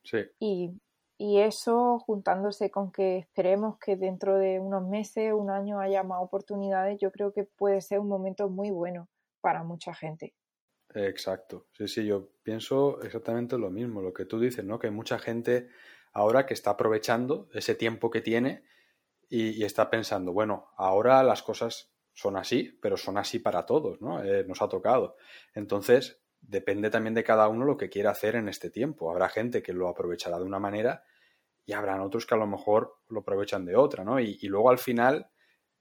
Sí. 0.08 0.20
Y, 0.40 0.72
y 1.18 1.40
eso, 1.40 2.00
juntándose 2.00 2.72
con 2.72 2.92
que 2.92 3.18
esperemos 3.18 3.78
que 3.80 3.98
dentro 3.98 4.38
de 4.38 4.60
unos 4.60 4.88
meses, 4.88 5.34
un 5.34 5.50
año 5.50 5.80
haya 5.82 6.04
más 6.04 6.24
oportunidades, 6.24 6.98
yo 7.02 7.12
creo 7.12 7.34
que 7.34 7.44
puede 7.44 7.82
ser 7.82 8.00
un 8.00 8.08
momento 8.08 8.50
muy 8.50 8.70
bueno 8.72 9.10
para 9.42 9.64
mucha 9.64 9.94
gente. 9.94 10.34
Exacto. 10.94 11.68
Sí, 11.74 11.88
sí, 11.88 12.06
yo 12.06 12.30
pienso 12.44 13.02
exactamente 13.02 13.58
lo 13.58 13.70
mismo, 13.70 14.02
lo 14.02 14.14
que 14.14 14.26
tú 14.26 14.40
dices, 14.40 14.64
¿no? 14.64 14.80
Que 14.80 14.90
mucha 14.90 15.20
gente 15.20 15.70
ahora 16.14 16.46
que 16.46 16.54
está 16.54 16.72
aprovechando 16.72 17.50
ese 17.54 17.76
tiempo 17.76 18.10
que 18.10 18.22
tiene 18.22 18.64
y, 19.30 19.64
está 19.66 19.90
pensando, 19.90 20.32
bueno, 20.32 20.70
ahora 20.78 21.22
las 21.24 21.44
cosas 21.44 21.92
son 22.14 22.38
así, 22.38 22.80
pero 22.82 22.96
son 22.96 23.18
así 23.18 23.40
para 23.40 23.66
todos, 23.66 24.00
¿no? 24.02 24.24
Eh, 24.24 24.46
nos 24.48 24.62
ha 24.62 24.70
tocado. 24.70 25.18
Entonces, 25.54 26.22
depende 26.42 26.90
también 26.90 27.14
de 27.14 27.24
cada 27.24 27.48
uno 27.48 27.66
lo 27.66 27.78
que 27.78 27.90
quiera 27.90 28.12
hacer 28.12 28.36
en 28.36 28.48
este 28.48 28.70
tiempo. 28.70 29.12
Habrá 29.12 29.30
gente 29.30 29.62
que 29.62 29.74
lo 29.74 29.88
aprovechará 29.88 30.38
de 30.38 30.46
una 30.46 30.60
manera 30.60 31.04
y 31.66 31.74
habrán 31.74 32.00
otros 32.00 32.26
que 32.26 32.36
a 32.36 32.38
lo 32.38 32.48
mejor 32.48 32.96
lo 33.10 33.20
aprovechan 33.22 33.66
de 33.66 33.76
otra, 33.76 34.04
¿no? 34.04 34.20
Y, 34.20 34.40
luego 34.44 34.70
al 34.70 34.78
final, 34.78 35.30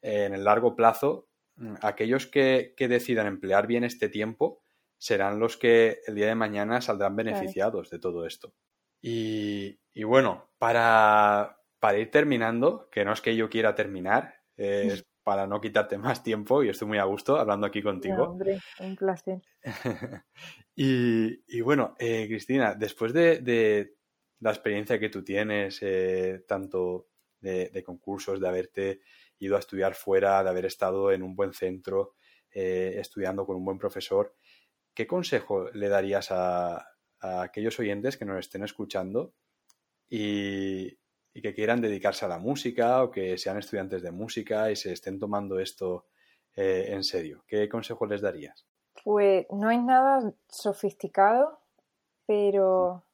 eh, 0.02 0.24
en 0.24 0.34
el 0.34 0.44
largo 0.44 0.74
plazo, 0.74 1.28
mm, 1.56 1.74
aquellos 1.82 2.26
que, 2.26 2.74
decidan 2.76 3.26
emplear 3.26 3.66
bien 3.66 3.84
este 3.84 4.08
tiempo 4.08 4.60
serán 4.98 5.38
los 5.38 5.56
que 5.56 6.00
el 6.06 6.14
día 6.14 6.26
de 6.26 6.34
mañana 6.34 6.80
saldrán 6.80 7.16
beneficiados 7.16 7.90
de 7.90 7.98
todo 7.98 8.26
esto. 8.26 8.54
Y, 9.00 9.78
bueno, 10.02 10.50
para, 10.58 11.60
para, 11.78 11.98
ir 11.98 12.10
terminando, 12.10 12.88
que 12.90 13.04
no 13.04 13.12
es 13.12 13.20
que 13.20 13.36
yo 13.36 13.48
quiera 13.48 13.74
terminar, 13.74 14.40
para 15.26 15.48
no 15.48 15.60
quitarte 15.60 15.98
más 15.98 16.22
tiempo 16.22 16.62
y 16.62 16.68
estoy 16.68 16.86
muy 16.86 16.98
a 16.98 17.04
gusto 17.04 17.36
hablando 17.36 17.66
aquí 17.66 17.82
contigo. 17.82 18.22
hombre, 18.22 18.60
un 18.78 18.94
placer. 18.94 19.42
y, 20.76 21.60
bueno, 21.62 21.96
eh, 21.98 22.28
Cristina, 22.28 22.76
después 22.76 23.12
de, 23.12 23.96
la 24.38 24.50
experiencia 24.50 25.00
que 25.00 25.08
tú 25.08 25.24
tienes, 25.24 25.80
eh, 25.82 26.44
tanto 26.46 27.08
de, 27.40 27.82
concursos, 27.84 28.40
de 28.40 28.46
haberte 28.46 29.00
ido 29.38 29.56
a 29.56 29.58
estudiar 29.58 29.96
fuera, 29.96 30.44
de 30.44 30.50
haber 30.50 30.66
estado 30.66 31.10
en 31.10 31.24
un 31.24 31.34
buen 31.34 31.52
centro, 31.52 32.14
eh, 32.52 32.94
estudiando 32.98 33.44
con 33.44 33.56
un 33.56 33.64
buen 33.64 33.78
profesor, 33.78 34.36
¿qué 34.94 35.08
consejo 35.08 35.70
le 35.72 35.88
darías 35.88 36.28
a, 36.30 36.86
aquellos 37.18 37.80
oyentes 37.80 38.16
que 38.16 38.24
nos 38.24 38.38
estén 38.38 38.62
escuchando 38.62 39.34
y, 40.08 40.96
que 41.42 41.54
quieran 41.54 41.80
dedicarse 41.80 42.24
a 42.24 42.28
la 42.28 42.38
música 42.38 43.02
o 43.02 43.10
que 43.10 43.36
sean 43.38 43.58
estudiantes 43.58 44.02
de 44.02 44.10
música 44.10 44.70
y 44.70 44.76
se 44.76 44.92
estén 44.92 45.18
tomando 45.18 45.58
esto 45.58 46.06
eh, 46.54 46.86
en 46.88 47.04
serio? 47.04 47.44
¿Qué 47.46 47.68
consejo 47.68 48.06
les 48.06 48.20
darías? 48.20 48.66
Pues 49.04 49.46
no 49.50 49.70
es 49.70 49.82
nada 49.82 50.32
sofisticado, 50.48 51.60
pero 52.26 53.04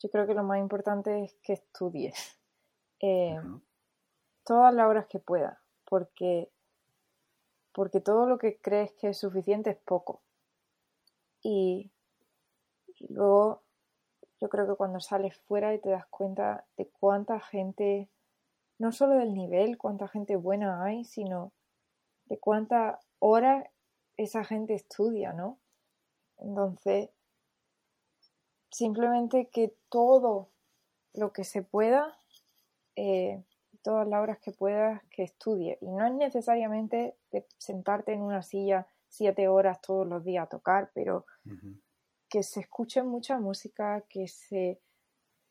yo 0.00 0.10
creo 0.10 0.26
que 0.26 0.34
lo 0.34 0.44
más 0.44 0.58
importante 0.58 1.24
es 1.24 1.34
que 1.42 1.54
estudies 1.54 2.38
eh, 3.00 3.40
todas 4.44 4.74
las 4.74 4.86
horas 4.86 5.06
que 5.06 5.18
puedas, 5.18 5.58
porque, 5.84 6.50
porque 7.72 8.00
todo 8.00 8.28
lo 8.28 8.38
que 8.38 8.60
crees 8.60 8.92
que 8.92 9.08
es 9.08 9.18
suficiente 9.18 9.70
es 9.70 9.78
poco. 9.78 10.22
Y, 11.42 11.90
luego 13.08 13.63
yo 14.44 14.50
creo 14.50 14.66
que 14.66 14.74
cuando 14.74 15.00
sales 15.00 15.34
fuera 15.38 15.72
y 15.72 15.78
te 15.78 15.88
das 15.88 16.04
cuenta 16.08 16.66
de 16.76 16.86
cuánta 17.00 17.40
gente, 17.40 18.10
no 18.78 18.92
solo 18.92 19.14
del 19.14 19.32
nivel, 19.32 19.78
cuánta 19.78 20.06
gente 20.06 20.36
buena 20.36 20.84
hay, 20.84 21.06
sino 21.06 21.54
de 22.26 22.38
cuántas 22.38 22.98
horas 23.20 23.64
esa 24.18 24.44
gente 24.44 24.74
estudia, 24.74 25.32
¿no? 25.32 25.58
Entonces, 26.36 27.08
simplemente 28.70 29.48
que 29.48 29.74
todo 29.88 30.50
lo 31.14 31.32
que 31.32 31.44
se 31.44 31.62
pueda, 31.62 32.14
eh, 32.96 33.42
todas 33.80 34.06
las 34.06 34.20
horas 34.20 34.38
que 34.40 34.52
puedas, 34.52 35.02
que 35.04 35.22
estudie. 35.22 35.78
Y 35.80 35.90
no 35.90 36.06
es 36.06 36.12
necesariamente 36.12 37.16
de 37.30 37.46
sentarte 37.56 38.12
en 38.12 38.20
una 38.20 38.42
silla 38.42 38.86
siete 39.08 39.48
horas 39.48 39.80
todos 39.80 40.06
los 40.06 40.22
días 40.22 40.44
a 40.44 40.50
tocar, 40.50 40.90
pero 40.92 41.24
que 42.34 42.42
se 42.42 42.58
escuche 42.58 43.00
mucha 43.04 43.38
música, 43.38 44.04
que 44.08 44.26
se, 44.26 44.80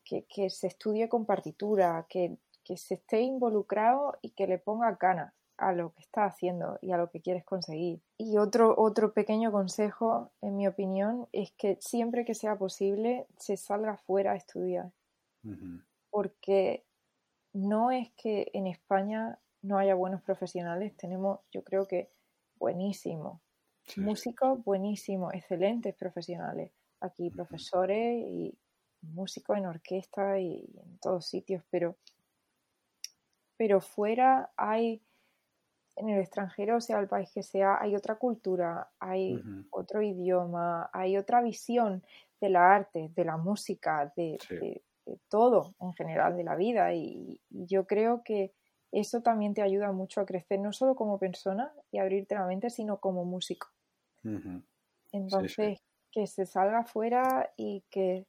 que, 0.04 0.50
se 0.50 0.68
estudie 0.68 1.08
con 1.08 1.26
partitura, 1.26 2.06
que, 2.10 2.38
que, 2.66 2.76
se 2.76 2.96
esté 2.96 3.22
involucrado 3.22 4.18
y 4.22 4.32
que 4.32 4.48
le 4.48 4.58
ponga 4.58 4.98
ganas 5.00 5.34
a 5.56 5.72
lo 5.72 5.94
que 5.94 6.02
está 6.02 6.26
haciendo 6.26 6.78
y 6.82 6.92
a 6.92 6.98
lo 6.98 7.10
que 7.10 7.22
quieres 7.22 7.46
conseguir. 7.46 8.02
Y 8.18 8.38
otro, 8.38 8.76
otro 8.78 9.14
pequeño 9.14 9.50
consejo, 9.54 10.34
en 10.42 10.58
mi 10.58 10.68
opinión, 10.68 11.30
es 11.32 11.54
que 11.54 11.78
siempre 11.80 12.26
que 12.26 12.36
sea 12.36 12.58
posible 12.58 13.28
se 13.38 13.56
salga 13.56 13.96
fuera 13.96 14.34
a 14.34 14.36
estudiar. 14.36 14.92
Porque 16.10 16.86
no 17.54 17.92
es 17.92 18.12
que 18.18 18.52
en 18.54 18.68
España 18.68 19.40
no 19.62 19.78
haya 19.78 19.96
buenos 19.96 20.22
profesionales, 20.22 20.98
tenemos, 20.98 21.40
yo 21.50 21.64
creo 21.64 21.88
que 21.88 22.12
buenísimos. 22.58 23.40
Músicos 23.98 24.64
buenísimos, 24.64 25.34
excelentes 25.34 25.96
profesionales. 25.96 26.72
Aquí 27.00 27.30
profesores 27.30 28.24
y 28.28 28.58
músicos 29.02 29.58
en 29.58 29.66
orquesta 29.66 30.40
y 30.40 30.66
en 30.76 30.98
todos 31.00 31.26
sitios, 31.28 31.64
pero, 31.70 31.98
pero 33.58 33.82
fuera 33.82 34.52
hay 34.56 35.02
en 35.96 36.10
el 36.10 36.20
extranjero, 36.20 36.82
sea 36.82 37.00
el 37.00 37.08
país 37.08 37.30
que 37.32 37.44
sea, 37.44 37.78
hay 37.80 37.96
otra 37.96 38.16
cultura, 38.16 38.90
hay 39.00 39.42
otro 39.70 40.02
idioma, 40.02 40.90
hay 40.92 41.18
otra 41.18 41.42
visión 41.42 42.04
de 42.42 42.50
la 42.50 42.76
arte, 42.76 43.12
de 43.16 43.26
la 43.26 43.38
música, 43.38 44.12
de, 44.16 44.38
todo 45.30 45.76
en 45.80 45.94
general, 45.94 46.36
de 46.36 46.44
la 46.44 46.56
vida. 46.56 46.94
Y, 46.94 47.40
yo 47.50 47.86
creo 47.86 48.24
que 48.24 48.54
eso 49.02 49.22
también 49.22 49.54
te 49.54 49.62
ayuda 49.62 49.92
mucho 49.92 50.22
a 50.22 50.26
crecer, 50.26 50.60
no 50.60 50.72
solo 50.72 50.96
como 50.96 51.18
persona 51.18 51.74
y 51.92 51.98
abrirte 51.98 52.36
la 52.36 52.46
mente, 52.46 52.70
sino 52.70 53.00
como 53.00 53.26
músico. 53.26 53.68
Entonces, 55.12 55.80
que 56.12 56.28
se 56.28 56.46
salga 56.46 56.80
afuera 56.80 57.52
y 57.58 57.84
que, 57.90 58.26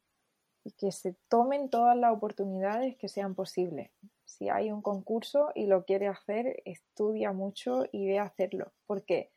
y 0.64 0.72
que 0.72 0.90
se 0.90 1.16
tomen 1.28 1.68
todas 1.68 1.96
las 1.96 2.12
oportunidades 2.12 2.96
que 2.96 3.08
sean 3.08 3.34
posibles 3.34 3.90
si 4.24 4.48
hay 4.48 4.70
un 4.70 4.82
concurso 4.82 5.50
y 5.54 5.66
lo 5.66 5.84
quiere 5.84 6.08
hacer, 6.08 6.62
estudia 6.64 7.32
mucho 7.32 7.84
y 7.92 8.06
ve 8.06 8.18
a 8.18 8.24
hacerlo. 8.24 8.72
¿Por 8.86 9.04
qué? 9.04 9.30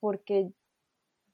Porque 0.00 0.52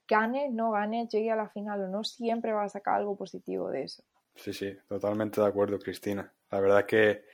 gane, 0.07 0.49
no 0.49 0.71
gane, 0.71 1.07
llegue 1.07 1.31
a 1.31 1.35
la 1.35 1.49
final 1.49 1.81
o 1.81 1.87
no, 1.87 2.03
siempre 2.03 2.53
va 2.53 2.63
a 2.63 2.69
sacar 2.69 2.95
algo 2.95 3.17
positivo 3.17 3.69
de 3.69 3.83
eso. 3.83 4.03
Sí, 4.35 4.53
sí, 4.53 4.77
totalmente 4.87 5.41
de 5.41 5.47
acuerdo, 5.47 5.79
Cristina. 5.79 6.31
La 6.51 6.59
verdad 6.59 6.85
que 6.85 7.25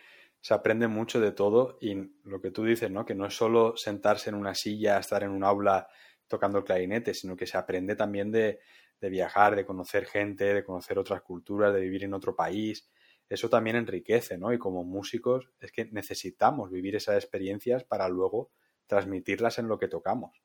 se 0.41 0.53
aprende 0.53 0.87
mucho 0.87 1.19
de 1.19 1.31
todo 1.31 1.77
y 1.79 1.95
lo 2.23 2.41
que 2.41 2.51
tú 2.51 2.65
dices, 2.65 2.91
¿no? 2.91 3.05
Que 3.05 3.15
no 3.15 3.25
es 3.25 3.35
solo 3.35 3.77
sentarse 3.77 4.29
en 4.29 4.35
una 4.35 4.55
silla, 4.55 4.99
estar 4.99 5.23
en 5.23 5.31
un 5.31 5.43
aula 5.43 5.87
tocando 6.27 6.57
el 6.57 6.63
clarinete, 6.63 7.13
sino 7.13 7.35
que 7.35 7.45
se 7.45 7.57
aprende 7.57 7.95
también 7.95 8.31
de, 8.31 8.59
de 8.99 9.09
viajar, 9.09 9.55
de 9.55 9.65
conocer 9.65 10.05
gente, 10.05 10.53
de 10.53 10.63
conocer 10.63 10.97
otras 10.97 11.21
culturas, 11.21 11.73
de 11.73 11.81
vivir 11.81 12.03
en 12.03 12.13
otro 12.13 12.35
país 12.35 12.89
eso 13.31 13.49
también 13.49 13.77
enriquece, 13.77 14.37
¿no? 14.37 14.51
Y 14.51 14.59
como 14.59 14.83
músicos 14.83 15.49
es 15.61 15.71
que 15.71 15.85
necesitamos 15.85 16.69
vivir 16.69 16.97
esas 16.97 17.15
experiencias 17.15 17.85
para 17.85 18.09
luego 18.09 18.49
transmitirlas 18.87 19.57
en 19.57 19.69
lo 19.69 19.79
que 19.79 19.87
tocamos. 19.87 20.43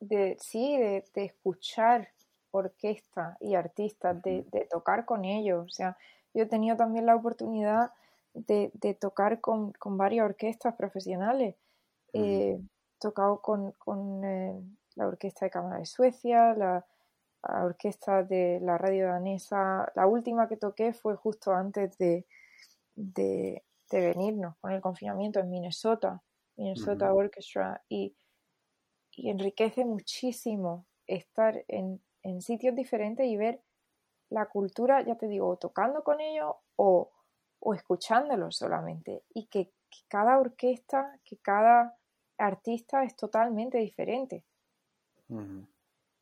De, 0.00 0.36
sí, 0.40 0.76
de, 0.76 1.04
escuchar 1.14 2.08
orquesta 2.50 3.36
y 3.40 3.54
artistas, 3.54 4.20
de, 4.20 4.44
tocar 4.68 5.04
con 5.04 5.24
ellos. 5.24 5.64
O 5.64 5.68
sea, 5.68 5.96
yo 6.34 6.42
he 6.42 6.46
tenido 6.46 6.76
también 6.76 7.06
la 7.06 7.14
oportunidad 7.14 7.92
de, 8.34 8.98
tocar 9.00 9.40
con, 9.40 9.72
varias 9.84 10.24
orquestas 10.26 10.74
profesionales. 10.74 11.56
He 12.12 12.60
tocado 12.98 13.40
con, 13.40 14.24
eh, 14.24 14.60
la 14.96 15.06
Orquesta 15.08 15.46
de 15.46 15.50
Cámara 15.50 15.78
de 15.78 15.86
Suecia, 15.86 16.54
la, 16.54 16.86
orquesta 17.42 18.22
de 18.22 18.58
la 18.62 18.78
radio 18.78 19.08
danesa. 19.08 19.92
La 19.94 20.06
última 20.06 20.48
que 20.48 20.56
toqué 20.56 20.92
fue 20.92 21.14
justo 21.16 21.52
antes 21.52 21.98
de, 21.98 22.26
de, 22.94 23.62
venirnos 23.90 24.56
con 24.56 24.72
el 24.72 24.80
confinamiento 24.80 25.38
en 25.40 25.50
Minnesota, 25.50 26.22
Minnesota 26.56 27.12
Orchestra, 27.12 27.82
y, 27.88 28.16
enriquece 29.16 29.84
muchísimo 29.84 30.86
estar 31.06 31.64
en, 31.68 32.00
sitios 32.40 32.74
diferentes 32.74 33.26
y 33.26 33.36
ver 33.36 33.60
la 34.30 34.46
cultura, 34.46 35.02
ya 35.02 35.16
te 35.16 35.28
digo, 35.28 35.56
tocando 35.56 36.02
con 36.02 36.20
ellos 36.20 36.54
o, 36.76 37.10
o 37.64 37.74
escuchándolos 37.74 38.56
solamente. 38.56 39.24
Y 39.34 39.46
que, 39.46 39.72
cada 40.08 40.38
orquesta, 40.38 41.20
que 41.24 41.36
cada 41.36 41.96
artista 42.36 43.04
es 43.04 43.16
totalmente 43.16 43.78
diferente. 43.78 44.44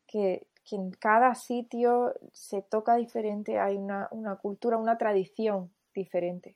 que, 0.07 0.47
que 0.63 0.75
en 0.75 0.91
cada 0.91 1.35
sitio 1.35 2.13
se 2.31 2.61
toca 2.61 2.95
diferente, 2.95 3.59
hay 3.59 3.77
una, 3.77 4.09
cultura, 4.41 4.77
una 4.77 4.97
tradición 4.97 5.73
diferente. 5.93 6.55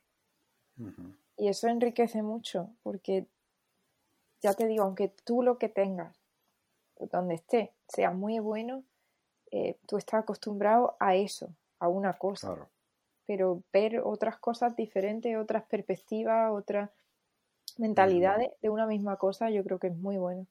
Y 1.38 1.48
eso 1.48 1.68
enriquece 1.68 2.22
mucho, 2.22 2.70
porque 2.84 3.28
ya 4.42 4.54
te 4.54 4.68
digo, 4.68 4.84
aunque 4.84 5.10
tú 5.24 5.42
lo 5.42 5.58
que 5.58 5.70
tengas, 5.70 6.16
donde 7.12 7.36
esté, 7.36 7.74
sea 7.88 8.12
muy 8.12 8.40
bueno, 8.40 8.84
eh, 9.52 9.80
tú 9.88 9.98
estás 9.98 10.22
acostumbrado 10.22 10.96
a 11.00 11.16
eso, 11.16 11.50
a 11.80 11.88
una 11.88 12.14
cosa. 12.14 12.70
Pero 13.28 13.64
ver 13.72 14.02
otras 14.04 14.40
cosas 14.40 14.76
diferentes, 14.76 15.38
otras 15.38 15.64
perspectivas, 15.66 16.52
otras 16.52 16.90
mentalidades 17.78 18.50
de 18.62 18.70
una 18.70 18.88
misma 18.88 19.18
cosa, 19.18 19.50
yo 19.50 19.64
creo 19.64 19.80
que 19.80 19.88
es 19.88 19.96
muy 19.96 20.18
bueno. 20.18 20.48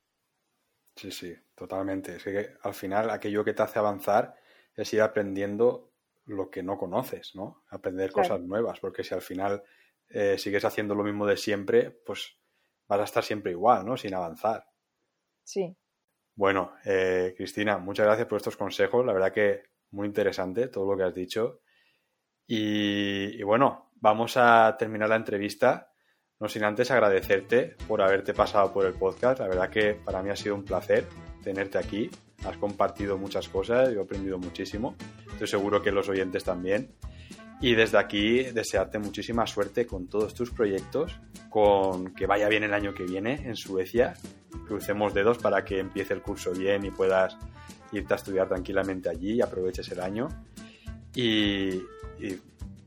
Sí, 0.94 1.10
sí, 1.10 1.34
totalmente. 1.54 2.16
Es 2.16 2.24
que 2.24 2.54
al 2.62 2.74
final 2.74 3.10
aquello 3.10 3.44
que 3.44 3.54
te 3.54 3.62
hace 3.62 3.78
avanzar 3.78 4.36
es 4.74 4.92
ir 4.94 5.02
aprendiendo 5.02 5.92
lo 6.26 6.50
que 6.50 6.62
no 6.62 6.78
conoces, 6.78 7.34
¿no? 7.34 7.64
Aprender 7.70 8.12
cosas 8.12 8.40
nuevas, 8.40 8.80
porque 8.80 9.04
si 9.04 9.14
al 9.14 9.22
final 9.22 9.62
eh, 10.08 10.38
sigues 10.38 10.64
haciendo 10.64 10.94
lo 10.94 11.04
mismo 11.04 11.26
de 11.26 11.36
siempre, 11.36 11.90
pues 11.90 12.38
vas 12.88 13.00
a 13.00 13.04
estar 13.04 13.24
siempre 13.24 13.52
igual, 13.52 13.84
¿no? 13.86 13.96
Sin 13.96 14.14
avanzar. 14.14 14.66
Sí. 15.44 15.76
Bueno, 16.34 16.74
eh, 16.84 17.34
Cristina, 17.36 17.78
muchas 17.78 18.06
gracias 18.06 18.26
por 18.26 18.36
estos 18.38 18.56
consejos. 18.56 19.04
La 19.06 19.12
verdad 19.12 19.32
que 19.32 19.62
muy 19.90 20.06
interesante 20.06 20.68
todo 20.68 20.90
lo 20.90 20.96
que 20.96 21.04
has 21.04 21.14
dicho. 21.14 21.60
Y, 22.46 23.42
bueno, 23.42 23.90
vamos 24.00 24.36
a 24.36 24.76
terminar 24.78 25.08
la 25.08 25.16
entrevista, 25.16 25.92
no 26.38 26.48
sin 26.48 26.64
antes 26.64 26.90
agradecerte 26.90 27.76
por 27.88 28.02
haberte 28.02 28.34
pasado 28.34 28.72
por 28.72 28.86
el 28.86 28.92
podcast. 28.92 29.40
La 29.40 29.48
verdad 29.48 29.70
que 29.70 29.94
para 29.94 30.22
mí 30.22 30.30
ha 30.30 30.36
sido 30.36 30.54
un 30.54 30.64
placer 30.64 31.08
tenerte 31.42 31.78
aquí. 31.78 32.10
Has 32.44 32.56
compartido 32.58 33.16
muchas 33.16 33.48
cosas, 33.48 33.90
yo 33.92 34.00
he 34.00 34.04
aprendido 34.04 34.38
muchísimo. 34.38 34.94
Estoy 35.32 35.48
seguro 35.48 35.82
que 35.82 35.90
los 35.90 36.08
oyentes 36.08 36.44
también. 36.44 36.94
Y 37.60 37.74
desde 37.74 37.98
aquí 37.98 38.42
desearte 38.42 38.98
muchísima 38.98 39.46
suerte 39.46 39.86
con 39.86 40.08
todos 40.08 40.34
tus 40.34 40.50
proyectos, 40.50 41.18
con 41.48 42.14
que 42.14 42.26
vaya 42.26 42.48
bien 42.48 42.64
el 42.64 42.74
año 42.74 42.92
que 42.94 43.04
viene 43.04 43.40
en 43.46 43.56
Suecia. 43.56 44.14
Crucemos 44.66 45.14
dedos 45.14 45.38
para 45.38 45.64
que 45.64 45.78
empiece 45.78 46.12
el 46.12 46.20
curso 46.20 46.52
bien 46.52 46.84
y 46.84 46.90
puedas 46.90 47.38
irte 47.92 48.12
a 48.12 48.16
estudiar 48.16 48.48
tranquilamente 48.48 49.08
allí 49.08 49.34
y 49.34 49.40
aproveches 49.40 49.90
el 49.90 50.00
año. 50.00 50.28
Y, 51.14 51.82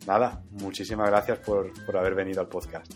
nada, 0.06 0.42
muchísimas 0.52 1.10
gracias 1.10 1.40
por, 1.40 1.72
haber 1.98 2.16
venido 2.16 2.42
al 2.42 2.48
podcast. 2.48 2.92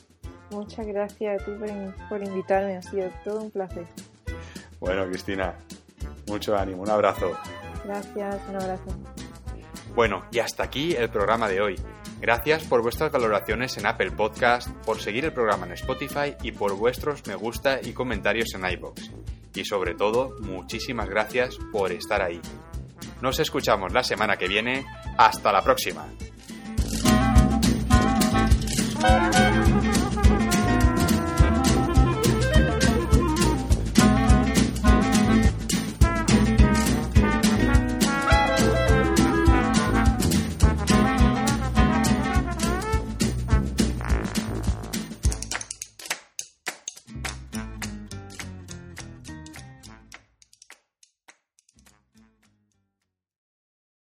Muchas 0.51 0.85
gracias 0.85 1.41
a 1.41 1.45
ti 1.45 1.51
por, 1.51 2.09
por 2.09 2.23
invitarme, 2.23 2.77
ha 2.77 2.81
sido 2.81 3.09
todo 3.23 3.41
un 3.41 3.51
placer. 3.51 3.85
Bueno, 4.79 5.05
Cristina, 5.07 5.55
mucho 6.27 6.55
ánimo, 6.55 6.83
un 6.83 6.89
abrazo. 6.89 7.31
Gracias, 7.85 8.41
un 8.49 8.55
abrazo. 8.55 8.85
Bueno, 9.95 10.25
y 10.31 10.39
hasta 10.39 10.63
aquí 10.63 10.95
el 10.95 11.09
programa 11.09 11.47
de 11.47 11.61
hoy. 11.61 11.75
Gracias 12.19 12.63
por 12.63 12.81
vuestras 12.81 13.11
valoraciones 13.11 13.77
en 13.77 13.85
Apple 13.85 14.11
Podcast, 14.11 14.69
por 14.85 14.99
seguir 14.99 15.25
el 15.25 15.33
programa 15.33 15.65
en 15.65 15.73
Spotify 15.73 16.35
y 16.41 16.53
por 16.53 16.75
vuestros 16.75 17.27
me 17.27 17.35
gusta 17.35 17.79
y 17.83 17.91
comentarios 17.91 18.53
en 18.55 18.65
iBox. 18.65 19.11
Y 19.53 19.65
sobre 19.65 19.93
todo, 19.93 20.35
muchísimas 20.39 21.09
gracias 21.09 21.57
por 21.71 21.91
estar 21.91 22.21
ahí. 22.21 22.39
Nos 23.23 23.39
escuchamos 23.39 23.93
la 23.93 24.03
semana 24.03 24.35
que 24.35 24.49
viene. 24.49 24.85
Hasta 25.17 25.53
la 25.53 25.63
próxima. 25.63 26.05